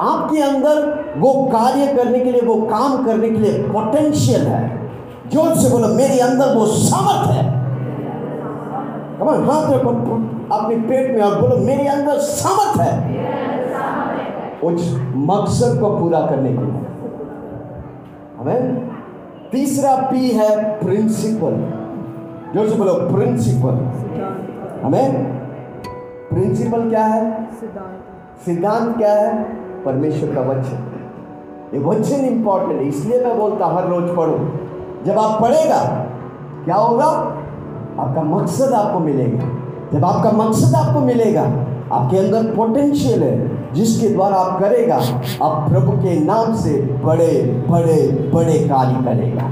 आपके 0.00 0.40
अंदर 0.42 1.14
वो 1.18 1.32
कार्य 1.32 1.86
करने 1.86 2.20
के 2.20 2.32
लिए, 2.32 2.40
वो 2.40 2.54
काम 2.54 3.04
करने 3.04 3.30
के 3.30 3.38
लिए 3.38 3.62
पोटेंशियल 3.62 4.46
है। 4.46 4.77
ज़ोर 5.32 5.54
से 5.56 5.70
बोलो, 5.70 5.88
मेरे 5.94 6.18
अंदर 6.20 6.54
वो 6.54 6.66
सामर्थ 6.66 7.30
है. 7.30 7.46
हाथ 9.20 9.70
रखो, 9.72 9.90
अपने 10.52 10.76
पेट 10.88 11.10
में 11.14 11.22
और 11.22 11.40
बोलो, 11.40 11.56
मेरे 11.64 11.86
अंदर 11.88 12.18
सामर्थ 12.26 12.80
है। 12.80 12.92
उस 14.64 14.94
मकसद 15.28 15.80
को 15.80 15.88
पूरा 15.98 16.20
करने 16.20 16.52
के 16.52 16.64
लिए। 16.64 16.82
हमें 18.38 18.60
तीसरा 19.52 19.94
पी 20.10 20.30
है 20.30 20.48
प्रिंसिपल 20.80 21.54
ज़ोर 22.54 22.68
से 22.68 22.76
बोलो 22.76 22.94
प्रिंसिपल 23.10 23.74
हमें 24.84 25.06
प्रिंसिपल 26.30 26.88
क्या 26.90 27.04
है? 27.04 27.22
सिद्धांत 28.44 28.96
क्या 28.96 29.12
है? 29.12 29.42
परमेश्वर 29.84 30.34
का 30.34 30.40
वचन। 30.50 30.78
ये 31.74 31.80
वचन 31.80 32.24
इंपॉर्टेंट 32.26 32.80
है, 32.80 32.88
इसलिए 32.88 33.24
मैं 33.24 33.38
बोलता 33.38 33.66
हर 33.66 33.88
रोज 33.88 34.08
पढ़ो। 34.16 34.38
जब 35.06 35.18
आप 35.18 35.40
पढ़ेगा, 35.42 35.80
क्या 36.64 36.76
होगा? 36.76 37.06
आपका 37.98 38.22
मकसद 38.22 38.72
आपको 38.72 38.98
मिलेगा। 38.98 39.44
जब 39.92 40.04
आपका 40.04 40.30
मकसद 40.32 40.74
आपको 40.74 41.00
मिलेगा, 41.00 41.42
आपके 41.92 42.18
अंदर 42.18 42.42
पोटेंशियल 42.56 43.22
है, 43.22 43.72
जिसके 43.74 44.08
द्वारा 44.08 44.36
आप 44.36 44.60
करेगा, 44.60 44.96
आप 45.42 45.70
प्रभु 45.70 45.92
के 45.92 46.18
नाम 46.20 46.54
से 46.54 46.72
बड़े 47.04 47.30
बड़े 47.68 48.30
बड़े 48.34 48.58
कार्य 48.68 49.04
करेगा। 49.04 49.48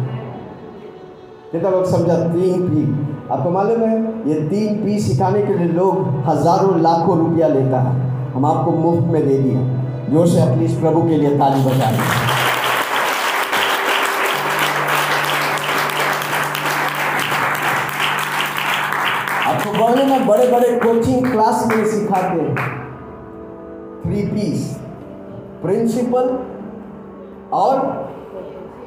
कितना 1.53 1.70
लोग 1.70 1.84
समझा? 1.84 2.14
तीन 2.14 2.68
पी। 2.68 2.82
आपको 3.32 3.51
मालूम 3.51 3.80
है, 3.80 3.99
ये 4.28 4.40
तीन 4.49 4.84
पी 4.84 4.99
सिखाने 4.99 5.42
के 5.42 5.55
लिए 5.55 5.68
लोग 5.68 6.07
हज़ारों, 6.26 6.80
लाखों 6.80 7.18
रुपया 7.18 7.49
लेता 7.49 7.80
है। 7.80 7.94
हम 8.32 8.47
आपको 8.47 8.70
मुफ़्त 8.70 9.07
में 9.07 9.28
दे 9.28 9.38
दिए 9.38 9.61
ज़ोर 10.12 10.26
से 10.26 10.40
अपनी 10.40 10.66
प्रभु 10.80 11.03
के 11.03 11.16
लिए 11.16 11.38
ताली 11.38 11.64
बजाएँ 11.64 11.99
मालूम 19.87 20.09
है 20.11 20.18
बड़े 20.26 20.47
बड़े 20.53 20.68
कोचिंग 20.78 21.26
क्लास 21.32 21.66
में 21.66 21.84
सिखाते 21.87 22.41
हैं। 22.41 22.55
थ्री 24.03 24.22
पीस 24.28 24.64
प्रिंसिपल 25.62 26.30
और 27.55 27.78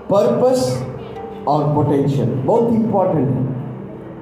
पर्पस 0.10 0.66
और 1.48 1.64
पोटेंशियल 1.76 2.34
बहुत 2.46 2.74
इंपॉर्टेंट 2.74 3.30
है। 3.30 3.44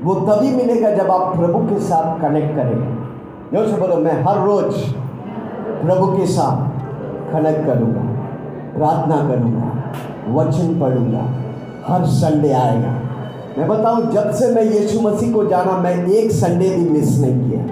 वो 0.03 0.15
तभी 0.28 0.51
मिलेगा 0.55 0.91
जब 0.95 1.09
आप 1.11 1.36
प्रभु 1.38 1.59
के 1.69 1.80
साथ 1.88 2.21
कनेक्ट 2.21 2.55
करेंगे 2.55 2.91
ज़ोर 3.51 3.67
से 3.67 3.78
बोलो, 3.78 3.95
मैं 3.95 4.13
हर 4.23 4.43
रोज 4.45 4.84
प्रभु 5.82 6.07
के 6.17 6.25
साथ 6.28 7.34
कनेक्ट 7.34 7.65
करूँगा, 7.65 8.01
प्रार्थना 8.78 9.17
करूँगा, 9.30 9.67
वचन 10.34 10.80
पढ़ूँगा, 10.80 11.25
हर 11.88 12.05
संडे 12.15 12.53
आएगा। 12.53 12.93
मैं 13.57 13.67
बताऊँ, 13.67 14.11
जब 14.11 14.31
से 14.31 14.55
मैं 14.55 14.63
यीशु 14.63 15.01
मसीह 15.01 15.33
को 15.33 15.45
जाना, 15.45 15.71
मैं 15.71 16.07
एक 16.07 16.31
संडे 16.31 16.69
भी 16.69 16.89
मिस 16.89 17.19
नहीं 17.19 17.49
किया। 17.49 17.63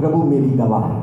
प्रभु 0.00 0.22
मेरी 0.22 0.50
गवाह 0.50 0.80
है। 0.80 1.02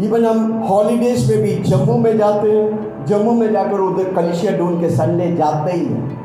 इवन 0.00 0.24
हम 0.24 0.52
हॉलीडेज 0.52 1.30
में 1.30 1.42
भी 1.42 1.54
जम्मू 1.54 1.98
में 1.98 2.18
जाते 2.18 2.50
हैं, 2.50 3.04
जम्मू 3.06 3.32
में 3.32 3.52
जाकर 3.52 3.80
उधर 3.80 4.12
कलिशिया 4.12 4.58
ढूंढ 4.58 4.80
के 4.80 4.90
संडे 4.90 5.36
जाते 5.36 5.72
ही 5.72 5.86
हैं। 5.86 6.16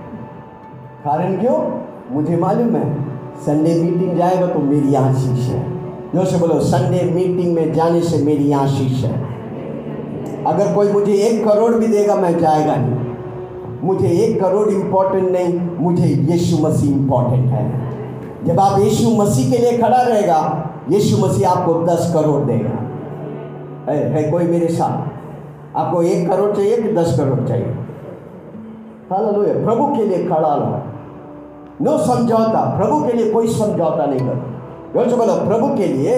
कारण 1.05 1.37
क्यों? 1.37 1.81
मुझे 2.15 2.37
मालूम 2.37 2.75
है, 2.75 3.03
संडे 3.37 3.75
मीटिंग 3.83 4.17
जाएगा 4.17 4.47
तो 4.47 4.59
मेरी 4.59 4.95
आशीष 4.95 5.49
है। 5.49 5.79
जो 6.15 6.25
से 6.25 6.37
बोलो, 6.37 6.59
संडे 6.59 7.11
मीटिंग 7.15 7.55
में 7.55 7.73
जाने 7.73 8.01
से 8.01 8.25
मेरी 8.25 8.51
आशीष 8.51 9.03
है। 9.03 9.21
अगर 10.47 10.75
कोई 10.75 10.91
मुझे 10.91 11.13
एक 11.13 11.47
करोड़ 11.47 11.75
भी 11.75 11.87
देगा, 11.87 12.15
मैं 12.15 12.39
जाएगा 12.39 12.75
नहीं। 12.75 12.98
मुझे 13.83 14.07
एक 14.07 14.41
करोड़ 14.41 14.69
इम्पोर्टेंट 14.69 15.29
नहीं 15.29 15.59
मुझे 15.79 16.05
यीशु 16.05 16.63
मसीह 16.63 16.91
इम्पोर्टेंट 16.91 17.45
है। 17.45 17.89
जब 18.45 18.59
आप 18.59 18.79
यीशु 18.79 19.09
मसीह 19.09 19.51
के 19.51 19.57
लिए 19.57 19.77
खड़ा 19.77 20.01
रहेगा 20.01 20.69
यीशु 20.89 21.17
मसीह 21.17 21.49
आपको 21.49 21.73
दस 21.85 22.11
करोड़ 22.13 22.41
देगा। 22.41 22.79
है, 23.91 24.13
है 24.13 24.31
कोई 24.31 24.43
मेरे 24.43 24.67
साथ? 24.67 25.09
आपको 25.77 26.03
एक 26.03 26.29
करोड़ 26.29 26.55
चाहिए 26.55 26.77
कि 26.77 26.93
दस 26.93 27.19
करोड़ 27.19 27.47
चाहिए? 27.47 27.75
हालेलुया 29.11 29.53
प्रभु 29.65 29.95
के 29.95 30.05
लिए 30.05 30.25
खड़ा 30.25 30.55
रहो। 30.55 30.81
नो 31.81 31.97
समझौता। 31.97 32.79
प्रभु 32.79 33.07
के 33.07 33.13
लिए 33.13 33.31
कोई 33.31 33.47
समझौता 33.47 34.05
नहीं 34.05 34.19
करो। 34.19 35.09
से 35.09 35.15
बोलो 35.15 35.33
प्रभु 35.33 35.67
के 35.77 35.85
लिए 35.85 36.17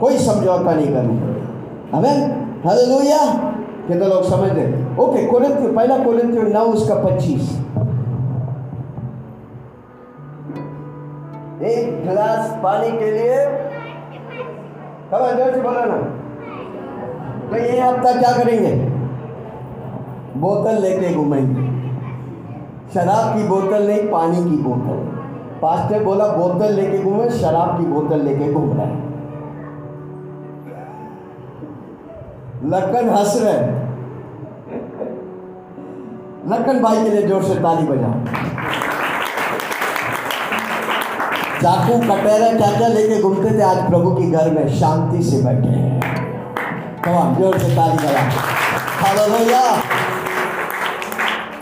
कोई 0.00 0.18
समझौता 0.18 0.72
नहीं 0.74 0.88
करूँगा 0.88 1.98
हमें 1.98 2.16
हालेलुया 2.64 3.49
कितने 3.90 4.08
लोग 4.08 4.22
समझ 4.24 4.50
रहे 4.50 4.64
ओके 5.04 5.24
कोरिंथियो 5.26 5.72
पहला 5.72 5.96
कोरिंथियो 5.98 6.42
नौ 6.48 6.64
उसका 6.72 6.94
पच्चीस। 7.04 7.48
एक 11.62 12.04
गिलास 12.04 12.52
पानी 12.62 12.90
के 12.98 13.10
लिए 13.10 13.40
कब 15.10 15.26
ज़ोर 15.38 15.50
से 15.54 15.60
बोलो 15.60 15.84
ना। 15.84 15.96
तो 17.50 17.56
ये 17.56 17.80
हफ़्ता 17.80 18.12
क्या 18.20 18.32
करेंगे? 18.36 18.72
बोतल 20.36 20.80
लेके 20.82 21.14
घूमेंगे। 21.14 21.68
शराब 22.94 23.34
की 23.36 23.48
बोतल 23.48 23.86
नहीं, 23.86 24.06
पानी 24.08 24.44
की 24.44 24.56
बोतल। 24.62 25.02
पास्टर 25.62 26.04
बोला, 26.04 26.26
बोतल 26.28 26.72
लेके 26.74 26.98
घूमे, 26.98 27.28
शराब 27.30 27.76
की 27.78 27.86
बोतल 27.86 28.20
लेके 28.20 28.52
घूम 28.52 28.72
रहा 28.72 28.86
है। 28.86 29.08
लखन 32.70 33.08
हंस 33.08 33.36
रहे 33.42 33.78
लखन 36.48 36.78
भाई 36.82 37.02
के 37.04 37.10
लिए 37.10 37.22
ज़ोर 37.28 37.42
से 37.42 37.54
ताली 37.54 37.82
बजा 37.86 38.10
चाकू 41.62 41.98
कटेरा 42.00 42.48
क्या 42.58 42.86
लेके 42.88 43.20
घूमते 43.22 43.50
थे 43.58 43.62
आज 43.62 43.78
प्रभु 43.88 44.10
के 44.10 44.30
घर 44.30 44.50
में, 44.50 44.68
शांति 44.78 45.22
से 45.22 45.42
बैठे 45.44 45.68
हैं। 45.68 46.00
ज़ोर 47.36 47.58
से 47.58 47.74
ताली 47.76 47.96
बजा 47.98 48.22
हालेलुया 49.00 49.60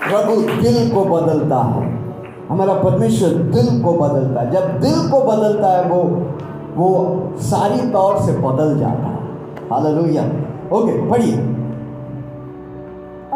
प्रभु 0.09 0.37
दिल 0.63 0.91
को 0.95 1.05
बदलता 1.07 1.63
है। 1.65 1.83
हमारा 2.51 2.75
परमेश्वर 2.83 3.35
दिल 3.53 3.83
को 3.83 3.93
बदलता 3.99 4.41
है। 4.41 4.51
जब 4.51 4.81
दिल 4.81 5.11
को 5.11 5.21
बदलता 5.25 5.77
है, 5.77 5.83
वो 5.85 6.03
वो 6.77 6.89
सारी 7.43 7.91
तौर 7.93 8.21
से 8.23 8.33
बदल 8.41 8.79
जाता 8.79 9.09
है। 9.09 9.17
हालेलुया 9.73 10.23
ओके 10.73 11.09
पढ़िए। 11.11 11.37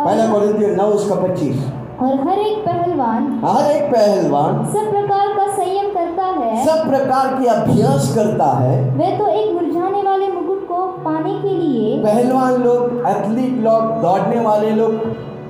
पहला 0.05 0.27
कोरिंथियो 0.33 0.75
नौ 0.77 0.85
उसका 0.91 1.15
पच्चीस। 1.17 1.65
और 2.03 2.15
हर 2.29 2.39
एक 2.39 2.59
पहलवान 2.59 3.27
हर 3.45 3.71
एक 3.71 3.83
पहलवान 3.93 4.65
सब 4.67 4.91
प्रकार 4.91 5.29
का 5.37 5.47
संयम 5.57 5.91
करता 5.91 6.25
है। 6.39 6.65
सब 6.67 6.89
प्रकार 6.89 7.35
की 7.35 7.47
अभ्यास 7.47 8.13
करता 8.15 8.47
है। 8.59 8.79
वे 8.97 9.11
तो 9.19 9.27
एक 9.31 9.53
मुरझाने 9.53 10.03
वाले 10.03 10.29
मुकुट 10.29 10.67
को 10.69 10.87
पाने 11.05 11.35
के 11.43 11.55
लिए 11.57 11.99
पहलवान 12.05 12.63
लोग 12.63 13.07
एथलीट 13.09 13.61
लोग 13.65 14.01
दौड़ने 14.03 14.41
वाले 14.41 14.71
लोग 14.71 14.97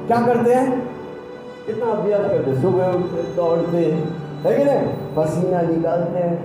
क्या 0.06 0.20
करते 0.26 0.54
हैं? 0.54 0.80
कितना 1.66 1.90
अभ्यास 1.92 2.20
करते 2.20 2.50
हैं 2.50 2.62
सुबह 2.62 2.92
उठते 2.92 3.22
दौड़ते 3.36 3.84
है 4.44 4.56
कि 4.58 4.64
नहीं? 4.64 4.86
पसीना 5.16 5.60
निकालते 5.62 6.18
हैं। 6.18 6.36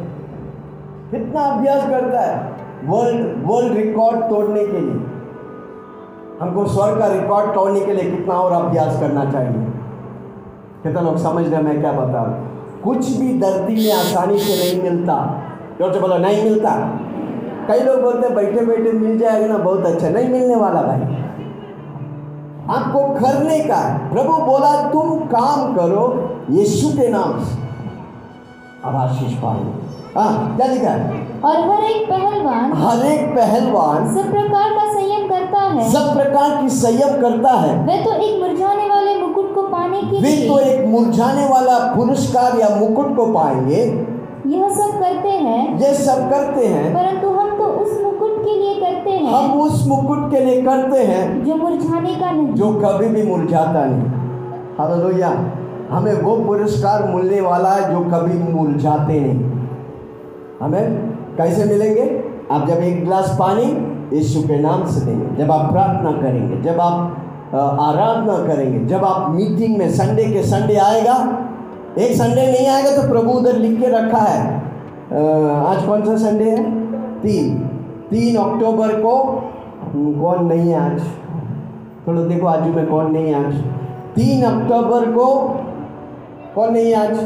कितना 1.11 1.41
अभ्यास 1.41 1.89
करता 1.89 2.21
है। 2.21 2.35
वर्ल्ड 2.85 3.45
वर्ल्ड 3.47 3.77
रिकॉर्ड 3.77 4.19
तोड़ने 4.29 4.65
के 4.67 4.81
लिए। 4.81 5.16
हमको 6.41 6.65
स्वर 6.67 6.99
का 6.99 7.07
रिकॉर्ड 7.07 7.53
तोड़ने 7.53 7.79
के 7.79 7.93
लिए 7.93 8.09
कितना 8.11 8.33
और 8.35 8.51
अभ्यास 8.53 8.99
करना 8.99 9.23
चाहिए? 9.31 9.65
कितना 10.83 11.01
लोग 11.01 11.17
समझ 11.17 11.43
रहे 11.45 11.55
हैं 11.55 11.63
मैं 11.63 11.79
क्या 11.81 11.91
बता 11.91 12.23
रहा 12.23 12.25
हूँ 12.25 12.81
कुछ 12.83 13.09
भी 13.17 13.33
धरती 13.39 13.73
में 13.75 13.91
आसानी 13.93 14.39
से 14.39 14.55
नहीं 14.57 14.81
मिलता। 14.83 15.15
ज़ोर 15.79 15.93
से 15.93 15.99
बोलो 15.99 16.17
नहीं 16.17 16.43
मिलता। 16.43 16.71
कई 17.67 17.79
लोग 17.79 18.01
बोलते 18.01 18.27
हैं 18.27 18.35
बैठे 18.35 18.65
बैठे 18.65 18.91
मिल 18.91 19.17
जाएगा 19.19 19.47
ना 19.47 19.57
बहुत 19.57 19.85
अच्छा। 19.85 20.09
नहीं 20.09 20.29
मिलने 20.29 20.55
वाला 20.55 20.81
भाई। 20.81 21.01
आपको 22.75 23.01
करने 23.15 23.59
का 23.63 23.75
है। 23.77 24.09
प्रभु 24.11 24.37
बोला 24.45 24.71
तुम 24.91 25.19
काम 25.33 25.73
करो 25.75 26.05
यीशु 26.51 26.87
के 26.97 27.07
नाम 27.09 27.39
से। 27.43 27.55
अब 28.85 28.95
आशीष 28.95 29.33
पाएँगे 29.43 29.85
हाँ 30.15 30.55
क्या 30.57 30.67
लिखा 30.67 30.89
है? 30.89 31.25
और 31.45 31.55
हर 31.69 31.83
एक 31.85 32.07
पहलवान 32.09 32.71
हर 32.83 33.05
एक 33.05 33.25
पहलवान 33.35 34.07
सब 34.13 34.31
प्रकार 34.31 34.69
का 34.75 34.85
संयम 34.93 35.16
करता 35.37 35.59
है। 35.59 35.89
सब 35.89 36.13
प्रकार 36.13 36.61
की 36.61 36.69
संयम 36.69 37.21
करता 37.21 37.53
है। 37.53 37.85
वे 37.85 38.03
तो 38.03 38.11
एक 38.11 38.41
मुरझाने 38.41 38.89
वाले 38.89 39.21
मुकुट 39.21 39.55
को 39.55 39.61
पाने 39.61 40.01
के 40.01 40.21
वे 40.21 40.47
तो 40.47 40.59
एक 40.59 40.85
मुरझाने 40.87 41.45
वाला 41.45 41.95
पुरस्कार 41.95 42.59
या 42.59 42.75
मुकुट 42.75 43.15
को 43.15 43.25
पाएँगे। 43.25 44.07
यह 44.47 44.69
सब 44.69 44.99
करते 44.99 45.29
हैं। 45.29 45.79
ये 45.79 45.93
सब 45.93 46.29
करते 46.29 46.67
हैं। 46.67 46.93
परंतु 46.93 47.29
हम 47.29 47.57
तो 47.57 47.63
उस 47.63 48.03
मुकुट 48.03 48.45
के 48.45 48.53
लिए 48.53 48.75
करते 48.75 49.09
हैं। 49.09 49.33
हम 49.33 49.61
उस 49.61 49.87
मुकुट 49.87 50.31
के 50.31 50.39
लिए 50.39 50.61
करते 50.61 51.03
हैं। 51.03 51.45
जो 51.45 51.55
मुरझाने 51.55 52.15
का 52.15 52.31
नहीं। 52.31 52.47
जो 52.47 52.71
कभी 52.71 53.07
भी 53.07 53.23
मुरझाता 53.23 53.85
नहीं। 53.85 54.03
हालेलुया। 54.79 55.51
हमें 55.91 56.21
वो 56.21 56.37
पुरस्कार 56.37 57.03
मिलने 57.03 57.41
वाला 57.41 57.69
है 57.69 57.93
जो 57.93 57.99
कभी 57.99 58.53
मुरझाते 58.53 59.19
नहीं। 59.19 59.51
हमें 60.61 60.97
कैसे 61.37 61.65
मिलेंगे? 61.65 62.23
आप 62.51 62.67
जब 62.67 62.75
एक 62.75 63.03
गिलास 63.03 63.37
पानी 63.39 63.96
यीशु 64.13 64.41
के 64.41 64.59
नाम 64.59 64.85
से 64.87 65.05
देंगे। 65.05 65.35
जब 65.35 65.51
आप 65.51 65.71
प्रार्थना 65.71 66.11
करेंगे, 66.11 66.61
जब 66.63 66.79
आप 66.81 67.23
आराधना 67.55 68.37
करेंगे, 68.47 68.85
जब 68.85 69.03
आप 69.05 69.29
मीटिंग 69.31 69.77
में 69.77 69.89
संडे 69.91 70.25
के 70.25 70.43
संडे 70.43 70.75
आएगा, 70.77 71.15
एक 71.97 72.15
संडे 72.15 72.45
नहीं 72.51 72.67
आएगा 72.67 72.95
तो 72.95 73.07
प्रभु 73.09 73.31
उधर 73.31 73.57
लिख 73.57 73.79
के 73.81 73.87
रखा 73.89 74.17
है। 74.19 74.55
आज 75.65 75.85
कौन 75.85 76.03
सा 76.05 76.15
संडे 76.17 76.49
है? 76.51 76.63
तीन। 77.21 77.57
तीन 78.09 78.35
अक्टूबर 78.37 78.93
को 79.01 79.15
कौन 80.21 80.45
नहीं 80.45 80.69
है 80.69 80.79
आज? 80.81 81.01
थोड़ा 82.07 82.21
देखो 82.23 82.47
आजू 82.47 82.73
में 82.73 82.85
कौन 82.87 83.11
नहीं 83.11 83.33
है 83.33 83.45
आज? 83.45 83.53
तीन 84.15 84.43
अक्टूबर 84.45 85.11
को, 85.11 85.27
कौन 86.55 86.73
नहीं 86.73 86.85
है 86.85 86.95
आज? 87.07 87.17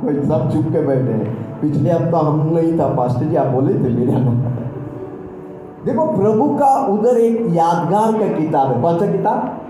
कोई 0.00 0.14
सब 0.22 0.50
चुप 0.52 0.72
के 0.72 0.86
बैठे 0.86 1.12
हैं। 1.12 1.43
पिछले 1.60 1.90
हफ़्ता 1.90 2.18
हम 2.18 2.50
नहीं 2.52 2.78
था 2.78 2.86
पास्टर 2.86 3.24
जी, 3.24 3.36
आप 3.36 3.46
बोले 3.46 3.74
थे 3.74 3.78
मेरा 3.78 4.18
देखो, 5.84 6.06
प्रभु 6.06 6.48
का 6.58 6.86
उधर 6.86 7.18
एक 7.18 7.40
यादगार 7.40 8.12
का 8.12 8.38
किताब 8.38 8.72
है। 8.72 8.82
कौन 8.82 8.98
सा 8.98 9.06
किताब? 9.06 9.60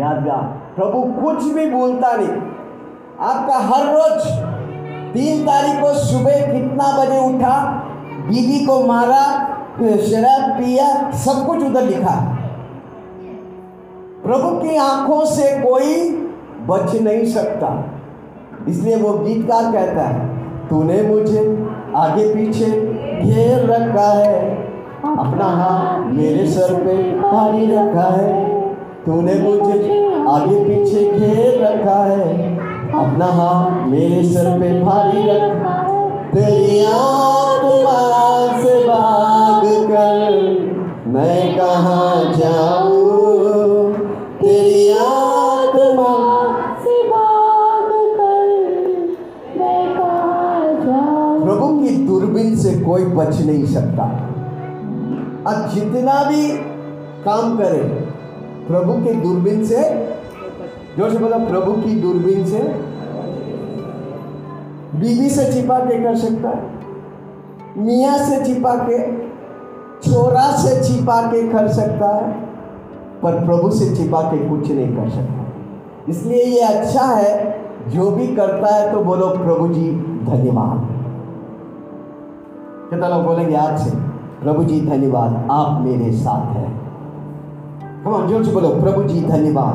यादगार। 0.00 0.42
प्रभु 0.76 1.02
कुछ 1.20 1.44
भी 1.44 1.70
बोलता 1.70 2.12
नहीं। 2.16 2.28
आपका 3.20 3.58
हर 3.58 3.86
रोज 3.94 4.26
तीन 5.14 5.46
तारीख 5.46 5.80
को 5.82 5.92
सुबह 5.94 6.52
कितना 6.52 6.98
बजे 6.98 7.18
उठा, 7.28 7.60
बीवी 8.28 8.66
को 8.66 8.86
मारा 8.86 9.24
शराब 9.80 10.50
पिया, 10.50 11.10
सब 11.10 11.46
कुछ 11.46 11.62
उधर 11.62 11.82
लिखा। 11.82 12.14
प्रभु 14.22 14.50
की 14.60 14.76
आँखों 14.76 15.24
से 15.24 15.58
कोई 15.60 16.10
बच 16.66 17.00
नहीं 17.00 17.24
सकता। 17.24 17.84
इसलिए 18.68 18.96
वो 18.96 19.12
गीतकार 19.18 19.72
कहता 19.72 20.02
है 20.02 20.37
तूने 20.70 21.02
मुझे 21.02 21.68
आगे 21.96 22.34
पीछे 22.34 22.66
घेर 23.24 23.70
रखा 23.70 24.08
है। 24.12 24.54
अपना 25.18 25.44
हाथ 25.44 26.12
मेरे 26.12 26.46
सर 26.46 26.74
पे 26.74 26.96
भारी 27.20 27.66
रखा 27.66 28.08
है। 28.14 28.58
तूने 29.06 29.34
मुझे 29.34 29.78
आगे 30.28 30.64
पीछे 30.64 31.04
घेर 31.18 31.64
रखा 31.64 32.04
है। 32.04 32.56
अपना 32.88 33.26
हाथ 33.26 33.88
मेरे 33.88 34.22
सर 34.22 34.58
पे 34.60 34.80
भारी 34.82 35.30
रखा। 35.30 35.74
तेरी 36.34 36.78
से 38.62 38.84
भाग 38.88 39.62
कर 39.64 40.30
मैं 41.06 41.56
कहाँ 41.58 42.34
जाऊँ? 42.34 42.97
कोई 52.88 53.04
बच 53.04 53.40
नहीं 53.40 53.64
सकता। 53.66 54.04
अब 55.46 55.68
जितना 55.68 56.22
भी 56.24 56.48
काम 57.24 57.56
करे, 57.58 57.82
प्रभु 58.68 58.92
के 59.04 59.12
दूरबीन 59.12 59.64
से, 59.64 59.82
ज़ोर 60.96 61.10
से 61.10 61.18
बोला, 61.18 61.38
प्रभु 61.38 61.72
की 61.72 61.94
दूरबीन 62.00 62.44
से, 62.46 62.60
बीवी 64.94 65.28
से 65.30 65.52
छिपा 65.52 65.78
के 65.78 66.02
कर 66.02 66.16
सकता 66.16 66.48
है, 66.48 66.62
मियाँ 67.78 68.18
से 68.18 68.44
छिपा 68.44 68.74
के, 68.74 68.98
छोरा 70.02 70.50
से 70.56 70.74
छिपा 70.84 71.20
के 71.22 71.42
कर 71.48 71.68
सकता 71.68 72.14
है, 72.16 72.32
पर 73.22 73.44
प्रभु 73.46 73.70
से 73.70 73.94
छिपा 73.96 74.22
के 74.22 74.38
कुछ 74.48 74.70
नहीं 74.70 74.96
कर 74.96 75.10
सकता। 75.10 75.46
इसलिए 76.08 76.44
ये 76.44 76.60
अच्छा 76.60 77.04
है, 77.04 77.32
जो 77.88 78.10
भी 78.10 78.26
करता 78.36 78.74
है 78.74 78.92
तो 78.92 79.04
बोलो, 79.04 79.28
प्रभु 79.28 79.68
जी, 79.68 79.90
धन्यवाद। 80.26 80.96
कितना 82.90 83.08
लोग 83.08 83.24
बोलेंगे, 83.24 83.54
आज 83.56 83.78
से 83.78 83.90
प्रभु 84.42 84.64
जी 84.64 84.80
धन्यवाद, 84.80 85.48
आप 85.50 85.80
मेरे 85.80 86.12
साथ 86.12 86.56
हैं। 86.56 86.80
हम 88.04 88.28
ज़ोर 88.28 88.44
से 88.44 88.52
बोलो, 88.52 88.68
प्रभु 88.68 89.02
जी 89.02 89.20
धन्यवाद। 89.20 89.74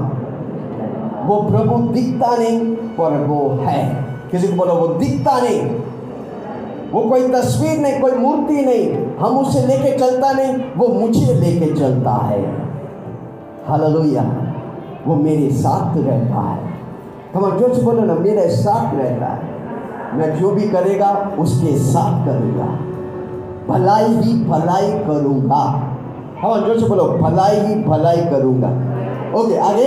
वो 1.25 1.41
प्रभु 1.41 1.77
दिखता 1.93 2.37
नहीं, 2.37 2.75
पर 2.75 3.17
वो 3.27 3.49
है। 3.49 4.05
किसी 4.31 4.47
को 4.47 4.55
बोलो, 4.55 4.73
वो 4.73 4.87
दिखता 4.87 5.39
नहीं। 5.41 5.61
वो 6.91 7.09
कोई 7.09 7.27
तस्वीर 7.27 7.79
नहीं, 7.79 8.01
कोई 8.01 8.11
मूर्ति 8.11 8.65
नहीं। 8.65 9.15
हम 9.15 9.37
उसे 9.37 9.67
लेके 9.67 9.97
चलता 9.97 10.31
नहीं, 10.31 10.55
वो 10.77 10.87
मुझे 10.87 11.33
लेके 11.33 11.75
चलता 11.75 12.11
है। 12.11 12.41
हालेलुया 13.67 14.23
वो 15.07 15.15
मेरे 15.15 15.49
साथ 15.49 15.97
रहता 15.97 16.41
है। 16.41 16.73
हम 17.35 17.59
ज़ोर 17.59 17.73
से 17.73 17.81
बोलो 17.81 18.01
ना, 18.01 18.13
मेरे 18.13 18.49
साथ 18.49 18.95
रहता 18.95 19.25
है। 19.25 19.53
मैं 20.17 20.39
जो 20.39 20.51
भी 20.51 20.67
करेगा, 20.67 21.31
उसके 21.39 21.77
साथ 21.77 22.25
करूँगा। 22.25 22.92
भलाई 23.67 24.07
ही 24.15 24.33
भलाई 24.45 24.91
करूँगा। 25.05 25.63
हम 26.41 26.65
ज़ोर 26.65 26.79
से 26.79 26.87
बोलो 26.87 27.03
भलाई 27.19 27.59
ही 27.59 27.75
भलाई 27.83 28.25
करूँगा। 28.25 28.69
ओके 29.39 29.57
आगे। 29.67 29.85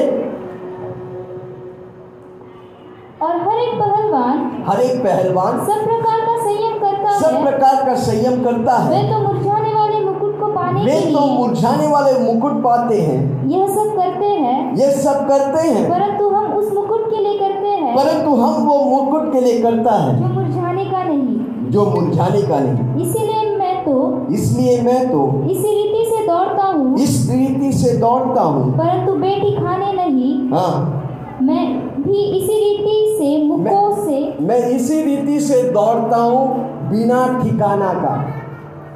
और 3.23 3.37
हर 3.39 3.59
एक 3.59 3.75
पहलवान 3.75 4.41
हर 4.67 4.81
एक 4.81 4.99
पहलवान 5.05 5.59
सब 5.67 5.85
प्रकार 5.85 6.21
का 6.21 6.37
संयम 6.39 6.79
करता 6.79 7.13
सब 7.13 7.27
है। 7.27 7.31
सब 7.31 7.45
प्रकार 7.45 7.85
का 7.87 7.95
संयम 8.01 8.43
करता 8.45 8.77
वे 8.89 8.97
है 8.97 9.13
तो 9.13 9.19
मुरझाने 9.21 9.73
वाले 9.75 10.01
मुकुट 10.01 10.39
को 10.41 10.47
पाने 10.53 10.83
वे 10.85 11.01
तो 11.13 11.27
मुरझाने 11.29 11.87
वाले 11.87 12.19
मुकुट 12.21 12.63
पाते 12.65 13.01
हैं। 13.01 13.47
यह 13.49 13.67
सब 13.69 13.97
करते 13.97 14.27
हैं। 14.27 14.77
यह 14.77 14.91
सब 14.99 15.27
करते 15.29 15.69
हैं। 15.69 15.89
परंतु 15.91 16.29
हम 16.29 16.53
उस 16.53 16.73
मुकुट 16.75 17.09
के 17.11 17.19
लिए 17.19 17.39
करते 17.39 17.69
हैं। 17.69 17.97
परंतु 17.97 18.35
हम 18.35 18.67
वो 18.67 18.79
मुकुट 18.85 19.33
के 19.33 19.41
लिए 19.41 19.61
करता 19.63 19.95
है। 19.95 20.19
जो 20.21 20.35
मुरझाने 20.35 20.85
का 20.85 21.03
नहीं। 21.05 21.71
जो 21.71 21.85
मुरझाने 21.87 22.43
का 22.43 22.59
नहीं। 22.61 23.07
इसीलिए 23.07 23.46
तो 23.87 24.27
इसलिए 24.33 24.81
मैं 24.83 25.01
तो 25.11 25.25
इसी 25.51 25.75
रीति 25.75 26.05
से 26.11 26.27
दौड़ता 26.27 26.63
हूँ। 26.63 26.95
इस 26.99 27.29
रीति 27.31 27.73
से 27.73 27.97
दौड़ता 27.99 28.43
हूँ। 28.43 28.73
परंतु 28.79 29.13
बेटी 29.17 29.55
खाने 29.57 29.93
नहीं। 29.93 30.33
हाँ। 30.51 31.03
मैं 31.43 31.65
भी 32.03 32.23
इसी 32.37 32.55
रीति 32.55 33.17
से 33.19 33.47
मुखों 33.47 34.05
से 34.05 34.19
मैं 34.41 34.59
इसी 34.69 35.03
रीति 35.03 35.41
से 35.41 35.63
दौड़ता 35.73 36.17
हूँ 36.17 36.49
बिना 36.91 37.27
ठिकाना 37.43 37.93
का। 37.95 38.15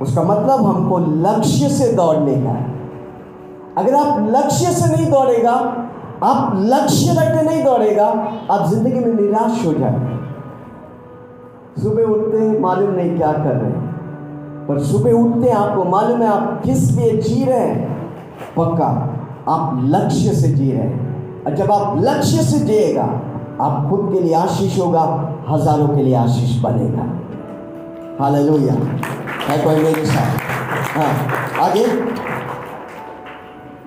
उसका 0.02 0.22
मतलब 0.22 0.64
हमको 0.66 0.98
लक्ष्य 0.98 1.68
से 1.68 1.92
दौड़ने 1.92 2.34
का 2.42 2.50
है। 2.50 2.68
अगर 3.78 3.94
आप 3.94 4.26
लक्ष्य 4.30 4.72
से 4.72 4.92
नहीं 4.92 5.10
दौड़ेगा 5.10 5.52
आप 6.24 6.52
लक्ष्य 6.64 7.12
रख 7.12 7.28
के 7.34 7.42
नहीं 7.42 7.62
दौड़ेगा 7.64 8.06
आप 8.50 8.66
ज़िंदगी 8.70 9.00
में 9.00 9.14
निराश 9.14 9.64
हो 9.66 9.72
जाएँगे। 9.72 10.18
सुबह 11.82 12.02
उठते 12.04 12.58
मालूम 12.60 12.90
नहीं 12.90 13.16
क्या 13.16 13.32
कर 13.32 13.54
रहे 13.54 13.70
हैं। 13.70 13.89
पर 14.70 14.78
सुबह 14.78 15.12
उठते 15.12 15.48
हैं 15.48 15.56
आपको 15.56 15.84
मालूम 15.84 16.20
है 16.22 16.28
आप 16.28 16.60
किस 16.64 16.90
लिए 16.90 17.16
जी 17.16 17.44
रहे 17.44 17.58
हैं? 17.58 17.88
पक्का 18.56 18.86
आप 19.48 19.80
लक्ष्य 19.84 20.32
से 20.32 20.48
जी 20.48 20.72
रहे 20.72 20.82
हैं। 20.82 21.44
और 21.46 21.54
जब 21.56 21.72
आप 21.72 21.96
लक्ष्य 21.98 22.42
से 22.42 22.58
जिएगा 22.58 23.04
आप 23.60 23.88
खुद 23.90 24.12
के 24.12 24.20
लिए 24.20 24.34
आशीष 24.34 24.78
होगा 24.78 25.00
हज़ारों 25.48 25.88
के 25.88 26.02
लिए 26.02 26.14
आशीष 26.14 26.60
बनेगा। 26.62 27.06
हालेलुया। 28.20 28.74
है 29.48 29.58
कोई 29.64 29.82
मेरे 29.82 30.04
साथ? 30.04 30.38
हाँ 30.96 31.66
आगे। 31.66 31.84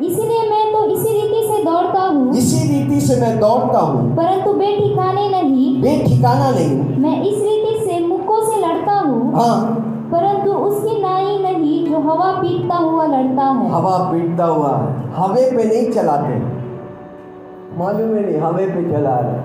इसीलिए 0.06 0.42
मैं 0.50 0.74
तो 0.74 0.86
इसी 0.86 1.14
रीति 1.14 1.48
से 1.48 1.64
दौड़ता 1.64 2.02
हूँ। 2.02 2.36
इसी 2.36 2.68
रीति 2.74 3.02
से 3.02 3.22
मैं 3.22 3.40
दौड़ता 3.40 3.80
हूँ। 3.80 4.16
परंतु 4.16 4.54
बे 4.54 4.76
ठिकाने 4.78 5.30
नहीं। 5.30 5.82
बेठिकाना 5.82 6.52
नहीं। 6.52 6.98
मैं 6.98 7.22
इस 7.22 7.42
रीति 7.42 7.86
से 7.86 8.00
मुक्कों 8.08 8.42
से 8.52 8.62
लड़ता 8.68 9.00
हूँ। 9.00 9.34
हाँ। 9.36 9.90
परंतु 10.14 10.51
उसकी 10.51 11.01
नाई 11.01 11.38
नहीं, 11.39 11.91
जो 11.91 11.99
हवा 11.99 12.32
पीटता 12.32 12.76
हुआ 12.76 13.05
लड़ता 13.05 13.43
है। 13.43 13.72
हवा 13.72 13.97
पीटता 14.11 14.45
हुआ 14.45 14.70
हवे 15.16 15.45
पे 15.51 15.64
नहीं 15.64 15.91
चलाते। 15.91 16.36
मालूम 17.80 18.16
है 18.16 18.26
नहीं, 18.26 18.41
हवे 18.41 18.66
पे 18.66 18.91
चला 18.93 19.16
रहे 19.16 19.41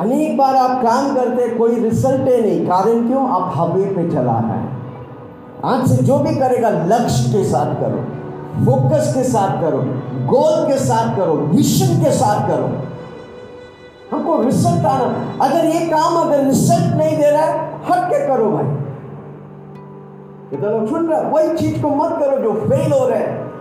अनेक 0.00 0.36
बार 0.38 0.56
आप 0.56 0.82
काम 0.82 1.14
करते, 1.14 1.48
कोई 1.48 1.74
रिज़ल्ट 1.74 2.20
नहीं। 2.20 2.66
कारण 2.66 3.06
क्यों? 3.08 3.28
आप 3.30 3.52
हवे 3.54 3.84
पे 3.84 4.10
चला 4.10 4.38
रहे 4.38 4.50
हैं। 4.50 4.82
आज 5.64 5.86
से 5.90 6.02
जो 6.02 6.18
भी 6.18 6.34
करेगा, 6.34 6.70
लक्ष्य 6.70 7.32
के 7.32 7.44
साथ 7.44 7.74
करो, 7.74 8.00
फोकस 8.64 9.12
के 9.14 9.22
साथ 9.24 9.60
करो, 9.60 9.78
गोल 10.26 10.66
के 10.68 10.78
साथ 10.78 11.16
करो 11.16 11.32
विजन 11.32 12.04
के 12.04 12.10
साथ 12.10 12.48
करो। 12.48 12.68
हमको 14.12 14.42
रिज़ल्ट 14.42 14.86
आना, 14.86 15.14
अगर 15.44 15.64
ये 15.64 15.86
काम 15.86 16.16
अगर 16.22 16.44
रिज़ल्ट 16.44 16.94
नहीं 16.96 17.16
दे 17.16 17.30
रहा 17.30 17.42
है, 17.42 17.70
हट 17.90 18.10
के 18.10 18.26
करो 18.26 18.50
भाई। 18.50 18.81
सुन 20.52 21.06
रहे 21.08 21.20
वही 21.24 21.56
चीज़ 21.58 21.82
को 21.82 21.90
मत 21.90 22.10
करो 22.12 22.38
जो 22.38 22.52
फेल 22.60 22.92
हो 22.92 23.06
रहे 23.08 23.18
हैं। 23.18 23.52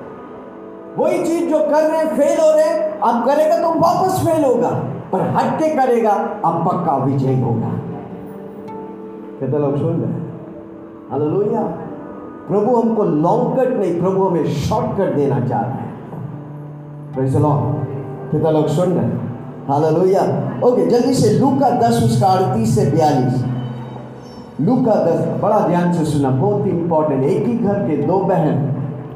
वही 0.97 1.23
चीज़ 1.23 1.49
जो 1.49 1.59
कर 1.59 1.83
रहे 1.83 1.97
हैं 1.97 2.07
फेल 2.15 2.39
हो 2.39 2.49
रहे 2.51 2.63
हैं। 2.63 2.99
आप 2.99 3.25
करेगा 3.25 3.57
तो 3.57 3.69
वापस 3.79 4.19
फेल 4.25 4.43
होगा, 4.45 4.69
पर 5.11 5.21
हट 5.35 5.59
के 5.59 5.69
करेगा, 5.75 6.11
अब 6.45 6.65
पक्का 6.65 6.95
विजय 6.97 7.41
होगा। 7.41 7.71
तो 9.41 9.59
लोग 9.59 9.77
सुन 9.77 9.95
रहे 9.95 10.11
हैं। 10.11 10.25
हालेलुया 11.11 11.61
प्रभु 12.47 12.75
हमको 12.75 13.03
लॉन्ग 13.03 13.59
कट 13.59 13.69
नहीं, 13.69 13.99
प्रभु 14.01 14.23
हमें 14.23 14.45
शॉर्टकट 14.47 15.15
देना 15.15 15.39
चाह 15.47 15.61
रहे 15.61 15.71
हैं। 15.71 15.89
कितना 18.31 18.49
लोग 18.49 18.67
सुन 18.67 18.89
रहे 18.89 19.05
हैं। 19.05 19.17
हालेलुया 19.67 20.21
ओके 20.67 20.85
जल्दी 20.85 21.13
से 21.13 21.29
लू 21.39 21.49
का 21.59 21.69
दस 21.69 22.01
उसका 22.03 22.27
अड़तीस 22.27 22.75
से 22.75 22.85
बयालीस। 22.91 23.45
लू 24.61 24.75
का 24.77 24.95
दस 25.05 25.19
बड़ा 25.41 25.59
ध्यान 25.59 25.93
से 25.93 26.05
सुना। 26.05 26.29
बहुत 26.29 26.65
ही 26.65 26.71
इंपॉर्टेंट 26.71 27.23
एक 27.23 27.45
ही 27.47 27.53
घर 27.57 27.73
के 27.73 27.95
दो 27.97 28.17
बहन 28.19 28.57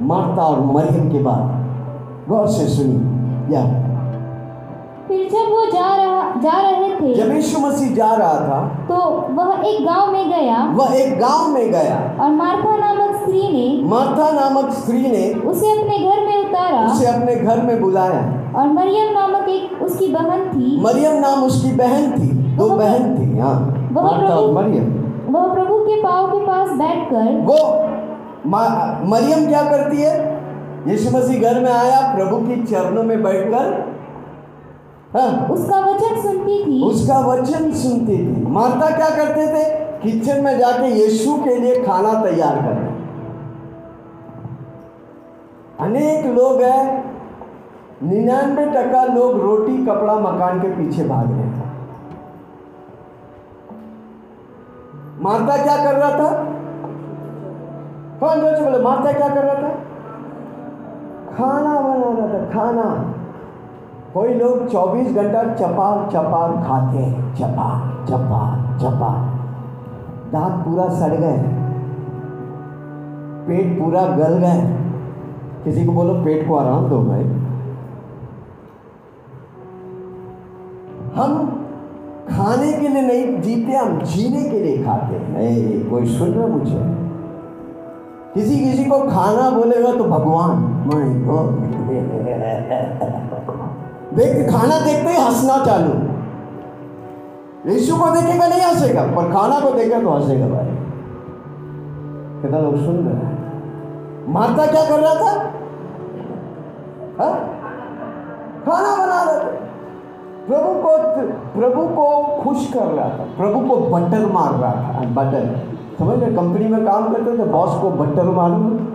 मार्ता 0.02 0.44
और 0.44 0.60
मरियम 0.66 1.10
के 1.12 1.20
बाद। 1.20 2.30
गौर 2.30 2.48
से 2.48 2.68
सुनी 2.68 3.54
या। 3.54 3.62
फिर 5.08 5.28
जब 5.32 5.52
वो 5.52 5.66
जा 5.66 5.96
रहा 5.96 6.22
जा 6.42 6.62
रहे 6.62 6.90
थे 6.92 7.14
जब 7.16 7.32
यीशु 7.32 7.60
मसीह 7.60 7.94
जा 7.96 8.14
रहा 8.16 8.40
था 8.48 8.62
तो 8.88 8.96
वह 9.34 9.68
एक 9.68 9.86
गाँव 9.86 10.12
में 10.12 10.30
गया। 10.30 10.58
वह 10.76 10.96
एक 10.96 11.20
गाँव 11.20 11.48
में 11.48 11.72
गया। 11.72 12.00
और 12.22 12.32
मार्था 12.32 12.76
नामक 12.78 13.16
स्त्री 13.16 13.42
ने 13.42 13.90
मार्था 13.90 14.32
नामक 14.32 14.74
स्त्री 14.74 15.02
ने 15.02 15.32
उसे 15.50 15.72
अपने 15.72 16.00
घर 16.00 16.26
में 16.26 16.38
उतारा। 16.46 16.82
उसे 16.94 17.08
अपने 17.08 17.36
घर 17.36 17.62
में 17.62 17.82
बुलाया। 17.82 18.20
और 18.56 18.68
मरियम 18.68 19.14
नामक 19.14 19.50
एक 19.50 19.84
उसकी 19.84 20.08
बहन 20.08 20.50
थी। 20.50 20.82
मरियम 20.82 21.20
नाम 21.20 21.44
उसकी 21.44 21.72
बहन 21.76 22.12
थी। 22.12 22.34
दो 22.58 22.70
बहन 22.70 23.16
थी 23.16 23.38
हाँ। 23.40 23.90
मार्था 23.92 24.36
और 24.36 24.54
मरियम। 24.54 25.05
वह 25.36 25.54
प्रभु 25.54 25.80
के 25.80 26.02
पाँव 26.04 26.28
के 26.28 26.46
पास 26.46 26.70
बैठकर 26.80 27.32
वो 27.42 27.60
मरियम 29.12 29.48
क्या 29.48 29.62
करती 29.64 30.02
है? 30.02 30.14
यीशु 30.88 31.18
मसीह 31.18 31.42
घर 31.42 31.60
में 31.60 31.72
आया 31.72 32.00
प्रभु 32.16 32.38
की 32.38 32.64
चरणों 32.64 33.04
में 33.04 33.24
बैठकर 33.24 33.96
हाँ? 35.14 35.48
उसका 35.52 35.80
वचन 35.80 36.22
सुनती 36.22 36.56
थी। 36.66 36.84
उसका 36.84 37.20
वचन 37.20 37.72
सुनती 37.72 38.18
थी। 38.18 38.46
माता 38.46 38.90
क्या 38.96 39.10
करते 39.10 39.48
थे? 39.48 39.64
किचन 40.02 40.44
में 40.44 40.58
जाके 40.60 40.88
यीशु 40.92 41.36
के 41.44 41.56
लिए 41.56 41.84
खाना 41.84 42.14
तैयार 42.24 42.56
करते। 42.56 42.94
अनेक 45.80 46.26
लोग 46.26 46.62
हैं। 46.62 47.16
निन्यानवे 48.04 48.66
टका 48.66 49.04
लोग 49.06 49.40
रोटी 49.42 49.78
कपड़ा 49.86 50.16
मकान 50.20 50.60
के 50.60 50.68
पीछे 50.68 51.04
भाग 51.04 51.32
रहे 51.32 51.40
हैं। 51.40 51.65
मार्ता 55.26 55.64
क्या 55.64 55.76
कर 55.84 55.98
रहा 55.98 56.10
था? 56.10 56.30
कौन 58.20 58.42
ज़ोर 58.42 58.64
बोले, 58.64 58.84
मार्ता 58.84 59.12
क्या 59.12 59.28
कर 59.30 59.44
रहा 59.44 59.56
था? 59.56 59.70
खाना 61.38 61.82
बना 61.82 62.10
रहा 62.18 62.28
था, 62.34 62.50
खाना। 62.50 63.14
कोई 64.14 64.34
लोग 64.34 64.68
24 64.68 65.16
घंटा 65.16 65.44
चपाक 65.44 66.10
चपाक 66.10 66.68
खाते 66.68 66.98
हैं। 66.98 67.36
चपाक 67.36 68.06
चपाक 68.08 68.78
चपाक 68.82 69.34
दांत 70.32 70.66
पूरा 70.66 70.88
सड़ 70.90 71.14
गए। 71.16 71.38
पेट 73.48 73.80
पूरा 73.80 74.02
गल 74.02 74.38
गए। 74.38 74.62
किसी 75.64 75.86
को 75.86 75.92
बोलो, 75.92 76.14
पेट 76.14 76.48
को 76.48 76.56
आराम 76.56 76.88
दो 76.90 77.00
भाई। 77.00 77.24
हम 81.16 81.65
खाने 82.30 82.74
के 82.74 82.88
लिए 82.88 83.02
नहीं, 83.02 83.42
जीते 83.42 83.72
हम, 83.72 84.02
जीने 84.02 84.50
के 84.50 84.60
लिए 84.60 84.84
खाते 84.84 85.34
नहीं 85.34 85.90
कोई 85.90 86.06
सुन 86.06 86.30
रहा 86.30 86.48
मुझे? 86.48 87.06
किसी 88.34 88.60
किसी 88.60 88.86
को 88.86 89.00
खाना 89.00 89.50
बोलेगा 89.50 89.92
तो 89.92 90.04
भगवान 90.04 90.66
देख, 94.14 94.52
खाना 94.52 94.80
देखते 94.80 95.10
ही 95.10 95.18
हंसना 95.18 95.66
चालू। 95.66 96.16
यीशु 97.72 97.96
को 97.96 98.10
देखेगा 98.10 98.48
नहीं 98.48 98.62
हंसेगा, 98.62 99.02
पर 99.02 99.32
खाना 99.34 99.60
को 99.60 99.74
देखेगा 99.76 100.02
तो 100.02 100.10
हंसेगा 100.10 100.48
भाई। 100.48 100.66
कितना 102.42 102.60
लोग 102.60 102.76
सुन 102.76 102.96
रहे 102.96 103.16
हैं। 103.16 103.46
मार्ता 104.34 104.66
क्या 104.66 104.86
कर 104.90 105.00
रहा 105.00 105.16
था? 105.16 105.40
हा? 107.20 107.30
खाना 108.66 109.06
बना 109.06 109.24
रहा 109.24 109.44
था। 109.44 109.65
प्रभु 110.48 110.74
को 110.82 110.98
प्रभु 111.54 111.88
को 111.88 112.06
खुश 112.44 112.74
कर 112.74 112.80
रहा 112.80 113.10
था, 113.10 113.26
प्रभु 113.38 113.60
को 113.68 113.76
बटर 113.78 114.26
मार 114.26 114.52
रहा 114.54 114.72
था, 114.72 115.00
बटर। 115.10 115.46
समझ 116.00 116.20
रहे, 116.20 116.32
कंपनी 116.36 116.68
में 116.68 116.86
काम 116.86 117.14
करते 117.14 117.38
थे, 117.38 117.44
बॉस 117.44 117.82
को 117.82 117.90
बटर 117.90 118.24
मारना 118.24 118.92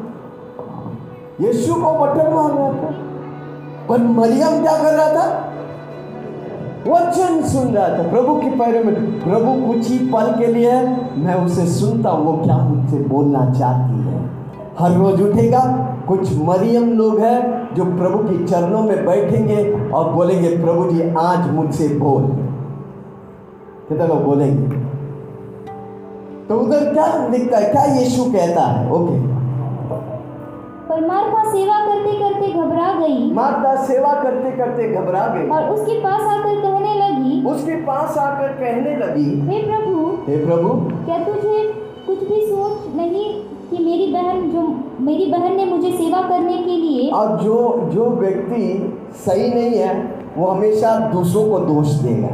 यीशु 1.40 1.74
को 1.74 1.92
बटर 1.92 2.34
मार 2.34 2.50
रहा 2.50 2.72
था। 2.72 2.94
पर 3.88 3.98
मरियम 3.98 4.60
क्या 4.62 4.76
कर 4.82 4.94
रहा 4.94 5.08
था? 5.10 5.46
वचन 6.88 7.42
सुन 7.42 7.72
रहा 7.74 7.88
था। 7.88 8.02
प्रभु 8.10 8.34
के 8.34 8.50
पैरों 8.50 8.84
में, 8.84 8.94
प्रभु 9.20 9.66
कुछ 9.66 9.88
ही 9.88 9.98
पल 9.98 10.34
के 10.38 10.46
लिए 10.46 10.72
मैं 11.16 11.34
उसे 11.34 11.66
सुनता 11.66 12.10
हूँ, 12.10 12.24
वो 12.26 12.44
क्या 12.44 12.56
मुझसे 12.56 12.98
बोलना 12.98 13.50
चाहती 13.50 13.98
है? 14.00 14.39
हर 14.78 14.92
रोज 14.92 15.22
उठेगा। 15.22 15.60
कुछ 16.08 16.36
मरियम 16.38 16.92
लोग 16.92 17.18
हैं 17.18 17.74
जो 17.74 17.84
प्रभु 17.84 18.18
के 18.18 18.46
चरणों 18.46 18.82
में 18.82 19.06
बैठेंगे 19.06 19.90
और 19.90 20.12
बोलेंगे 20.12 20.56
प्रभु 20.56 20.84
जी 20.90 21.14
आज 21.18 21.50
मुझसे 21.50 21.88
बोल। 21.88 22.22
कितने 23.88 24.06
लोग 24.06 24.24
बोलेंगे? 24.24 24.78
तो 26.48 26.58
उधर 26.58 26.92
क्या 26.92 27.06
दिखता 27.28 27.58
है? 27.58 27.70
क्या 27.70 27.84
यीशु 27.84 28.24
कहता 28.24 28.62
है? 28.62 28.90
ओके। 28.92 29.18
पर 30.88 31.06
मार्था 31.06 31.42
सेवा 31.52 31.78
करते 31.86 32.12
करते 32.18 32.52
घबरा 32.52 32.92
गई। 32.92 33.32
माता 33.34 33.74
सेवा 33.84 34.12
करते 34.22 34.50
करते 34.50 34.88
घबरा 34.88 35.26
गई। 35.26 35.48
और 35.48 35.68
उसके 35.70 35.98
पास 36.00 36.20
आकर 36.20 36.54
कहने 36.60 36.94
लगी 36.94 37.44
उसके 37.50 37.76
पास 37.76 38.18
आकर 38.18 38.48
कहने 38.48 38.96
लगी 38.96 39.30
हे 39.48 39.62
प्रभु 39.62 40.06
हे 40.28 40.44
प्रभु 40.46 40.68
क्या 41.04 41.18
तुझे 41.18 41.62
कुछ 42.06 42.18
भी 42.18 42.40
सोच 42.46 42.96
नहीं 42.96 43.49
मेरी 45.00 45.26
बहन 45.26 45.56
ने 45.56 45.64
मुझे 45.64 45.90
सेवा 45.90 46.22
करने 46.22 46.56
के 46.56 46.70
लिए 46.70 47.10
और 47.10 47.40
जो 47.40 47.88
जो 47.92 48.04
व्यक्ति 48.04 48.64
सही 49.16 49.48
नहीं 49.54 49.74
है 49.74 50.14
वो 50.36 50.46
हमेशा 50.46 50.98
दूसरों 51.12 51.50
को 51.50 51.58
दोष 51.58 51.86
देगा। 51.86 52.28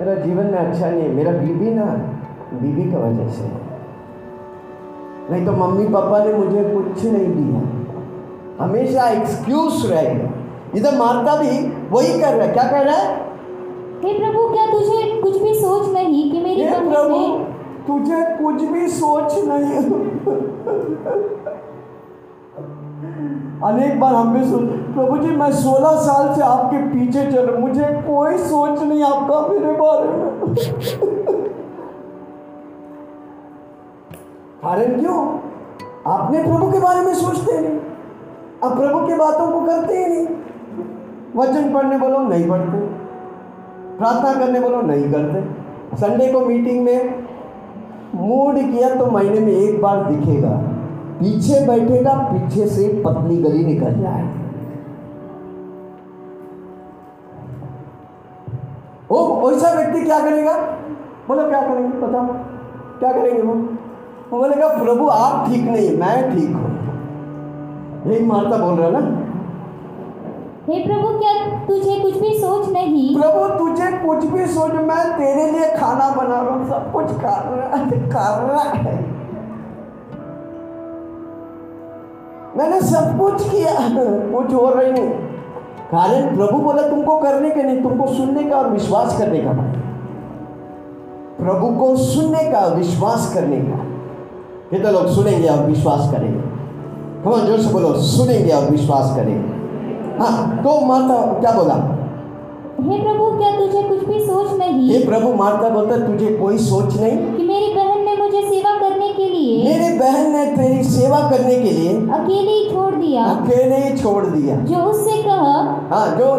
मेरा 0.00 0.14
जीवन 0.14 0.44
में 0.44 0.58
अच्छा 0.58 0.90
नहीं 0.90 1.02
है। 1.02 1.08
मेरा 1.08 1.32
बीबी 1.32 1.70
ना 1.70 1.84
बीबी 2.52 2.82
की 2.82 2.96
वजह 2.96 3.28
से। 3.28 3.48
नहीं 5.30 5.46
तो 5.46 5.52
मम्मी 5.52 5.88
पापा 5.88 6.24
ने 6.24 6.32
मुझे 6.32 6.64
कुछ 6.64 7.04
नहीं 7.04 7.26
दिया। 7.26 7.60
हमेशा 8.64 9.08
एक्सक्यूज 9.08 9.90
रहेगा। 9.90 10.30
इधर 10.76 10.98
मारता 10.98 11.36
भी 11.36 11.72
वही 11.90 12.20
कर 12.20 12.34
रहा 12.34 12.46
है। 12.46 12.52
क्या 12.52 12.64
कर 12.64 12.84
रहा 12.84 12.96
है? 12.96 13.14
हे 14.04 14.12
प्रभु 14.18 14.48
क्या 14.48 14.66
तुझे 14.66 15.20
कुछ 15.22 15.42
भी 15.42 15.54
सोच 15.54 15.92
नहीं 15.92 16.30
कि 16.32 16.40
मेरी 16.40 16.64
प्रभु 16.64 17.49
तुझे 17.86 18.24
कुछ 18.42 18.62
भी 18.62 18.88
सोच 18.88 19.34
नहीं। 19.44 19.76
अनेक 23.64 24.00
बार 24.00 24.14
हम 24.14 24.34
भी 24.34 24.44
सुन, 24.50 24.66
प्रभु 24.66 25.16
जी, 25.18 25.36
मैं 25.36 25.52
16 25.52 25.96
साल 25.96 26.34
से 26.34 26.42
आपके 26.42 26.78
पीछे 26.78 27.30
चल 27.32 27.46
रहा 27.46 27.58
मुझे 27.58 27.84
कोई 28.06 28.38
सोच 28.38 28.82
नहीं 28.82 29.02
आपका 29.02 29.40
मेरे 29.48 29.72
बारे 29.72 30.08
में। 30.08 30.54
कारण 34.62 35.00
क्यों? 35.00 35.18
आपने 36.06 36.42
प्रभु 36.42 36.72
के 36.72 36.78
बारे 36.78 37.00
में 37.00 37.14
सोचते 37.14 37.60
नहीं। 37.60 37.78
आप 38.64 38.76
प्रभु 38.78 39.06
की 39.06 39.14
बातों 39.14 39.46
को 39.52 39.60
करते 39.66 39.98
ही 39.98 40.06
नहीं। 40.06 40.26
वचन 41.36 41.72
पढ़ने 41.74 41.98
बोलो 41.98 42.18
नहीं 42.18 42.48
पढ़ते। 42.48 42.78
प्रार्थना 43.98 44.34
करने 44.34 44.60
बोलो 44.60 44.80
नहीं 44.82 45.12
करते। 45.12 45.40
संडे 45.96 46.32
को 46.32 46.40
मीटिंग 46.40 46.84
में 46.84 47.29
मूड 48.14 48.56
किया 48.56 48.94
तो 48.94 49.06
महीने 49.06 49.40
में 49.40 49.52
एक 49.52 49.82
बार 49.82 50.04
दिखेगा। 50.04 50.50
पीछे 51.20 51.66
बैठेगा, 51.66 52.14
पीछे 52.14 52.66
से 52.66 53.02
पतली 53.06 53.42
गली 53.42 53.64
निकल 53.64 54.00
जाए। 54.00 54.22
वो 59.10 59.50
वैसा 59.50 59.72
व्यक्ति 59.74 60.00
क्या 60.00 60.20
करेगा? 60.20 60.52
बोलो, 61.28 61.48
क्या 61.48 61.60
करेंगे? 61.62 62.06
बताओ। 62.06 62.26
क्या 62.98 63.12
करेंगे 63.12 63.42
वो? 63.42 63.54
वो 64.30 64.38
बोलेगा, 64.38 64.68
प्रभु, 64.68 65.08
आप 65.08 65.48
ठीक 65.48 65.64
नहीं, 65.64 65.98
मैं 65.98 66.36
ठीक 66.36 66.56
हूँ। 66.56 66.80
यही 68.12 68.26
माता 68.26 68.56
बोल 68.56 68.74
रहा 68.74 68.86
है 68.86 68.92
ना? 68.92 69.19
हे 70.70 70.78
प्रभु, 70.86 71.08
क्या 71.18 71.32
तुझे 71.66 71.94
कुछ 72.00 72.16
भी 72.16 72.34
सोच 72.38 72.68
नहीं? 72.68 73.20
प्रभु, 73.20 73.46
तुझे 73.58 73.86
कुछ 74.06 74.24
भी 74.24 74.46
सोच, 74.46 74.72
मैं 74.72 75.04
तेरे 75.12 75.50
लिए 75.52 75.70
खाना 75.76 76.10
बना 76.10 76.40
रहा 76.40 76.54
हूँ, 76.54 76.68
सब 76.68 76.92
कुछ 76.92 77.06
कर 77.06 77.48
रहा 77.50 77.78
कर 77.86 78.46
रहा 78.48 78.62
है। 78.62 78.94
मैंने 82.56 82.80
सब 82.80 83.18
कुछ 83.18 83.50
किया, 83.50 83.72
कुछ 84.32 84.54
हो 84.54 84.68
रही 84.70 84.92
नहीं। 84.92 85.10
कारण 85.90 86.36
प्रभु 86.36 86.58
बोला, 86.58 86.82
तुमको 86.82 87.18
करने 87.18 87.50
के 87.50 87.62
नहीं, 87.62 87.82
तुमको 87.82 88.06
सुनने 88.06 88.42
का 88.42 88.56
और 88.56 88.68
विश्वास 88.68 89.18
करने 89.18 89.40
का 89.40 89.52
प्रभु 91.40 91.76
को 91.78 91.96
सुनने 91.96 92.50
का, 92.50 92.66
विश्वास 92.66 93.34
करने 93.34 93.56
का। 93.56 93.84
कितने 94.70 94.90
लोग 94.92 95.06
सुनेंगे 95.06 95.48
और 95.48 95.66
विश्वास 95.66 96.10
करेंगे? 96.12 96.40
हम 97.24 97.46
ज़ोर 97.46 97.58
से 97.58 97.72
बोलो, 97.72 97.94
सुनेंगे 97.94 98.52
और 98.52 98.70
विश्वास 98.70 99.16
करेंगे। 99.16 99.59
हाँ 100.20 100.62
तो 100.64 100.80
माता 100.86 101.16
क्या 101.40 101.52
बोला? 101.52 101.74
हे 102.80 102.98
प्रभु 103.02 103.24
क्या 103.38 103.50
तुझे 103.56 103.82
कुछ 103.82 104.04
भी 104.08 104.18
सोच 104.20 104.52
नहीं? 104.58 105.04
प्रभु 105.06 105.32
मारता 105.34 105.68
बोलता 105.68 105.96
तुझे 106.06 106.30
कोई 106.36 106.58
सोच 106.58 106.96
नहीं? 107.00 107.16
कि 107.36 107.42
मेरी 107.42 107.72
बहन 107.74 108.04
ने 108.04 108.16
मुझे 108.16 108.42
सेवा 108.42 108.78
करने 108.78 109.08
के 109.12 109.28
लिए 109.28 109.64
मेरी 109.64 109.98
बहन 109.98 110.30
ने 110.32 110.44
तेरी 110.56 110.82
सेवा 110.84 111.20
करने 111.30 111.54
के 111.54 111.70
लिए 111.70 111.94
अकेले 112.18 112.50
ही 112.50 112.70
छोड़ 112.70 112.94
दिया। 112.94 113.24
अकेले 113.24 113.76
ही 113.76 113.96
छोड़ 113.98 114.24
दिया। 114.26 114.56
जो 114.56 114.82
उससे 114.84 115.22
कहा 115.22 115.58
हाँ 115.92 116.06
जो 116.16 116.32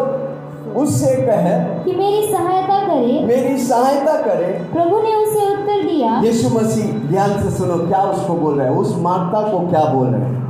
उससे 0.80 1.14
कहे 1.16 1.58
कि 1.84 1.96
मेरी 1.96 2.26
सहायता 2.32 2.78
करे 2.80 3.18
मेरी 3.26 3.56
सहायता 3.62 4.12
करे 4.22 4.52
प्रभु 4.72 4.98
ने 4.98 5.14
उसे 5.14 5.50
उत्तर 5.52 5.82
दिया। 5.88 6.20
यीशु 6.24 6.48
मसीह 6.48 6.92
ध्यान 7.08 7.42
से 7.42 7.50
सुनो 7.58 7.76
क्या 7.86 8.02
उसको 8.12 8.34
बोल 8.34 8.58
रहे 8.58 8.68
हैं? 8.68 8.76
उस 8.76 8.96
माता 8.98 9.42
को 9.50 9.68
क्या 9.68 9.84
बोल 9.94 10.06
रहे 10.06 10.20
हैं? 10.20 10.41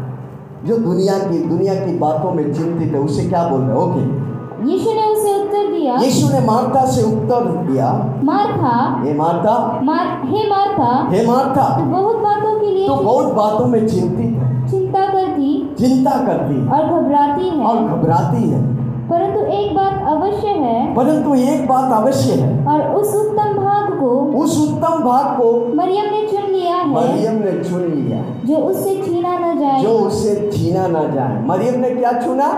जो 0.67 0.77
दुनिया 0.77 1.19
की 1.19 1.39
दुनिया 1.39 1.75
की 1.75 1.99
बातों 1.99 2.33
में 2.33 2.55
चिंतित 2.55 2.93
है 2.93 3.01
उसे 3.01 3.29
क्या 3.29 3.49
बोल 3.49 3.61
रहे 3.61 3.71
हैं? 3.71 3.77
ओके। 3.77 4.33
यीशु 4.71 4.91
ने 4.91 5.07
उसे 5.13 5.43
उत्तर 5.43 5.73
दिया। 5.73 5.95
यीशु 5.95 6.29
ने 6.33 6.47
मार्था 6.47 6.85
से 6.85 7.03
उत्तर 7.03 7.45
दिया। 7.45 8.15
मार्था। 8.25 9.03
हे 9.05 9.15
मार्था। 9.15 9.81
मार 9.83 10.23
हे 10.25 10.51
मार्था। 10.51 11.09
हे 11.11 11.27
मार्था। 11.27 11.79
तो 11.79 11.85
बहुत 11.85 12.17
बातों 12.17 12.61
के 12.61 12.67
लिए 12.67 12.89
तो 12.89 12.95
बहुत 12.95 13.33
बातों 13.33 13.67
में 13.67 13.89
चिंतित 13.89 14.21
है। 14.21 14.71
चिंता 14.71 15.07
करती 15.07 15.75
चिंता 15.79 16.11
करती 16.11 16.69
और 16.69 17.03
घबराती 17.03 17.49
है। 17.49 17.65
और 17.65 17.77
घबराती 17.77 18.51
है। 18.51 18.82
परंतु 19.11 19.41
एक 19.53 19.75
बात 19.75 20.03
अवश्य 20.09 20.49
है। 20.49 20.95
परंतु 20.95 21.35
एक 21.35 21.67
बात 21.69 21.93
अवश्य 21.93 22.33
है। 22.33 22.51
और 22.67 22.81
उस 22.95 23.15
उत्तम 23.17 23.53
भाग 23.55 23.99
को 24.01 24.11
उस 24.41 24.59
उत्तम 24.61 25.03
भाग 25.05 25.37
को 25.39 25.51
मरियम 25.75 26.05
ने 26.05 26.27
चुन 26.27 26.51
लिया 26.51 26.75
है। 26.75 26.89
मरियम 26.89 27.35
ने 27.35 27.53
चुन 27.65 27.81
लिया 27.81 28.23
जो 28.45 28.57
उससे 28.57 28.95
छीना 28.97 29.39
न 29.39 29.59
जाए। 29.59 29.83
जो 29.83 29.99
उसे 29.99 30.51
छीना 30.53 30.87
ना 30.87 31.03
जाए। 31.05 31.43
मरियम 31.47 31.81
ने 31.81 31.91
क्या 31.91 32.13
चुना? 32.13 32.49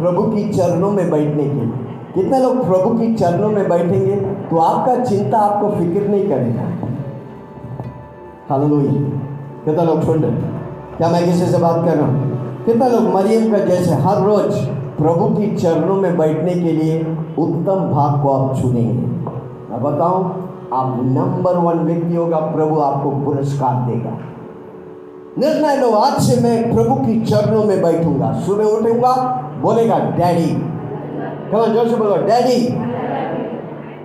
प्रभु 0.00 0.22
की 0.22 0.48
चरणों 0.48 0.90
में 0.90 1.10
बैठने 1.10 1.44
के 1.44 1.54
लिए। 1.54 1.86
कितने 2.14 2.38
लोग 2.38 2.64
प्रभु 2.66 2.90
की 2.98 3.14
चरणों 3.14 3.48
में 3.48 3.68
बैठेंगे 3.68 4.16
तो 4.50 4.58
आपका 4.58 4.94
चिंता 5.04 5.38
आपको 5.38 5.70
फ़िक्र 5.70 6.08
नहीं 6.08 6.28
करेगा। 6.28 6.66
हालेलुया। 8.50 8.92
कितना 9.64 9.82
लोग 9.82 10.02
सुन 10.02 10.22
रहे 10.22 10.56
क्या 10.96 11.08
मैं 11.08 11.24
किसी 11.24 11.46
से 11.46 11.58
बात 11.58 11.84
कर 11.84 11.96
रहा 11.96 12.06
हूँ? 12.06 12.64
कितना 12.64 12.88
लोग 12.88 13.02
मरियम 13.14 13.50
का 13.52 13.58
जैसे 13.58 13.94
हर 14.04 14.22
रोज 14.22 14.54
प्रभु 14.98 15.26
की 15.30 15.50
चरणों 15.56 15.96
में 15.96 16.16
बैठने 16.18 16.54
के 16.54 16.72
लिए 16.72 16.98
उत्तम 17.38 17.88
भाग 17.90 18.22
को 18.22 18.30
आप 18.30 18.60
चुनेंगे 18.60 19.06
मैं 19.70 19.82
बताऊँ 19.82 20.24
आप 20.74 20.96
नंबर 21.08 21.56
वन 21.58 21.84
व्यक्ति 21.84 22.14
होगा 22.14 22.38
प्रभु 22.48 22.80
आपको 22.82 23.10
पुरस्कार 23.24 23.76
देगा 23.86 24.16
निर्णय 25.38 25.76
लो 25.76 25.90
आज 25.96 26.20
से 26.22 26.40
मैं 26.42 26.56
प्रभु 26.72 26.94
की 26.96 27.20
चरणों 27.22 27.62
में 27.64 27.80
बैठूँगा 27.82 28.32
सुबह 28.40 28.64
उठूँगा 28.66 29.14
बोलेगा 29.62 29.98
डैडी 30.10 30.50
कहो 31.50 31.66
ज़ोर 31.66 31.88
से 31.88 31.96
बोलो 31.96 32.16
डैडी 32.26 32.58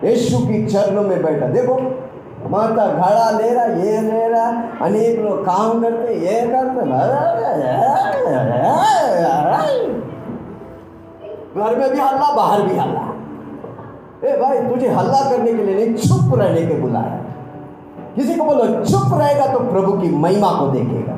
यीशु 0.03 0.37
की 0.47 0.65
चरणों 0.65 1.03
में 1.03 1.21
बैठा 1.23 1.47
देखो 1.49 1.79
माता 2.49 2.85
घड़ा 2.87 3.29
ले 3.31 3.49
रहा 3.49 3.65
ये 3.81 4.01
ले 4.01 4.27
रहा 4.27 4.47
अनेक 4.85 5.19
लोग 5.19 5.45
काम 5.45 5.81
करते 5.81 6.15
ये 6.21 6.41
करते 6.47 6.85
घर 11.57 11.77
में 11.79 11.91
भी 11.91 11.99
हल्ला, 11.99 12.35
बाहर 12.35 12.61
भी 12.61 12.77
हल्ला। 12.77 13.01
ए 14.23 14.37
भाई, 14.39 14.59
तुझे 14.69 14.87
हल्ला 14.87 15.29
करने 15.29 15.53
के 15.53 15.63
लिए 15.63 15.75
नहीं, 15.75 15.95
चुप 15.95 16.33
रहने 16.39 16.65
के 16.65 16.79
बुलाया। 16.81 17.19
किसी 18.15 18.35
को 18.35 18.45
बोलो, 18.45 18.63
चुप 18.85 19.13
रहेगा 19.13 19.45
तो 19.47 19.59
प्रभु 19.59 19.91
की 19.93 20.09
महिमा 20.15 20.51
को 20.51 20.67
देखेगा। 20.67 21.13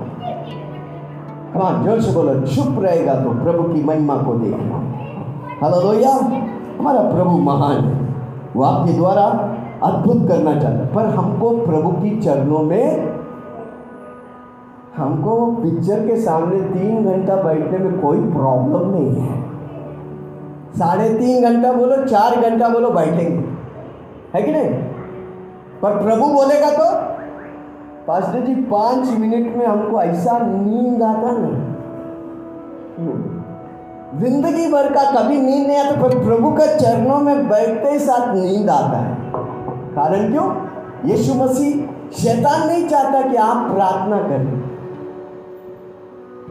हाँ 1.55 1.83
ज़ोर 1.83 2.01
से 2.01 2.13
बोलो, 2.13 2.33
चुप 2.41 2.79
रहेगा 2.79 3.13
तो 3.15 3.29
प्रभु 3.43 3.63
की 3.73 3.83
महिमा 3.83 4.17
को 4.17 4.33
देखेगा। 4.33 4.79
हेलो 5.63 5.81
लोहिया 5.81 6.11
हमारा 6.79 7.01
प्रभु 7.11 7.37
महान 7.39 7.77
है। 7.77 7.93
वो 8.55 8.63
आपके 8.63 8.93
द्वारा 8.93 9.23
अद्भुत 9.83 10.27
करना 10.27 10.53
चाहता 10.53 10.77
है। 10.77 10.93
पर 10.93 11.05
हमको 11.05 11.49
प्रभु 11.57 11.91
की 11.91 12.19
चरणों 12.21 12.59
में, 12.59 13.15
हमको 14.97 15.45
पिक्चर 15.53 16.07
के 16.07 16.15
सामने 16.15 16.61
तीन 16.61 17.05
घंटा 17.05 17.35
बैठने 17.35 17.77
में 17.77 17.99
कोई 18.01 18.17
प्रॉब्लम 18.17 18.89
नहीं 18.89 19.15
है। 19.15 19.44
साढ़े 20.75 21.09
तीन 21.09 21.43
घंटा 21.43 21.71
बोलो, 21.71 21.97
चार 22.05 22.35
घंटा 22.41 22.69
बोलो 22.69 22.89
बैठेंगे। 22.89 23.43
है 24.33 24.41
कि 24.41 24.51
नहीं? 24.51 24.69
पर 25.81 25.97
प्रभु 26.03 26.25
बोलेगा 26.25 26.69
तो 26.71 26.85
पास्टर 28.07 28.39
जी, 28.39 28.55
पाँच 28.55 29.07
मिनट 29.19 29.55
में 29.55 29.65
हमको 29.65 30.01
ऐसा 30.01 30.37
नींद 30.39 31.03
आता 31.03 31.31
नहीं। 31.31 31.73
ज़िंदगी 34.19 34.67
भर 34.71 34.91
का 34.93 35.03
कभी 35.11 35.37
नींद 35.37 35.67
नहीं 35.67 35.77
आता, 35.77 36.01
पर 36.01 36.17
प्रभु 36.25 36.51
के 36.51 36.67
चरणों 36.79 37.19
में 37.19 37.47
बैठते 37.49 37.91
ही 37.91 37.99
साथ 37.99 38.33
नींद 38.35 38.69
आता 38.69 38.97
है। 38.97 39.31
कारण 39.95 40.31
क्यों? 40.31 40.47
यीशु 41.05 41.33
मसीह 41.33 41.71
शैतान 42.13 42.67
नहीं 42.67 42.87
चाहता 42.87 43.21
कि 43.21 43.35
आप 43.35 43.71
प्रार्थना 43.71 44.17
करें। 44.21 44.63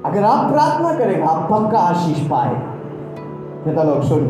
अगर 0.05 0.25
आप 0.25 0.51
प्रार्थना 0.53 0.95
करेंगे 0.95 1.23
आप 1.23 1.49
पक्का 1.51 1.79
आशीष 1.79 2.19
पाए। 2.31 2.74
कितना 3.65 3.83
लोग 3.83 4.03
सुन 4.03 4.25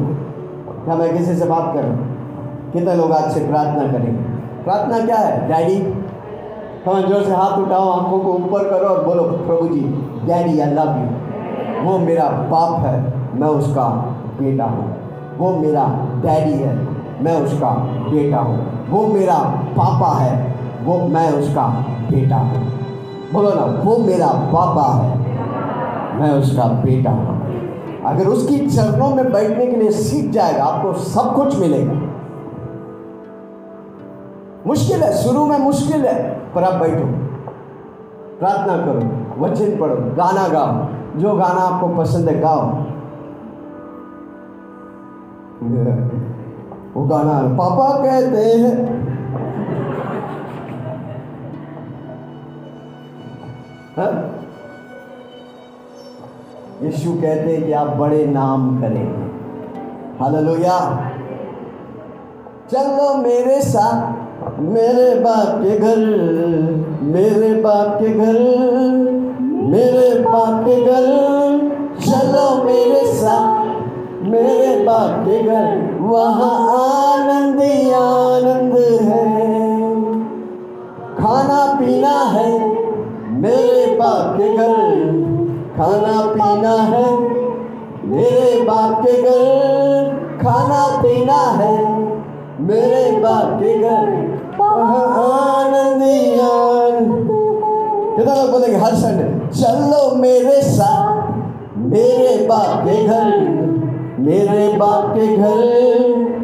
क्या 0.85 0.95
मैं 0.97 1.13
किसी 1.13 1.35
से 1.35 1.47
बात 1.47 1.73
कर 1.75 1.87
कितने 2.73 2.95
लोग 2.95 3.13
आज 3.13 3.31
से 3.33 3.41
प्रार्थना 3.47 3.87
करेंगे? 3.93 4.23
प्रार्थना 4.65 4.99
क्या 5.07 5.17
है? 5.17 5.49
डैडी 5.49 5.77
हम 6.87 7.07
ज़ोर 7.09 7.23
से 7.23 7.35
हाथ 7.35 7.59
उठाओ, 7.59 7.91
आँखों 7.91 8.19
को 8.19 8.33
ऊपर 8.33 8.69
करो 8.71 8.89
और 8.89 9.05
बोलो, 9.05 9.23
प्रभु 9.23 9.69
जी, 9.69 9.81
डैडी 10.27 10.61
आई 10.61 10.71
लव 10.71 10.99
यू 10.99 11.85
वो 11.85 11.99
मेरा 11.99 12.29
बाप 12.51 12.85
है, 12.85 12.97
मैं 13.41 13.49
उसका 13.49 13.89
बेटा 14.39 14.65
हूँ। 14.65 14.85
वो 15.39 15.51
मेरा 15.57 15.85
डैडी 16.23 16.53
है, 16.53 16.75
मैं 17.23 17.37
उसका 17.43 17.71
बेटा 18.11 18.39
हूँ। 18.39 18.59
वो 18.91 19.07
मेरा 19.07 19.39
पापा 19.79 20.13
है, 20.19 20.35
वो 20.85 20.99
मैं 21.09 21.29
उसका 21.33 21.67
बेटा 22.11 22.37
हूँ। 22.37 22.63
बोलो 23.33 23.55
ना, 23.55 23.65
वो 23.83 23.97
मेरा 23.99 24.27
पापा 24.53 24.87
है, 24.93 25.09
मैं 26.21 26.31
उसका 26.33 26.65
बेटा 26.83 27.11
हूँ। 27.11 27.34
अगर 28.07 28.27
उसकी 28.27 28.71
चरणों 28.71 29.15
में 29.15 29.33
बैठने 29.33 29.67
के 29.67 29.77
लिए 29.77 29.91
सीख 29.91 30.31
जाएगा, 30.31 30.65
आपको 30.65 30.93
सब 30.93 31.35
कुछ 31.35 31.59
मिलेगा। 31.59 31.93
मुश्किल 34.67 35.03
है, 35.03 35.13
शुरू 35.13 35.47
में 35.47 35.59
मुश्किल 35.59 36.07
है, 36.07 36.41
पर 36.55 36.65
आप 36.65 36.81
बैठो। 36.81 37.25
प्रार्थना 38.39 38.77
करो, 38.77 39.45
वचन 39.45 39.81
पढ़ो, 39.81 39.97
गाना 39.97 40.49
गाओ, 40.49 40.89
जो 41.21 41.35
गाना 41.35 41.61
आपको 41.61 41.89
पसंद 41.89 42.29
है 42.29 42.41
गाओ। 42.41 42.71
वो 46.95 47.05
गाना 47.05 47.57
पापा 47.57 48.05
कहते 48.05 48.37
हैं। 48.37 49.05
हाँ? 53.97 54.34
यीशु 56.83 57.11
कहते 57.13 57.57
हैं 57.57 57.67
कि 57.67 57.73
आप 57.73 57.87
बड़े 57.87 58.27
नाम 58.27 58.81
करेंगे। 58.81 59.25
हालेलुया। 60.21 61.11
चलो 62.73 63.17
मेरे 63.17 63.61
साथ, 63.61 64.13
मेरे 64.61 65.21
बाप 65.21 65.49
के 65.49 65.79
घर, 65.79 65.97
मेरे 67.03 67.55
बाप 67.55 67.99
के 68.03 68.09
घर, 68.09 68.39
मेरे 69.43 70.19
बाप 70.21 70.65
के 70.65 70.85
घर, 70.85 71.07
चलो 72.07 72.65
मेरे 72.65 73.07
साथ, 73.07 73.65
मेरे 74.25 74.85
बाप 74.85 75.25
के 75.29 75.43
घर, 75.43 75.99
वहाँ 76.01 76.57
आनंद 77.15 77.61
आनंद 77.95 78.75
है। 79.01 79.45
खाना 81.17 81.75
पीना 81.75 82.21
है, 82.23 82.69
मेरे 83.33 83.97
बाप 83.97 84.37
के 84.41 84.57
घर। 84.57 85.14
खाना 85.77 86.21
पीना 86.33 86.73
है, 86.89 87.07
मेरे 88.09 88.61
बाप 88.65 89.01
के 89.03 89.13
घर 89.23 90.39
खाना 90.43 90.83
पीना 91.03 91.39
है, 91.57 91.75
मेरे 92.61 93.11
बाप 93.21 93.59
के 93.61 93.79
घर 93.79 94.05
आनंद 94.63 96.03
कितना 98.17 98.35
लोग 98.35 98.51
बोलेंगे, 98.51 98.77
हर 98.77 98.95
संडे 98.95 99.25
चलो 99.53 100.15
मेरे 100.17 100.61
साथ, 100.63 101.77
मेरे 101.87 102.37
बाप 102.47 102.85
के 102.85 103.03
घर, 103.05 103.31
मेरे 104.21 104.69
बाप 104.79 105.13
के 105.17 105.27
घर, 105.37 105.63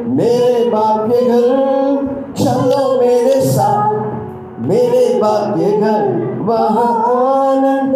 मेरे 0.09 0.69
बाप 0.71 1.07
के 1.09 1.25
घर, 1.27 1.47
चलो 2.35 3.01
मेरे 3.01 3.41
साथ, 3.43 3.95
मेरे 4.67 5.19
बाप 5.21 5.55
के 5.57 5.71
घर 5.73 6.01
वहाँ 6.43 6.91
आनंद 7.11 7.95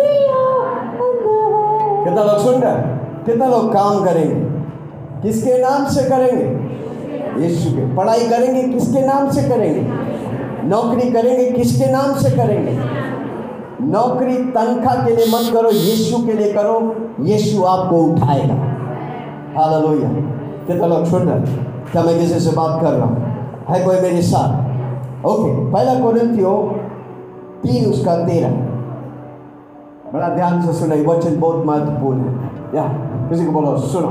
कितना 2.15 2.33
लोग 2.33 2.43
सुन 2.43 2.61
रहे 2.63 2.73
हैं? 2.73 3.01
कितना 3.25 3.47
लोग 3.47 3.73
काम 3.73 4.05
करेंगे? 4.05 4.35
किसके 5.23 5.59
नाम 5.59 5.87
से 5.87 6.03
करेंगे? 6.03 6.45
यीशु 7.43 7.71
के। 7.71 7.97
पढ़ाई 7.97 8.21
करेंगे 8.21 8.63
किसके 8.63 9.07
नाम 9.07 9.31
से 9.31 9.43
करेंगे? 9.43 9.93
नौकरी 10.69 11.11
करेंगे 11.11 11.51
किसके 11.51 11.91
नाम 11.93 12.15
से 12.15 12.31
करेंगे? 12.31 12.79
नौकरी 13.81 14.37
तनख्वाह 14.37 15.07
के 15.07 15.17
लिए 15.17 15.27
मत 15.27 15.53
करो, 15.53 15.71
यीशु 15.71 16.27
के 16.27 16.33
लिए 16.33 16.53
करो, 16.53 16.97
यीशु 17.21 17.63
आपको 17.63 17.97
उठाएगा। 17.97 18.55
हालेलुया। 19.59 20.09
कितना 20.67 20.87
लोग 20.87 21.05
सुन 21.05 21.23
रहे? 21.23 21.57
क्या 21.93 22.03
मैं 22.03 22.19
किसी 22.19 22.41
से 22.41 22.57
बात 22.57 22.83
कर 22.83 22.91
रहा 22.91 23.07
हूँ? 23.07 23.23
है 23.69 23.85
कोई 23.85 24.01
मेरे 24.01 24.23
साथ? 24.23 24.49
ओके, 25.27 25.73
पहला 25.73 25.95
कोरिन्थियो 26.01 26.81
तीन 27.63 27.91
उसका 27.91 28.17
तेरह। 28.17 28.74
बड़ा 30.15 30.29
ध्यान 30.29 30.61
से 30.63 30.73
सुनो 30.73 30.95
ये 30.95 31.05
वचन 31.05 31.39
बहुत 31.41 31.65
महत्वपूर्ण 31.67 32.19
है 32.19 32.51
या 32.75 32.83
किसी 33.29 33.47
को 33.47 33.53
बोलो 33.53 33.77
सुनो 33.79 34.09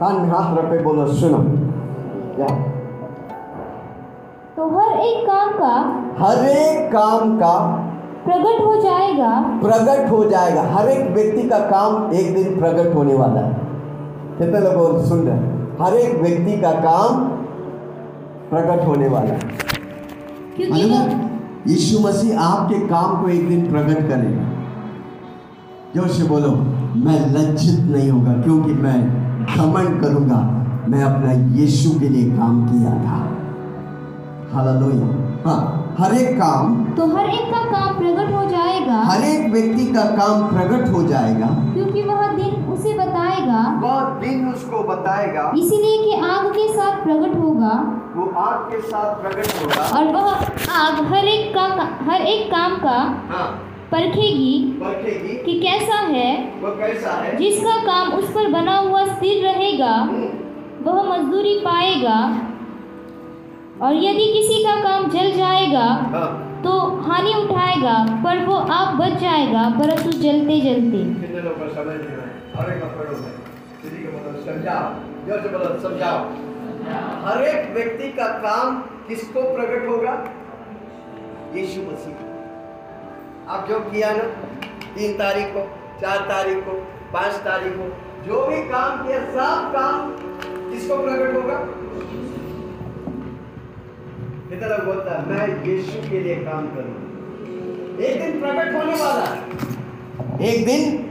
कान 0.00 0.16
में 0.16 0.28
हाथ 0.28 0.56
रखे 0.58 0.78
बोलो 0.82 1.06
सुनो 1.06 1.38
या 2.40 2.48
तो 4.56 4.66
हर 4.68 4.98
एक 5.00 5.26
काम 5.28 5.50
का 5.50 5.74
हर 6.18 6.44
एक 6.44 6.92
काम 6.92 7.36
का 7.38 7.52
प्रकट 8.24 8.64
हो 8.64 8.74
जाएगा। 8.82 9.30
प्रकट 9.62 10.10
हो 10.10 10.24
जाएगा। 10.24 10.62
हर 10.62 10.88
एक 10.88 11.10
व्यक्ति 11.10 11.48
का 11.48 11.58
काम 11.58 12.12
एक 12.12 12.34
दिन 12.34 12.58
प्रकट 12.58 12.94
होने 12.94 13.14
वाला 13.14 13.40
है। 13.40 13.54
कितने 14.38 14.60
लोग 14.60 14.74
और 14.74 15.00
सुन 15.00 15.20
रहे 15.20 15.84
हर 15.84 15.94
एक 15.94 16.20
व्यक्ति 16.22 16.60
का 16.60 16.72
काम 16.80 17.24
प्रकट 18.50 18.86
होने 18.86 19.08
वाला 19.08 19.32
है। 19.32 19.40
है? 20.60 21.30
यीशु 21.68 21.98
मसीह 22.08 22.40
आपके 22.40 22.78
काम 22.88 23.22
को 23.22 23.28
एक 23.28 23.48
दिन 23.48 23.70
प्रकट 23.70 24.08
करेगा। 24.08 24.51
ज़ोर 25.94 26.08
से 26.08 26.24
बोलो 26.24 26.50
मैं 27.04 27.18
लज्जित 27.32 27.80
नहीं 27.86 28.10
होगा 28.10 28.32
क्योंकि 28.42 28.72
मैं 28.82 28.98
घमंड 29.46 30.00
करूँगा। 30.02 30.36
मैं 30.88 31.02
अपना 31.04 31.32
यीशु 31.56 31.90
के 32.00 32.08
लिए 32.08 32.30
काम 32.36 32.62
किया 32.66 32.92
था। 33.02 33.18
हालेलुया। 34.52 35.08
हाँ 35.46 35.60
हर 35.98 36.14
एक 36.14 36.36
काम 36.38 36.74
तो 36.94 37.06
हर 37.06 37.28
एक 37.30 37.50
का 37.52 37.62
काम 37.70 37.98
प्रकट 37.98 38.32
हो 38.34 38.44
जाएगा। 38.50 39.00
हर 39.02 39.24
एक 39.24 39.52
व्यक्ति 39.52 39.86
का 39.86 40.04
काम 40.16 40.46
प्रकट 40.48 40.88
हो 40.92 41.02
जाएगा। 41.08 41.46
क्योंकि 41.74 42.02
वह 42.02 42.26
दिन 42.32 42.54
उसे 42.72 42.92
बताएगा। 42.98 43.60
वह 43.82 44.00
दिन 44.20 44.48
उसको 44.48 44.82
बताएगा। 44.84 45.50
इसीलिए 45.58 45.98
कि 46.04 46.20
आग 46.28 46.46
के 46.52 46.68
साथ 46.68 47.02
प्रकट 47.04 47.36
होगा। 47.40 47.74
वो 48.16 48.30
आग 48.40 48.70
के 48.70 48.80
साथ 48.88 49.20
प्रकट 49.22 49.52
होगा। 49.60 49.84
और 49.98 50.12
वह 50.14 50.32
आग 50.78 51.04
हर 51.12 51.24
एक 51.26 51.54
का 51.54 51.66
हर 52.10 52.22
एक 52.28 52.50
काम 52.50 52.76
का 52.76 52.96
हाँ। 53.32 53.50
परखेगी 53.92 54.52
परखेगी 54.80 55.34
कि 55.36 55.60
कैसा 55.60 55.96
है 56.06 56.30
वो 56.60 56.70
कैसा 56.76 57.10
है? 57.10 57.36
जिसका 57.36 57.76
काम 57.82 58.12
उस 58.12 58.30
पर 58.30 58.48
बना 58.48 58.76
हुआ 58.78 59.04
स्थिर 59.06 59.44
रहेगा 59.44 59.94
वह 60.82 61.02
मजदूरी 61.02 61.58
पाएगा। 61.58 62.18
और 63.82 63.94
यदि 63.94 64.26
किसी 64.32 64.62
का 64.64 64.74
काम 64.80 65.10
जल 65.10 65.30
हाँ। 66.12 66.30
तो 66.64 66.78
हानि 67.00 67.32
उठाएगा 67.34 67.94
पर 68.24 68.44
वो 68.46 68.54
आप 68.54 68.94
बच 68.94 69.18
जाएगा 69.20 69.68
परंतु 69.78 70.10
जलते 70.18 70.60
जलते। 70.60 71.04
मतलब 75.44 75.78
समझाओ। 75.82 76.18
हर 77.24 77.42
एक 77.42 77.72
व्यक्ति 77.74 78.08
का 78.08 78.26
काम 78.38 78.76
किसको 79.08 79.42
प्रकट 79.54 79.88
होगा? 79.88 80.14
यीशु 81.54 81.80
मसीह 81.82 82.31
आप 83.48 83.66
जो 83.68 83.78
किया 83.78 84.12
ना, 84.12 84.22
तीन 84.94 85.12
तारीख 85.12 85.46
को, 85.46 85.70
चार 86.00 86.18
तारीख 86.18 86.56
को, 86.56 86.72
पाँच 87.12 87.32
तारीख 87.32 87.72
को, 87.72 87.96
जो 88.26 88.46
भी 88.46 88.56
काम 88.56 89.06
किया, 89.06 89.18
सब 89.18 89.72
काम 89.72 90.10
किसको 90.72 90.96
प्रकट 90.96 91.36
होगा? 91.36 91.68
लोग 94.62 94.84
बोलता 94.84 95.24
मैं 95.28 95.66
यीशु 95.66 96.10
के 96.10 96.20
लिए 96.20 96.36
काम 96.36 96.66
करूँगा। 96.66 98.04
एक 98.04 98.22
दिन 98.22 98.40
प्रकट 98.40 98.74
होने 98.74 98.92
वाला 98.92 99.24
है। 99.24 99.42
एक 100.48 100.66
दिन? 100.66 101.10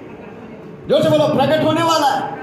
ज़ोर 0.89 1.03
से 1.03 1.09
बोलो, 1.09 1.27
प्रकट 1.27 1.63
होने 1.63 1.83
वाला 1.83 2.07
है। 2.07 2.39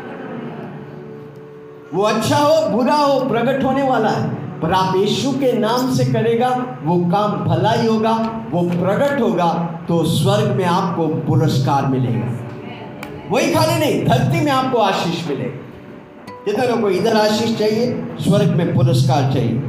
वो 1.94 2.02
अच्छा 2.02 2.36
हो, 2.36 2.68
बुरा 2.68 2.94
हो, 2.94 3.20
प्रकट 3.20 3.64
होने 3.64 3.82
वाला 3.82 4.08
है। 4.08 4.34
पर 4.60 4.72
आप 4.72 4.96
यीशु 4.96 5.30
के 5.30 5.52
नाम 5.52 5.92
से 5.92 6.12
करेगा, 6.12 6.48
वो 6.84 7.10
काम 7.10 7.32
भलाई 7.32 7.86
होगा, 7.86 8.44
वो 8.50 8.62
प्रकट 8.62 9.20
होगा। 9.20 9.77
तो 9.88 10.04
स्वर्ग 10.04 10.56
में 10.56 10.64
आपको 10.64 11.08
पुरस्कार 11.08 11.86
मिलेगा। 11.86 12.26
वही 13.30 13.54
खाली 13.54 13.80
नहीं, 13.80 14.04
धरती 14.04 14.40
में 14.40 14.52
आपको 14.52 14.78
आशीष 14.78 15.28
मिलेगा। 15.28 16.66
लोगों 16.66 16.82
को 16.82 16.90
इधर 16.90 17.16
आशीष 17.16 17.58
चाहिए, 17.58 18.06
स्वर्ग 18.20 18.48
में 18.48 18.74
पुरस्कार 18.74 19.32
चाहिए। 19.32 19.62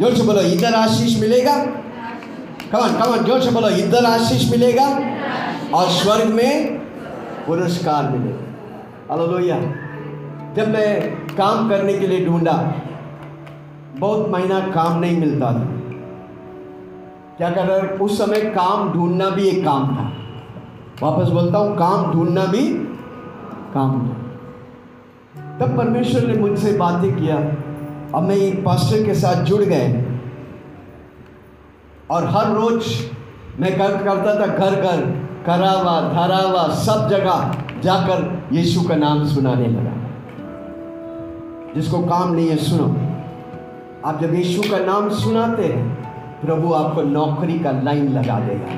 ज़ोर 0.00 0.14
से 0.14 0.22
बोलो, 0.22 0.40
इधर 0.40 0.74
आशीष 0.74 1.20
मिलेगा? 1.20 1.56
कमन 2.72 2.98
कमन 3.00 3.24
ज़ोर 3.24 3.40
से 3.40 3.50
बोलो, 3.50 3.68
इधर 3.68 4.04
आशीष 4.04 4.50
मिलेगा? 4.50 4.86
और 5.74 5.88
स्वर्ग 5.88 6.24
में 6.24 6.78
पुरस्कार 7.46 8.10
मिलेगा। 8.10 8.42
हालेलुया 9.10 9.60
जब 10.56 10.68
मैं 10.68 11.10
काम 11.36 11.68
करने 11.68 11.94
के 11.94 12.06
लिए 12.06 12.26
ढूंढा, 12.26 12.74
बहुत 13.98 14.28
महीना 14.30 14.60
काम 14.60 15.00
नहीं 15.00 15.18
मिलता 15.18 15.46
था। 15.46 15.75
क्या 17.36 17.50
कर 17.50 17.66
रहा 17.66 17.76
है? 17.76 17.82
उस 17.82 18.18
समय 18.18 18.40
काम 18.40 18.92
ढूंढना 18.92 19.30
भी 19.30 19.48
एक 19.48 19.64
काम 19.64 19.86
था। 19.86 20.12
वापस 21.02 21.28
बोलता 21.28 21.58
हूँ, 21.58 21.76
काम 21.76 22.12
ढूंढना 22.12 22.44
भी 22.44 22.74
काम 23.74 24.08
था। 24.08 24.16
तब 25.58 25.76
परमेश्वर 25.76 26.22
ने 26.22 26.34
मुझसे 26.34 26.72
बातें 26.72 27.16
किया। 27.16 27.36
अब 28.18 28.22
मैं 28.22 28.36
एक 28.36 28.64
पास्टर 28.64 29.04
के 29.04 29.14
साथ 29.14 29.42
जुड़ 29.42 29.62
गए 29.62 30.18
और 32.10 32.24
हर 32.24 32.52
रोज 32.52 33.10
मैं 33.60 33.78
कर 33.78 33.88
करता 33.88 34.34
था, 34.40 34.46
घर 34.46 34.82
घर, 34.82 35.00
करावा, 35.46 36.00
धरावा, 36.00 36.68
सब 36.68 37.08
जगह 37.08 37.54
जाकर 37.80 38.42
यीशु 38.52 38.88
का 38.88 38.96
नाम 38.96 39.24
सुनाने 39.24 39.66
लगा। 39.66 39.92
जिसको 41.74 41.98
काम 41.98 42.32
नहीं 42.32 42.48
है, 42.48 42.56
सुनो। 42.56 42.96
आप 44.04 44.20
जब 44.20 44.34
यीशु 44.34 44.62
का 44.70 44.78
नाम 44.78 45.08
सुनाते 45.08 45.64
हैं 45.64 46.05
प्रभु 46.46 46.72
आपको 46.72 47.02
नौकरी 47.02 47.58
का 47.58 47.70
लाइन 47.70 48.08
लगा 48.08 48.38
देगा। 48.40 48.72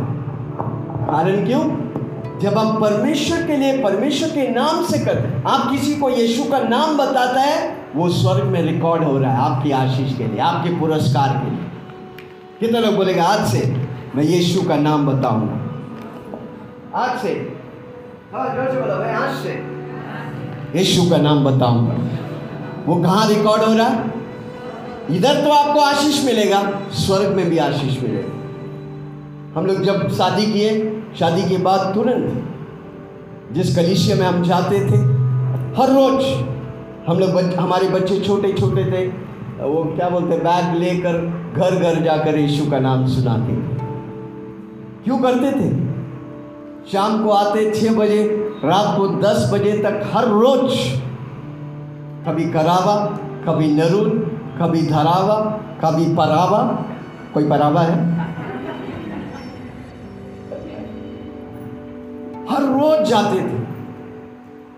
कारण 1.11 1.47
क्यों? 1.47 1.61
जब 2.41 2.59
आप 2.59 2.81
परमेश्वर 2.81 3.47
के 3.47 3.57
लिए, 3.57 3.83
परमेश्वर 3.83 4.29
के 4.29 4.49
नाम 4.49 4.85
से 4.85 4.99
कर, 4.99 5.43
आप 5.47 5.71
किसी 5.71 5.95
को 5.97 6.11
यीशु 6.11 6.45
का 6.51 6.59
नाम 6.59 6.97
बताता 6.99 7.41
है, 7.41 7.77
वो 7.97 8.09
स्वर्ग 8.09 8.45
में 8.45 8.63
रिकॉर्ड 8.63 9.05
हो 9.05 9.19
रहा 9.19 9.33
है 9.33 9.39
आपकी 9.39 9.71
आशीष 9.71 10.17
के 10.19 10.27
लिए, 10.27 10.39
आपके 10.39 10.71
पुरस्कार 10.81 11.29
के 11.29 11.51
लिए। 11.51 11.67
कितने 12.61 12.81
लोग 12.81 12.97
बोलेगा, 12.97 13.25
आज 13.25 13.47
से 13.49 13.77
मैं 14.17 14.25
यीशु 14.25 14.69
का 14.69 14.77
नाम 14.77 15.07
बताऊँगा। 15.07 15.59
आज 16.95 17.19
से। 17.19 17.59
हाँ 18.35 18.55
ज़ोर 18.55 18.71
से 18.71 18.81
बोलो, 18.81 18.97
मैं 18.97 19.15
आज 19.15 19.35
से 19.35 19.72
यीशु 20.77 21.09
का 21.11 21.17
नाम 21.17 21.45
बताऊँगा। 21.45 21.95
वो 22.87 23.03
कहाँ 23.03 23.29
रिकॉर्ड 23.29 23.63
हो 23.63 23.75
रहा 23.75 23.87
है? 23.87 24.11
इधर 25.11 25.43
तो 25.45 25.51
आपको 25.51 25.81
आशीष 25.81 26.25
मिलेगा 26.25 26.61
स्वर्ग 26.97 27.35
में 27.37 27.49
भी 27.51 27.59
आशीष 27.59 28.03
मिलेगा। 28.03 28.31
हम 29.55 29.67
लोग 29.67 29.83
जब 29.83 30.09
शादी 30.09 30.47
किए 30.53 30.71
शादी 31.19 31.43
के 31.49 31.57
बाद 31.63 31.95
तुरंत 31.95 33.55
जिस 33.55 33.75
कलिशिया 33.77 34.17
में 34.17 34.27
हम 34.27 34.43
जाते 34.43 34.81
थे 34.81 35.01
हर 35.77 35.91
रोज 35.91 36.25
हम 37.09 37.19
लोग 37.19 37.31
बच, 37.31 37.55
हमारे 37.55 37.89
बच्चे 37.89 38.21
छोटे 38.21 38.53
छोटे 38.53 38.85
थे 38.85 39.07
वो 39.63 39.83
क्या 39.97 40.09
बोलते 40.09 40.37
बैग 40.37 40.77
लेकर 40.77 41.19
घर 41.57 41.77
घर 41.77 42.03
जाकर 42.05 42.39
यीशु 42.39 42.71
का 42.71 42.79
नाम 42.79 43.07
सुनाते 43.07 43.53
थे। 43.53 43.81
क्यों 45.05 45.19
करते 45.19 45.51
थे? 45.53 45.71
शाम 46.93 47.23
को 47.25 47.31
आते 47.31 47.71
छः 47.71 47.95
बजे 47.97 48.23
रात 48.65 48.97
को 48.97 49.07
दस 49.09 49.51
बजे 49.53 49.73
तक 49.73 50.11
हर 50.15 50.25
रोज 50.25 50.75
कभी 52.27 52.45
करावा, 52.51 52.95
कभी 53.47 53.75
नरून 53.75 54.11
कभी 54.59 54.83
धरावा, 54.83 55.37
कभी 55.85 56.05
परावा। 56.15 56.59
कोई 57.35 57.49
परावा 57.49 57.81
है? 57.81 57.97
हर 62.51 62.63
रोज 62.63 63.07
जाते 63.09 63.41
थे। 63.41 63.61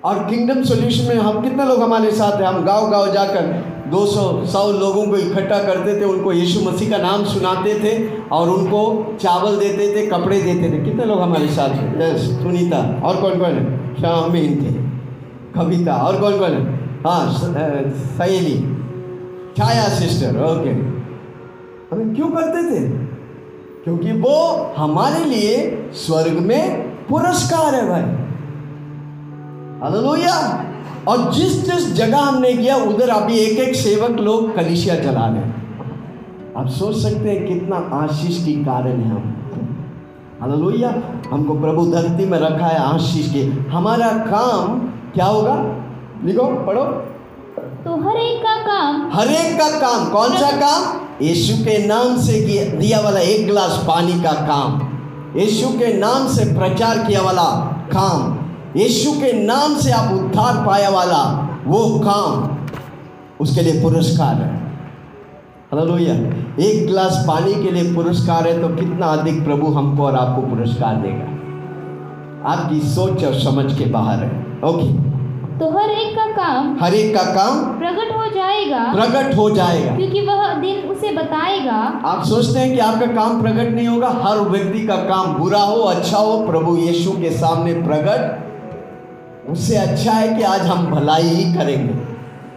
और 0.04 0.24
किंगडम 0.30 0.62
सॉल्यूशन 0.62 1.08
में 1.08 1.22
हम 1.22 1.42
कितने 1.42 1.64
लोग 1.64 1.82
हमारे 1.82 2.10
साथ 2.10 2.32
हैं? 2.32 2.46
हम 2.46 2.64
गाँव 2.64 2.90
गाँव 2.90 3.12
जाकर 3.12 3.73
200 3.90 4.06
सौ 4.06 4.44
सौ 4.46 4.70
लोगों 4.72 5.06
को 5.06 5.16
इकट्ठा 5.16 5.58
करते 5.58 6.00
थे, 6.00 6.04
उनको 6.04 6.32
यीशु 6.32 6.60
मसीह 6.60 6.90
का 6.90 6.98
नाम 6.98 7.24
सुनाते 7.24 7.74
थे 7.74 7.92
और 8.32 8.48
उनको 8.50 8.80
चावल 9.20 9.56
देते 9.56 9.88
थे, 9.96 10.06
कपड़े 10.06 10.40
देते 10.42 10.70
थे। 10.72 10.84
कितने 10.84 11.04
लोग 11.04 11.20
हमारे 11.20 11.48
साथ 11.48 11.68
हैं? 11.68 12.00
यस, 12.02 12.20
सुनीता, 12.42 12.78
और 13.04 13.16
कौन 13.16 13.38
कौन 13.38 13.50
है? 13.50 13.94
शामीन 13.94 14.54
थे, 14.56 14.72
कविता, 15.54 15.96
और 15.96 16.20
कौन 16.20 16.38
कौन 16.38 16.50
है? 16.50 16.62
हाँ 17.06 17.32
सहेली, 18.18 18.58
छाया 19.56 19.88
सिस्टर, 19.88 20.42
ओके। 20.44 20.70
हमें 21.90 22.14
क्यों 22.14 22.28
करते 22.28 22.62
थे? 22.70 22.88
क्योंकि 23.84 24.12
वो 24.12 24.36
हमारे 24.76 25.24
लिए 25.24 25.56
स्वर्ग 25.94 26.38
में 26.42 26.62
पुरस्कार 27.06 27.74
है 27.74 27.88
भाई। 27.88 28.02
और 31.08 31.32
जिस 31.32 31.70
जिस 31.70 31.94
जगह 31.94 32.18
हमने 32.18 32.52
किया 32.52 32.76
उधर 32.76 33.08
अभी 33.08 33.38
एक 33.38 33.58
एक 33.58 33.74
सेवक 33.74 34.20
लोग 34.20 34.56
कलिशिया 34.56 34.94
चला 34.94 35.26
रहे 35.26 35.64
आप 36.58 36.68
सोच 36.68 36.96
सकते 36.96 37.30
हैं 37.30 37.48
कितना 37.48 37.76
आशीष 37.76 38.44
की 38.44 38.52
कारण 38.52 39.00
है 39.00 39.10
हम। 39.10 39.40
हालेलुया। 40.40 40.94
हमको 41.30 41.54
प्रभु 41.54 41.86
धरती 41.86 42.26
में 42.26 42.38
रखा 42.38 42.66
है 42.66 42.78
आशीष 42.78 43.32
के। 43.32 43.70
हमारा 43.70 44.08
काम 44.08 44.80
क्या 45.14 45.24
होगा? 45.24 45.54
लिखो 46.24 46.46
पढ़ो। 46.46 46.84
तो 47.84 48.08
हर 48.08 48.16
एक 48.16 48.38
का 48.38 48.56
काम। 48.56 49.10
हर 49.12 49.26
एक 49.26 49.58
का 49.58 49.80
काम। 49.80 50.10
कौन 50.10 50.30
सा 50.30 50.50
काम? 50.50 51.00
यीशु 51.22 51.64
के 51.64 51.86
नाम 51.86 52.16
से 52.16 52.32
दिया 52.76 53.00
वाला 53.00 53.20
एक 53.20 53.46
गिलास 53.46 53.84
पानी 53.88 54.12
का 54.12 54.32
काम। 54.32 54.80
यीशु 55.40 55.68
के 55.68 55.98
नाम 55.98 56.28
से 56.28 56.44
प्रचार 56.44 56.98
किया 56.98 57.22
वाला 57.22 57.42
काम। 57.92 58.33
यीशु 58.76 59.10
के 59.12 59.32
नाम 59.34 59.74
से 59.76 59.90
आप 59.92 60.12
उद्धार 60.12 60.64
पाया 60.66 60.88
वाला 60.90 61.22
वो 61.66 61.80
काम 62.00 62.56
उसके 63.40 63.62
लिए 63.62 63.82
पुरस्कार 63.82 64.34
है। 64.34 64.52
हालेलुया 65.72 66.14
एक 66.60 66.86
गिलास 66.86 67.24
पानी 67.28 67.54
के 67.54 67.70
लिए 67.70 67.94
पुरस्कार 67.94 68.48
है 68.48 68.60
तो 68.62 68.68
कितना 68.76 69.06
अधिक 69.08 69.44
प्रभु 69.44 69.72
हमको 69.72 70.06
और 70.06 70.16
आपको 70.16 70.42
पुरस्कार 70.48 70.96
देगा। 70.96 72.50
आपकी 72.50 72.80
सोच 72.88 73.24
और 73.24 73.34
समझ 73.40 73.66
के 73.78 73.84
बाहर 73.90 74.24
है। 74.24 74.30
ओके 74.64 74.92
तो 75.58 75.70
हर 75.70 75.90
एक 75.90 76.14
का 76.16 76.26
काम 76.32 76.76
हर 76.80 76.94
एक 76.94 77.14
का 77.16 77.22
काम 77.34 77.64
प्रकट 77.78 78.16
हो 78.16 78.24
जाएगा। 78.34 78.84
प्रकट 78.94 79.36
हो 79.36 79.48
जाएगा। 79.50 79.94
क्योंकि 79.96 80.20
वह 80.20 80.54
दिन 80.54 80.88
उसे 80.90 81.12
बताएगा। 81.12 81.76
आप 82.04 82.24
सोचते 82.24 82.58
हैं 82.58 82.72
कि 82.72 82.78
आपका 82.78 83.06
काम 83.14 83.42
प्रकट 83.42 83.74
नहीं 83.74 83.86
होगा। 83.88 84.08
हर 84.22 84.40
व्यक्ति 84.48 84.86
का 84.86 84.96
काम 85.08 85.34
बुरा 85.34 85.60
हो 85.60 85.76
अच्छा 85.90 86.18
हो 86.18 86.38
प्रभु 86.46 86.76
यीशु 86.76 87.12
के 87.12 87.30
सामने 87.30 87.74
प्रकट 87.82 88.42
उससे 89.50 89.76
अच्छा 89.76 90.12
है 90.12 90.28
कि 90.36 90.42
आज 90.42 90.60
हम 90.60 90.86
भलाई 90.86 91.22
ही 91.22 91.54
करेंगे। 91.54 91.94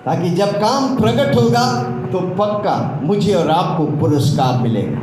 ताकि 0.06 0.30
जब 0.30 0.52
काम 0.52 0.96
प्रकट 0.98 1.36
होगा 1.36 1.84
तो 2.12 2.20
पक्का 2.36 3.00
मुझे 3.04 3.34
और 3.34 3.50
आपको 3.52 3.86
पुरस्कार 3.98 4.62
मिलेगा। 4.62 5.02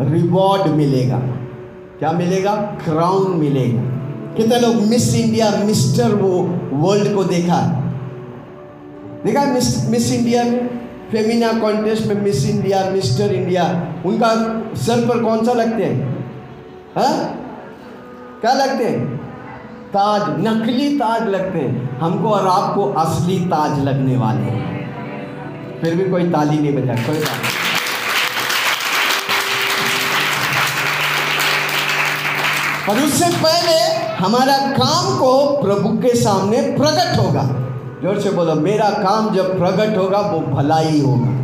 रिवॉर्ड 0.00 0.70
मिलेगा। 0.72 1.18
क्या 1.98 2.12
मिलेगा? 2.12 2.54
क्राउन 2.84 3.36
मिलेगा। 3.36 3.82
कितने 4.36 4.60
लोग 4.60 4.74
मिस 4.74 5.14
इंडिया 5.14 5.50
मिस्टर 5.64 6.14
वो 6.14 6.42
वर्ल्ड 6.72 7.14
को 7.14 7.24
देखा 7.24 7.60
देखा 9.24 9.44
मिस 9.44 9.88
मिस 9.90 10.12
इंडिया 10.12 10.42
में 10.44 10.66
फेमिना 11.10 11.52
कॉन्टेस्ट 11.52 12.06
में 12.06 12.20
मिस 12.22 12.48
इंडिया 12.50 12.84
मिस्टर 12.90 13.32
इंडिया 13.34 13.64
उनका 14.06 14.28
सर 14.76 15.08
पर 15.08 15.22
कौन 15.24 15.44
सा 15.46 15.52
लगते 15.52 15.84
हैं? 15.84 16.34
हाँ? 16.96 17.14
क्या 18.40 18.52
लगते 18.52 18.84
हैं? 18.84 19.17
ताज, 19.88 20.22
नकली 20.46 20.88
ताज 20.98 21.28
लगते 21.28 21.58
हैं। 21.58 21.98
हमको 21.98 22.30
और 22.30 22.46
आपको 22.46 22.92
असली 22.92 23.38
ताज 23.46 23.78
लगने 23.84 24.16
वाले 24.16 24.40
हैं। 24.40 25.80
फिर 25.80 25.94
भी 25.94 26.10
कोई 26.10 26.30
ताली 26.30 26.58
नहीं 26.58 26.74
बजा 26.76 26.94
कोई। 26.94 27.20
पर 32.88 33.02
उससे 33.04 33.28
पहले 33.36 33.78
हमारा 34.14 34.58
काम 34.58 35.18
को 35.18 35.32
प्रभु 35.62 35.88
के 35.98 36.14
सामने 36.14 36.60
प्रकट 36.76 37.18
होगा। 37.18 37.42
ज़ोर 38.02 38.20
से 38.20 38.30
बोलो, 38.30 38.54
मेरा 38.54 38.90
काम 38.90 39.34
जब 39.34 39.58
प्रकट 39.58 39.96
होगा, 39.98 40.18
वो 40.18 40.40
भलाई 40.40 41.00
होगा। 41.00 41.37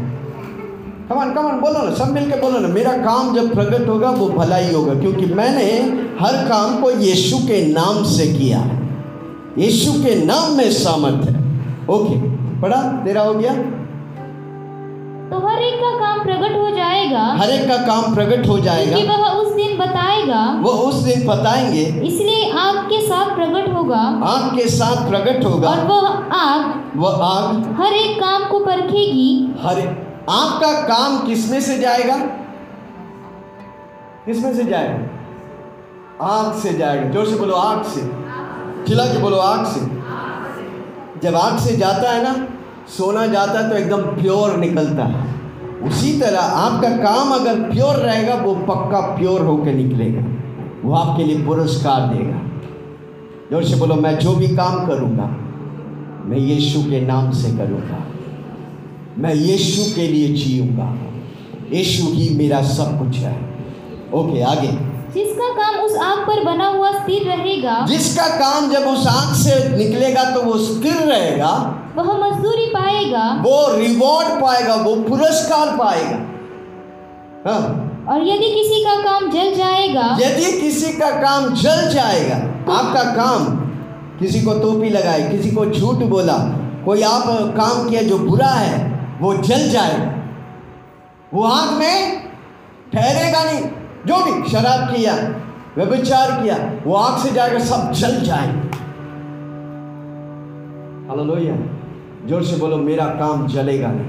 कमान 1.08 1.32
कमान 1.34 1.60
बोलो 1.60 1.82
ना 1.84 1.94
सब 1.94 2.12
मिलके 2.12 2.40
बोलो 2.40 2.58
ना 2.58 2.68
मेरा 2.68 2.92
काम 2.92 3.34
जब 3.34 3.54
प्रकट 3.54 3.88
होगा 3.88 4.10
वो 4.10 4.28
भलाई 4.28 4.72
होगा 4.72 4.94
क्योंकि 4.94 5.26
मैंने 5.26 5.64
हर 6.20 6.36
काम 6.48 6.82
को 6.82 6.90
यीशु 6.90 7.38
के 7.38 7.66
नाम 7.66 8.04
से 8.04 8.26
किया। 8.26 8.58
है 8.58 8.78
यीशु 9.58 9.92
के 9.92 10.24
नाम 10.24 10.52
में 10.52 10.70
सामर्थ 10.70 11.28
है। 11.28 11.34
ओके 11.90 12.16
पढ़ा 12.62 12.76
तेरा 12.76 13.22
हो 13.22 13.34
गया? 13.34 13.54
तो 15.30 15.48
हर 15.48 15.62
एक 15.62 15.74
का 15.74 15.90
काम 15.98 16.22
प्रकट 16.24 16.56
हो 16.56 16.70
जाएगा। 16.70 17.24
हर 17.36 17.50
एक 17.50 17.68
का 17.68 17.76
काम 17.76 18.14
प्रकट 18.14 18.46
हो 18.48 18.56
कि 18.56 18.62
जाएगा 18.62 18.96
वह 18.96 19.28
उस 19.28 19.54
दिन 19.54 19.78
बताएगा। 19.78 20.58
वो 20.62 20.70
उस 20.70 20.94
दिन 20.94 21.26
बताएँगे। 21.26 21.82
इसलिए 21.82 22.50
आग 22.52 22.78
के 22.78 23.00
साथ 23.06 23.34
प्रकट 23.34 23.74
होगा। 23.74 24.00
आग 24.24 24.56
के 24.56 24.68
साथ 24.68 25.08
प्रकट 25.10 25.44
होगा। 25.44 25.68
और 25.68 25.84
वह 25.84 26.08
आग 26.34 26.92
वह 26.96 27.24
आग 27.24 27.76
हर 27.80 27.92
एक 27.92 28.20
काम 28.20 28.44
को 28.44 28.58
परखेगी। 28.58 29.54
हर 29.62 29.78
आपका 30.30 30.72
काम 30.72 31.26
किसमें 31.26 31.60
से 31.60 31.78
जाएगा? 31.78 32.16
किसमें 34.26 34.54
से 34.54 34.64
जाएगा? 34.64 34.98
आग 36.22 36.54
से 36.54 36.72
जाएगा। 36.72 37.10
ज़ोर 37.10 37.26
से 37.26 37.36
बोलो, 37.36 37.54
आग 37.54 37.82
से। 37.82 38.00
चिल्ला 38.86 39.04
के 39.04 39.18
बोलो, 39.18 39.36
आग 39.36 39.66
से। 39.66 39.80
जब 41.20 41.36
आग 41.36 41.58
से 41.58 41.76
जाता 41.76 42.10
है 42.10 42.22
ना, 42.22 42.46
सोना 42.88 43.26
जाता 43.26 43.58
है 43.60 43.70
तो 43.70 43.76
एकदम 43.76 44.02
प्योर 44.02 44.56
निकलता 44.56 45.04
है। 45.04 45.34
उसी 45.82 46.20
तरह 46.20 46.40
आपका 46.40 46.88
काम 46.88 47.30
अगर 47.30 47.70
प्योर 47.70 47.96
रहेगा, 47.96 48.34
वो 48.34 48.54
पक्का 48.54 49.00
प्योर 49.00 49.40
होकर 49.40 49.72
निकलेगा। 49.72 50.22
वो 50.84 50.94
आपके 50.94 51.24
लिए 51.24 51.46
पुरस्कार 51.46 52.00
देगा। 52.00 52.40
ज़ोर 53.50 53.64
से 53.64 53.76
बोलो, 53.76 53.94
मैं 53.94 54.18
जो 54.18 54.34
भी 54.34 54.48
काम 54.48 54.86
करूँगा, 54.86 55.26
मैं 56.26 56.36
यीशु 56.36 56.90
के 56.90 57.00
नाम 57.00 57.30
से 57.30 57.56
करूँगा। 57.56 58.13
मैं 59.18 59.34
यीशु 59.34 59.82
के 59.94 60.06
लिए 60.08 60.28
जीऊँगा। 60.28 60.86
यीशु 61.72 62.06
ही 62.12 62.28
मेरा 62.36 62.62
सब 62.62 62.98
कुछ 62.98 63.16
है। 63.16 63.34
ओके 64.14 64.42
आगे। 64.42 64.68
जिसका 65.14 65.48
काम 65.52 65.74
उस 65.80 65.96
आग 66.02 66.18
पर 66.18 66.42
बना 66.44 66.66
हुआ 66.66 66.90
स्थिर 66.92 67.22
रहेगा 67.22 67.74
जिसका 67.88 68.26
काम 68.28 68.70
जब 68.70 68.86
उस 68.88 69.06
आँख 69.06 69.34
से 69.36 69.76
निकलेगा 69.76 70.24
तो 70.30 70.42
वो 70.42 70.58
स्थिर 70.58 70.96
रहेगा 71.02 71.50
वह 71.96 72.12
मजदूरी 72.18 72.66
पाएगा 72.66 73.24
वो 73.42 73.58
रिवॉर्ड 73.76 74.28
पाएगा 74.42 74.74
वो 74.74 74.94
पुरस्कार 75.02 75.76
पाएगा। 75.76 76.16
हाँ। 77.46 77.60
और 78.10 78.26
यदि 78.28 78.48
किसी 78.54 78.82
का 78.84 78.96
काम 79.02 79.30
जल 79.30 79.54
जाएगा 79.54 80.16
यदि 80.20 80.60
किसी 80.60 80.92
का 80.92 81.10
काम 81.20 81.54
जल 81.54 81.88
जाएगा 81.90 82.38
तो 82.66 82.72
आपका 82.72 83.04
काम 83.14 83.46
किसी 84.18 84.42
को 84.42 84.58
टोपी 84.60 84.90
लगाए 84.90 85.30
किसी 85.30 85.50
को 85.50 85.66
झूठ 85.66 86.02
बोला 86.08 86.36
कोई 86.84 87.02
आप 87.02 87.24
काम 87.56 87.88
किया 87.88 88.02
जो 88.02 88.18
बुरा 88.18 88.50
है 88.50 88.93
वो 89.24 89.34
जल 89.34 89.68
जाएगा 89.70 90.12
वो 91.34 91.42
आग 91.42 91.78
में 91.78 92.22
ठहरेगा 92.92 93.44
नहीं। 93.44 93.60
जो 94.06 94.24
भी 94.24 94.48
शराब 94.48 94.94
किया, 94.94 95.14
व्यभिचार 95.76 96.42
किया, 96.42 96.56
वो 96.86 96.94
आग 96.94 97.18
से 97.18 97.30
जाएगा, 97.30 97.58
सब 97.58 97.92
जल 97.92 98.20
जाएँगे 98.20 98.74
हालेलुया। 101.08 101.56
ज़ोर 102.28 102.42
से 102.42 102.56
बोलो, 102.56 102.76
मेरा 102.76 103.04
काम 103.04 103.46
जलेगा 103.46 103.88
नहीं। 103.88 104.06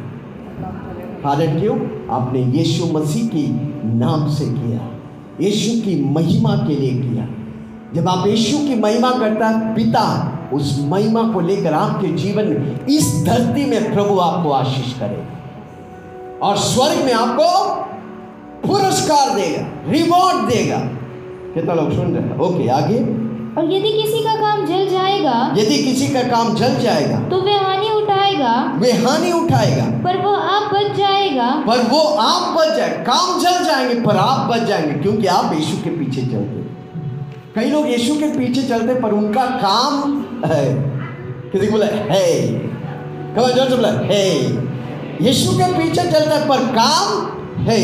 कारण 1.22 1.60
क्यों? 1.60 1.78
आपने 2.10 2.40
यीशु 2.40 2.86
मसीह 2.86 3.28
की 3.28 3.48
नाम 3.86 4.30
से 4.30 4.46
किया। 4.46 4.80
यीशु 5.42 5.82
की 5.82 6.06
महिमा 6.06 6.56
के 6.56 6.76
लिए 6.76 7.02
किया। 7.02 7.28
जब 7.94 8.10
आप 8.10 8.28
यीशु 8.28 8.58
की 8.58 8.76
महिमा 8.76 9.12
करता, 9.12 9.74
पिता 9.74 10.32
उस 10.54 10.78
महिमा 10.82 11.22
को 11.34 11.40
लेकर 11.40 11.74
आपके 11.74 12.08
जीवन 12.08 12.46
में 12.46 12.86
इस 12.88 13.24
धरती 13.26 13.66
में 13.66 13.94
प्रभु 13.94 14.20
आपको 14.20 14.52
आशीष 14.52 14.94
करेगा। 14.94 16.48
और 16.48 16.58
स्वर्ग 16.58 17.04
में 17.06 17.14
आपको 17.14 17.48
पुरस्कार 18.68 19.36
देगा 19.36 19.92
रिवॉर्ड 19.92 20.48
देगा। 20.48 20.78
कितना 21.54 21.74
लोग 21.74 21.92
सुन 21.92 22.14
रहे 22.14 22.24
हैं? 22.24 22.38
ओके 22.38 22.68
आगे। 22.70 23.00
और 23.58 23.72
यदि 23.74 23.92
किसी 23.92 24.24
का 24.24 24.36
काम 24.36 24.66
जल 24.66 24.88
जाएगा 24.88 25.56
यदि 25.58 25.78
किसी 25.78 26.08
का 26.08 26.22
काम 26.22 26.56
जल 26.56 26.76
जाएगा 26.76 27.20
तो 27.20 27.42
वह 27.42 27.62
हानि 27.62 27.90
उठाएगा। 27.90 28.74
वे 28.76 28.92
हानि 28.92 29.32
उठाएगा। 29.32 29.86
पर 30.04 30.18
वह 30.18 30.38
आप 30.38 30.74
बच 30.74 30.96
जाएगा। 30.98 31.64
पर 31.68 31.82
वो 31.82 32.00
आप 32.00 32.58
बच 32.58 32.76
जाए 32.78 33.04
काम 33.10 33.40
जल 33.40 33.64
जाएँगे 33.64 34.02
पर 34.02 34.18
आप 34.18 34.50
बच 34.50 34.62
जाएँगे 34.62 34.94
क्योंकि 34.94 35.28
आप 35.28 35.54
यीशु 35.54 35.78
के 35.78 35.90
पीछे 35.90 36.22
चलते। 36.22 36.66
कई 37.56 37.70
लोग 37.70 37.88
यीशु 37.88 38.16
के 38.16 38.28
पीछे 38.40 38.64
चलते 38.64 38.94
पर 39.02 39.12
उनका 39.12 39.46
काम 39.46 40.26
किसी 40.46 41.66
को 41.66 41.72
बोला 41.72 41.86
है 42.12 42.26
कहो 43.36 43.48
ज़ोर 43.48 43.70
से 43.70 43.76
बोला 43.76 43.90
है 44.10 44.26
यीशु 45.22 45.52
के 45.58 45.72
पीछे 45.74 46.04
चलता 46.12 46.40
पर 46.46 46.66
काम 46.76 47.60
है 47.68 47.80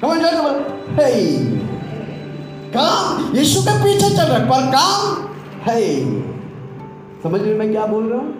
कहो 0.00 0.14
ज़ोर 0.14 0.30
से 0.30 0.42
बोला 0.42 1.02
है 1.02 1.12
काम 2.70 3.36
यीशु 3.36 3.60
के 3.62 3.76
पीछे 3.84 4.10
चल 4.16 4.22
रहा 4.24 4.38
पर 4.46 4.70
काम 4.72 5.26
है 5.62 5.82
समझ 7.22 7.40
रहे 7.40 7.54
मैं 7.54 7.70
क्या 7.70 7.86
बोल 7.86 8.08
रहा 8.08 8.18
हूँ 8.18 8.34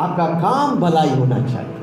आपका 0.00 0.26
काम 0.40 0.76
भलाई 0.80 1.10
होना 1.10 1.38
चाहिए 1.46 1.82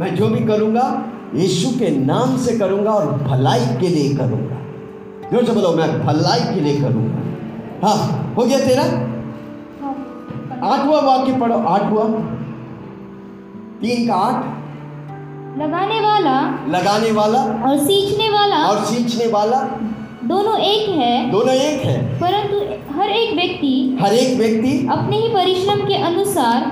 मैं 0.00 0.14
जो 0.16 0.28
भी 0.28 0.44
करूँगा 0.46 0.88
यीशु 1.34 1.68
के 1.78 1.90
नाम 1.90 2.36
से 2.38 2.58
करूँगा 2.58 2.92
और 2.92 3.12
भलाई 3.22 3.66
के 3.80 3.88
लिए 3.88 4.14
करूँगा 4.16 4.60
जो 5.30 5.46
से 5.46 5.52
बोलो 5.52 5.72
मैं 5.72 5.88
भलाई 6.04 6.54
के 6.54 6.60
लिए 6.60 6.80
करूँगा 6.80 7.25
हाँ 7.84 8.34
हो 8.36 8.44
गया 8.44 8.58
तेरा? 8.58 8.82
आठवां 10.66 11.02
वाक्य 11.02 11.32
पढ़ो 11.32 11.58
आठवां। 11.58 12.12
तीन 13.80 14.06
का 14.08 14.14
आठ? 14.14 14.44
लगाने 15.58 16.00
वाला 16.00 16.40
लगाने 16.68 17.12
वाला 17.12 17.38
और 17.38 17.78
सींचने 17.78 18.30
वाला 18.30 18.56
और 18.56 18.84
सींचने 18.84 19.26
वाला 19.26 19.60
दोनों 20.24 20.58
एक 20.58 20.88
है। 20.88 21.30
दोनों 21.30 21.54
एक 21.54 21.86
है। 21.86 22.20
परंतु 22.20 22.56
हर 22.94 23.10
एक 23.10 23.34
व्यक्ति 23.34 23.98
हर 24.00 24.14
एक 24.14 24.38
व्यक्ति 24.38 24.88
अपने 24.90 25.16
ही 25.16 25.28
परिश्रम 25.28 25.86
के 25.86 25.94
अनुसार 25.94 26.62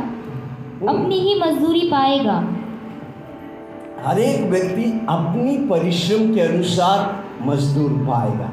अपनी 0.89 1.15
ही 1.15 1.41
मजदूरी 1.41 1.81
पाएगा। 1.81 2.45
हर 4.07 4.19
एक 4.19 4.51
व्यक्ति 4.51 5.07
अपनी 5.09 5.69
परिश्रम 5.69 6.35
के 6.35 6.41
अनुसार 6.41 7.25
मजदूर 7.43 7.91
पाएगा। 7.91 8.51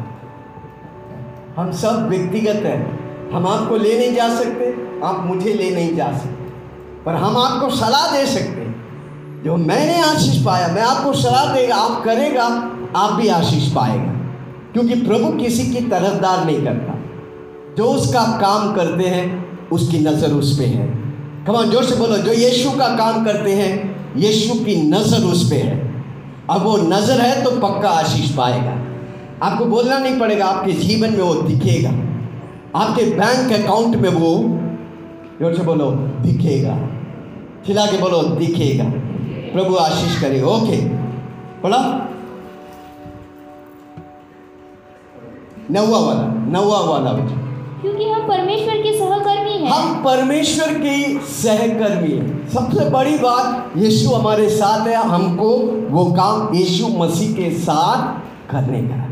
हम 1.57 1.71
सब 1.71 2.09
व्यक्तिगत 2.09 2.65
हैं। 2.65 3.01
हम 3.31 3.47
आपको 3.47 3.77
ले 3.77 3.99
नहीं 3.99 4.15
जा 4.15 4.35
सकते, 4.35 4.75
आप 5.03 5.23
मुझे 5.25 5.53
ले 5.53 5.71
नहीं 5.71 5.95
जा 5.95 6.11
सकते। 6.11 6.51
पर 7.05 7.13
हम 7.13 7.37
आपको 7.37 7.69
सलाह 7.69 8.17
दे 8.17 8.25
सकते 8.25 8.61
हैं। 8.61 8.81
जो 9.43 9.57
मैंने 9.57 10.01
आशीष 10.01 10.45
पाया, 10.45 10.67
मैं 10.67 10.81
आपको 10.81 11.13
सलाह 11.13 11.53
देगा, 11.53 11.75
आप 11.75 12.03
करेगा, 12.03 12.43
आप 12.95 13.13
भी 13.13 13.27
आशीष 13.27 13.71
पाएगा। 13.71 14.11
क्योंकि 14.73 14.95
प्रभु 14.95 15.37
किसी 15.37 15.63
की 15.63 15.81
तरफदार 15.81 16.45
नहीं 16.45 16.63
करता। 16.63 16.99
जो 17.77 17.85
उसका 17.85 18.23
काम 18.23 18.73
करते 18.73 19.03
हैं, 19.03 19.51
उसकी 19.69 19.99
नज़र 19.99 20.31
उस 20.31 20.59
पर 20.59 20.65
है। 20.65 20.87
कमान 21.47 21.69
ज़ोर 21.69 21.83
से 21.83 21.95
बोलो, 21.95 22.17
जो 22.17 22.33
यीशु 22.33 22.71
का 22.71 22.87
काम 22.87 23.25
करते 23.25 23.51
हैं, 23.51 24.01
यीशु 24.17 24.53
की 24.53 24.89
नज़र 24.89 25.23
उस 25.23 25.49
पर 25.49 25.55
है। 25.55 26.05
अब 26.49 26.63
वो 26.63 26.77
नज़र 26.77 27.21
है 27.21 27.43
तो 27.43 27.51
पक्का 27.51 27.89
आशीष 27.89 28.35
पाएगा। 28.35 28.90
आपको 29.43 29.65
बोलना 29.65 29.97
नहीं 29.99 30.19
पड़ेगा 30.19 30.45
आपके 30.45 30.71
जीवन 30.73 31.11
में 31.11 31.21
वो 31.21 31.33
दिखेगा। 31.43 31.89
आपके 32.75 33.05
बैंक 33.11 33.51
अकाउंट 33.53 33.95
में 33.95 34.09
वो 34.11 34.33
ज़ोर 35.39 35.55
से 35.55 35.63
बोलो 35.63 35.91
दिखेगा। 36.25 36.75
खिला 37.65 37.85
के 37.85 37.97
बोलो 37.97 38.21
दिखेगा। 38.35 38.83
प्रभु 39.53 39.75
आशीष 39.77 40.21
करे 40.21 40.41
ओके 40.43 40.77
पढ़ा 41.63 41.79
नौवा 45.71 45.99
वाला 45.99 46.27
नौवा 46.51 46.79
वाला 46.81 47.11
बच्चा 47.13 47.35
क्योंकि 47.81 48.09
हम 48.09 48.27
परमेश्वर 48.27 48.77
के 48.77 48.93
सहकर्मी 48.97 49.51
हैं। 49.51 49.69
हम 49.69 50.03
परमेश्वर 50.03 50.73
के 50.79 50.97
सहकर्मी 51.33 52.11
हैं। 52.11 52.47
सबसे 52.49 52.89
बड़ी 52.89 53.17
बात 53.17 53.77
यीशु 53.77 54.09
हमारे 54.09 54.49
साथ 54.49 54.87
है 54.87 54.95
हमको 55.09 55.49
वो 55.91 56.05
काम 56.13 56.55
यीशु 56.55 56.87
मसीह 56.97 57.33
के 57.35 57.49
साथ 57.59 58.51
करने 58.51 58.81
का 58.81 59.07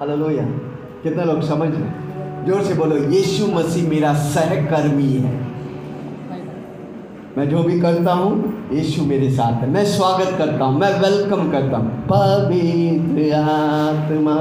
हालेलुया। 0.00 0.42
कितने 1.02 1.24
लोग 1.24 1.40
समझ 1.42 1.68
रहे 1.68 2.46
ज़ोर 2.46 2.62
से 2.62 2.74
बोलो, 2.74 2.96
यीशु 2.96 3.46
मसीह 3.46 3.88
मेरा 3.88 4.12
सहकर्मी 4.14 5.08
है। 5.12 5.32
मैं 7.38 7.48
जो 7.48 7.62
भी 7.62 7.80
करता 7.80 8.12
हूँ, 8.12 8.68
यीशु 8.72 9.02
मेरे 9.02 9.30
साथ 9.30 9.52
है। 9.52 9.70
मैं 9.70 9.84
स्वागत 9.84 10.38
करता 10.38 10.64
हूँ, 10.64 10.78
मैं 10.78 10.92
वेलकम 11.00 11.50
करता 11.50 11.76
हूँ। 11.76 11.90
पवित्र 12.06 13.32
आत्मा। 13.34 14.36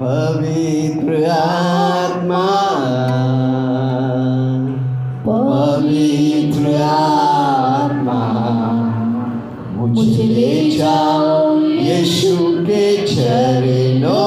पवित्र 0.00 1.24
आत्मा। 1.30 2.46
पवित्र 5.26 6.82
आत्मा। 6.82 8.61
मुझे 9.86 10.24
ले 10.34 10.54
जाओ 10.76 11.58
यीशु 11.60 12.36
के 12.66 12.84
चरणों 13.06 14.21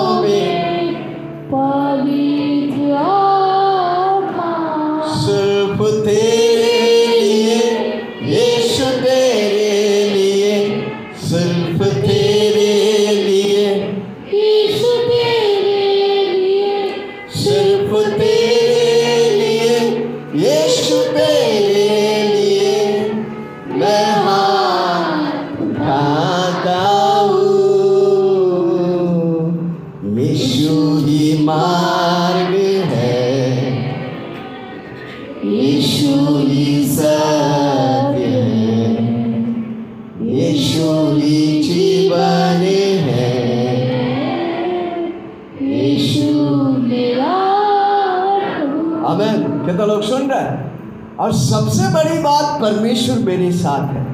परमेश्वर 52.65 53.19
मेरे 53.19 53.51
साथ 53.51 53.93
है। 53.93 54.05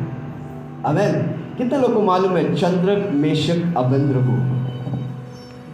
अमेन 0.86 1.12
कितने 1.58 1.80
लोग 1.80 1.94
को 1.94 2.02
मालूम 2.02 2.38
है, 2.38 2.56
चंद्रक 2.56 3.10
मेषक 3.14 3.78
अबेंद्र 3.78 4.16
को? 4.16 4.32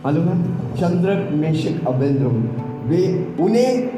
मालूम 0.06 0.28
है? 0.28 0.58
चंद्रक 0.76 1.30
मेषक 1.32 1.88
अबेंद्र 1.88 2.24
को। 2.24 2.68
वे 2.90 3.36
उन्हें, 3.40 3.90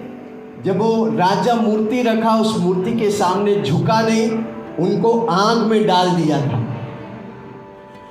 जब 0.66 0.78
वो 0.78 1.06
राजा 1.06 1.56
मूर्ति 1.56 2.02
रखा, 2.02 2.30
उस 2.30 2.60
मूर्ति 2.60 2.94
के 2.94 3.10
सामने 3.10 3.62
झुका 3.62 4.02
नहीं, 4.02 4.32
उनको 4.80 5.26
आग 5.26 5.58
में 5.58 5.88
डाल 5.88 6.10
दिया 6.10 6.38
था। 6.38 6.60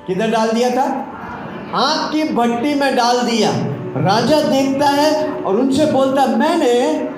किधर 0.07 0.31
डाल 0.31 0.51
दिया 0.51 0.70
था? 0.70 1.07
आग 1.74 2.12
की 2.12 2.35
भट्टी 2.35 2.74
में 2.74 2.97
डाल 2.97 3.20
दिया। 3.20 3.51
राजा 3.97 4.40
देखता 4.40 4.86
है 4.86 5.32
और 5.43 5.57
उनसे 5.57 5.86
बोलता, 5.86 6.27
मैंने 6.27 7.09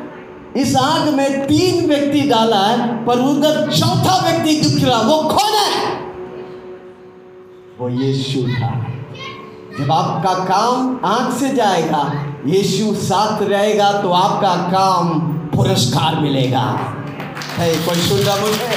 इस 0.57 0.77
आग 0.77 1.09
में 1.09 1.47
तीन 1.47 1.87
व्यक्ति 1.89 2.21
डाला 2.21 2.57
है, 2.57 3.07
पर 3.07 3.19
उधर 3.19 3.73
चौथा 3.73 4.29
व्यक्ति 4.29 4.55
दिख 4.61 4.85
रहा, 4.85 5.01
वो 5.01 5.23
कौन 5.23 5.53
है? 5.53 5.93
वो 7.81 7.89
यीशु 7.89 8.41
था। 8.41 8.87
जब 9.79 9.93
आपका 9.93 10.35
काम 10.35 11.01
आँख 11.05 11.35
से 11.35 11.49
जाएगा, 11.49 12.27
यीशु 12.47 12.95
साथ 12.95 13.43
रहेगा 13.43 13.93
तो 13.93 14.13
आपका 14.13 14.55
काम 14.55 15.09
पुरस्कार 15.57 16.21
मिलेगा। 16.21 16.81
है, 17.59 17.77
कोई 17.77 17.95
सुन 17.95 18.19
रहा 18.19 18.37
मुझे? 18.37 18.77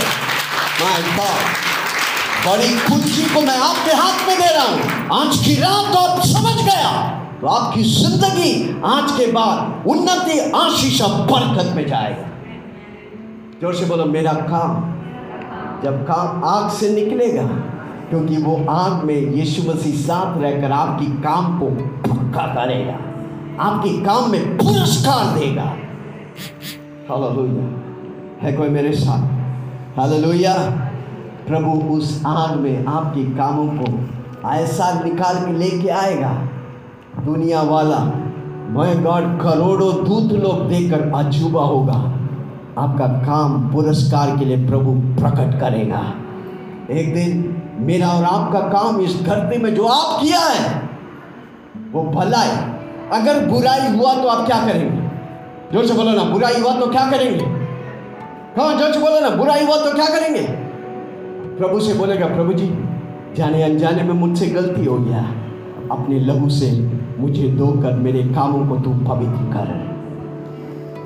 बड़ी 2.47 2.79
खुशी 2.79 3.35
को 3.35 3.41
मैं 3.41 3.57
आपके 3.57 3.91
हाथ 3.91 4.27
में 4.27 4.37
दे 4.39 4.53
रहा 4.53 4.63
हूँ। 4.63 5.21
आज 5.21 5.37
की 5.37 5.55
रात 5.55 5.95
आप 5.95 6.21
समझ 6.21 6.65
गया। 6.65 7.22
तो 7.43 7.47
आपकी 7.49 7.81
ज़िंदगी 7.83 8.81
आज 8.85 9.11
के 9.11 9.25
बाद 9.31 9.87
उन्नति 9.87 10.37
आशीष 10.55 11.01
बरकत 11.01 11.75
में 11.75 11.87
जाएगा। 11.87 12.27
ज़ोर 13.61 13.73
से 13.75 13.85
बोलो, 13.85 14.05
मेरा 14.05 14.33
काम 14.33 15.81
जब 15.83 16.05
काम 16.05 16.43
आग 16.43 16.69
से 16.69 16.89
निकलेगा, 16.89 17.43
क्योंकि 18.09 18.37
वो 18.37 18.55
आग 18.69 19.03
में 19.03 19.15
यीशु 19.15 19.63
मसीह 19.63 19.95
साथ 19.97 20.37
रहकर 20.41 20.71
आपकी 20.71 21.07
काम 21.23 21.59
को 21.59 21.69
पक्का 22.05 22.45
करेगा 22.53 22.93
आपके 23.63 23.91
काम 24.05 24.31
में 24.31 24.57
पुरस्कार 24.57 25.37
देगा। 25.39 25.67
हालेलुया। 27.09 27.67
है 28.41 28.53
कोई 28.53 28.69
मेरे 28.69 28.93
साथ? 28.93 29.27
हालेलुया। 29.99 30.55
प्रभु 31.47 31.77
उस 31.95 32.21
आग 32.27 32.55
में 32.55 32.85
आपके 32.85 33.25
कामों 33.35 33.67
को 33.77 34.49
ऐसा 34.49 34.91
निकाल 35.03 35.45
के 35.45 35.57
लेके 35.57 35.89
आएगा 35.99 36.31
दुनिया 37.25 37.61
वाला 37.61 37.97
मैं 38.75 39.03
गॉड 39.03 39.25
करोड़ों 39.41 39.93
दूत 40.05 40.31
लोग 40.33 40.67
देखकर 40.69 41.01
अजूबा 41.15 41.61
होगा। 41.63 41.93
आपका 42.77 43.07
काम 43.19 43.53
पुरस्कार 43.71 44.37
के 44.37 44.45
लिए 44.45 44.65
प्रभु 44.67 44.91
प्रकट 45.19 45.59
करेगा। 45.59 46.01
एक 46.91 47.13
दिन 47.13 47.29
मेरा 47.81 48.07
और 48.07 48.23
आपका 48.25 48.59
काम 48.69 48.99
इस 49.01 49.21
धरती 49.23 49.57
में 49.57 49.73
जो 49.75 49.85
आप 49.87 50.19
किया 50.21 50.39
है, 50.39 50.65
वो 51.93 52.03
भलाई 52.11 52.49
अगर 53.13 53.45
बुराई 53.47 53.87
हुआ 53.95 54.13
तो 54.13 54.27
आप 54.27 54.45
क्या 54.47 54.57
करेंगे? 54.65 55.01
ज़ोर 55.73 55.85
से 55.85 55.93
बोलो 55.93 56.11
ना, 56.11 56.23
बुराई 56.23 56.59
हुआ 56.61 56.73
तो 56.79 56.87
क्या 56.87 57.09
करेंगे? 57.11 57.45
हाँ 58.57 58.73
ज़ोर 58.77 58.91
से 58.93 58.99
बोलो 58.99 59.19
ना, 59.19 59.29
बुराई 59.35 59.65
हुआ 59.65 59.77
तो 59.77 59.93
क्या 59.95 60.05
करेंगे? 60.07 60.41
प्रभु 61.57 61.79
से 61.79 61.93
बोलेगा, 61.93 62.27
प्रभु 62.27 62.53
जी 62.53 62.67
जाने 63.37 63.63
अनजाने 63.63 64.03
में 64.03 64.13
मुझसे 64.15 64.47
गलती 64.49 64.85
हो 64.85 64.97
गया। 64.97 65.23
अपने 65.91 66.19
लहू 66.19 66.49
से 66.49 66.71
मुझे 67.19 67.47
धोकर 67.49 67.93
मेरे 67.93 68.23
कामों 68.23 68.67
को 68.67 68.75
तू 68.75 68.89
पवित्र 68.89 69.43
कर। 69.53 69.67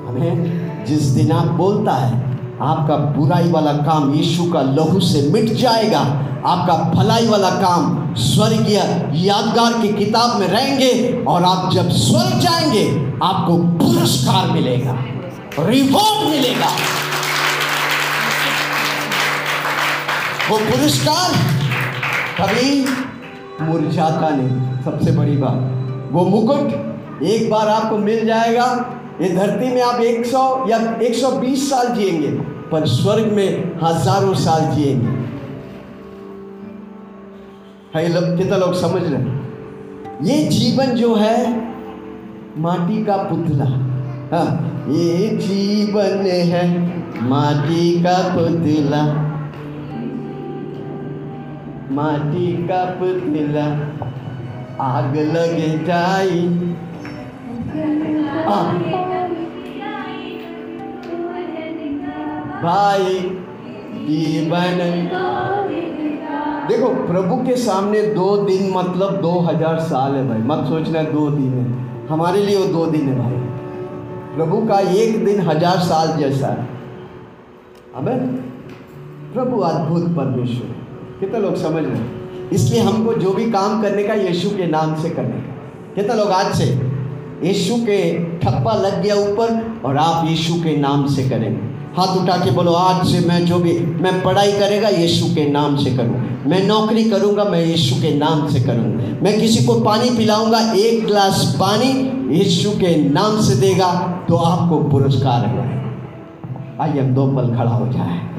हमें 0.08 0.84
जिस 0.84 1.02
दिन 1.02 1.32
आप 1.32 1.46
बोलता 1.46 1.92
है, 1.92 2.38
आपका 2.60 2.96
बुराई 2.96 3.50
वाला 3.50 3.72
काम 3.72 4.14
यीशु 4.14 4.50
का 4.52 4.62
लहू 4.62 5.00
से 5.00 5.30
मिट 5.32 5.52
जाएगा। 5.52 6.00
आपका 6.46 6.74
भलाई 6.94 7.26
वाला 7.26 7.50
काम 7.50 8.14
स्वर्गीय 8.14 8.78
यादगार 9.14 9.72
की 9.72 9.88
किताब 9.88 10.40
में 10.40 10.46
रहेंगे 10.48 11.24
और 11.28 11.44
आप 11.44 11.72
जब 11.72 11.90
स्वर्ग 11.90 12.38
जाएँगे, 12.40 12.86
आपको 13.22 13.58
पुरस्कार 13.78 14.50
मिलेगा, 14.50 14.96
रिवॉर्ड 15.58 16.30
मिलेगा। 16.30 16.70
वो 20.50 20.58
पुरस्कार 20.58 21.32
कभी 22.40 22.84
मुरझाता 23.60 24.28
नहीं 24.30 24.82
सबसे 24.84 25.12
बड़ी 25.12 25.36
बात। 25.36 26.12
वो 26.12 26.24
मुकुट 26.24 27.22
एक 27.22 27.50
बार 27.50 27.68
आपको 27.68 27.98
मिल 27.98 28.26
जाएगा। 28.26 28.94
ये 29.22 29.28
धरती 29.28 29.74
में 29.74 29.82
आप 29.82 30.00
100 30.24 30.66
या 30.68 30.78
120 31.02 31.70
साल 31.70 31.88
जिएँगे, 31.88 32.30
पर 32.70 32.86
स्वर्ग 32.86 33.32
में 33.32 33.80
हज़ारों 33.82 34.34
साल 34.34 34.70
जिएँगे। 34.74 35.16
लोग, 38.08 38.38
कितना 38.38 38.56
लोग 38.56 38.74
समझ 38.74 39.02
रहे 39.04 39.36
ये 40.24 40.44
जीवन 40.44 40.86
जो 40.86 41.14
है, 41.14 41.68
माटी 42.58 43.04
का 43.04 43.16
पुतला। 43.16 43.64
हाँ 44.32 44.84
ये 44.88 45.28
जीवन 45.28 46.26
है 46.26 46.66
माटी 47.22 48.02
का 48.02 48.18
पुतला। 48.34 49.27
माटी 51.90 52.46
का 52.68 52.84
पुतला। 52.94 53.66
आग 54.80 55.16
लगे 55.16 55.68
जाई। 55.84 56.40
भाई 62.62 63.18
जीवन। 64.08 64.78
देखो 66.68 66.88
प्रभु 67.06 67.36
के 67.44 67.56
सामने 67.56 68.02
दो 68.14 68.36
दिन 68.36 68.70
मतलब 68.72 69.20
दो 69.20 69.38
हज़ार 69.40 69.78
साल 69.80 70.14
है 70.14 70.26
भाई। 70.28 70.42
मत 70.48 70.66
सोचना 70.68 71.02
दो 71.02 71.28
दिन 71.30 71.52
है। 71.52 72.06
हमारे 72.08 72.44
लिए 72.44 72.56
वो 72.56 72.64
दो 72.72 72.86
दिन 72.86 73.08
है 73.08 73.18
भाई। 73.18 73.38
प्रभु 74.36 74.66
का 74.66 74.78
एक 74.96 75.24
दिन 75.24 75.40
हज़ार 75.40 75.78
साल 75.84 76.16
जैसा 76.18 76.48
है। 76.48 76.66
हमें 77.96 78.26
प्रभु 79.34 79.60
अद्भुत 79.60 80.04
परमेश्वर 80.16 80.77
कितने 81.20 81.38
लोग 81.38 81.56
समझ 81.56 81.84
रहे 81.84 82.54
इसलिए 82.54 82.80
हमको 82.80 83.14
जो 83.14 83.32
भी 83.32 83.50
काम 83.50 83.82
करने 83.82 84.02
का, 84.02 84.14
यीशु 84.14 84.50
के 84.50 84.66
नाम 84.66 84.94
से 85.02 85.10
करने 85.10 85.28
का। 85.28 85.56
कितने 85.94 86.14
लोग 86.14 86.30
आज 86.30 86.54
से? 86.54 86.66
यीशु 87.44 87.74
के 87.76 87.98
ठप्पा 88.38 88.72
लग 88.74 89.02
गया 89.02 89.14
ऊपर 89.14 89.82
और 89.84 89.96
आप 89.96 90.28
यीशु 90.28 90.54
के 90.54 90.76
नाम 90.76 91.06
से 91.06 91.28
करेंगे। 91.28 91.66
हाथ 91.96 92.16
उठा 92.16 92.36
के 92.36 92.50
बोलो, 92.50 92.72
आज 92.72 93.06
से 93.06 93.26
मैं 93.28 93.44
जो 93.46 93.58
भी, 93.58 93.72
मैं 93.78 94.22
पढ़ाई 94.22 94.52
करेगा, 94.52 94.88
यीशु 94.88 95.34
के 95.34 95.48
नाम 95.50 95.76
से 95.76 95.90
करूँ 95.96 96.26
मैं 96.46 96.62
नौकरी 96.66 97.04
करूँगा, 97.04 97.44
मैं 97.44 97.64
यीशु 97.64 98.00
के 98.02 98.14
नाम 98.14 98.46
से 98.48 98.60
करूँगा। 98.60 99.22
मैं 99.22 99.38
किसी 99.40 99.64
को 99.66 99.74
पानी 99.80 100.10
पिलाऊँगा, 100.10 100.60
एक 100.72 101.04
गिलास 101.06 101.56
पानी 101.60 101.90
यीशु 102.36 102.70
के 102.70 102.94
नाम 103.10 103.40
से 103.40 103.60
देगा 103.60 103.92
तो 104.28 104.36
आपको 104.36 104.78
पुरस्कार 104.78 105.46
है। 105.46 105.66
आइए 106.80 107.00
हम 107.00 107.14
दो 107.14 107.26
पल 107.26 107.56
खड़ा 107.56 107.70
हो 107.70 107.92
जाए। 107.92 108.37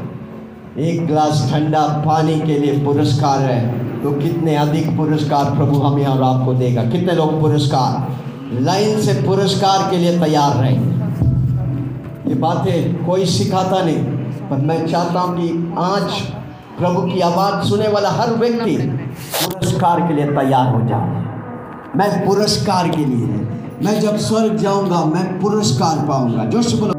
एक 0.78 1.06
गिलास 1.08 1.48
ठंडा 1.52 1.82
पानी 2.06 2.40
के 2.40 2.58
लिए 2.60 2.84
पुरस्कार 2.86 3.40
है। 3.40 4.02
तो 4.04 4.12
कितने 4.12 4.56
अधिक 4.56 4.98
पुरस्कार 4.98 5.56
प्रभु 5.56 5.80
हमें 5.80 6.06
और 6.06 6.24
आपको 6.24 6.54
देगा? 6.54 6.84
कितने 6.84 7.14
लोग 7.14 7.40
पुरस्कार? 7.42 8.62
लाइन 8.62 9.02
से 9.02 9.14
पुरस्कार 9.14 9.90
के 9.92 9.98
लिए 9.98 10.20
तैयार 10.20 10.56
रहें। 10.56 10.88
ये 12.28 12.36
बातें 12.36 13.06
कोई 13.06 13.26
सिखाता 13.26 13.84
नहीं, 13.84 14.04
पर 14.50 14.58
मैं 14.58 14.86
चाहता 14.88 15.20
हूँ 15.20 15.38
कि 15.38 15.74
आज 15.78 16.22
प्रभु 16.80 17.02
की 17.02 17.20
आवाज़ 17.20 17.68
सुने 17.68 17.88
वाला 17.88 18.10
हर 18.10 18.34
व्यक्ति 18.36 18.76
पुरस्कार 19.46 20.08
के 20.08 20.14
लिए 20.14 20.26
तैयार 20.26 20.74
हो 20.76 20.88
जाए। 20.88 21.26
मैं 21.96 22.28
पुरस्कार 22.28 22.90
के 22.90 23.06
लिए, 23.06 23.28
मैं 23.86 24.00
जब 24.02 24.18
स्वर्ग 24.18 24.56
जाऊँगा, 24.56 25.04
मैं 25.06 25.40
पुरस्कार 25.40 26.08
पाऊँगा। 26.08 26.46
जोश 26.46 26.74
बोलो। 26.74 26.99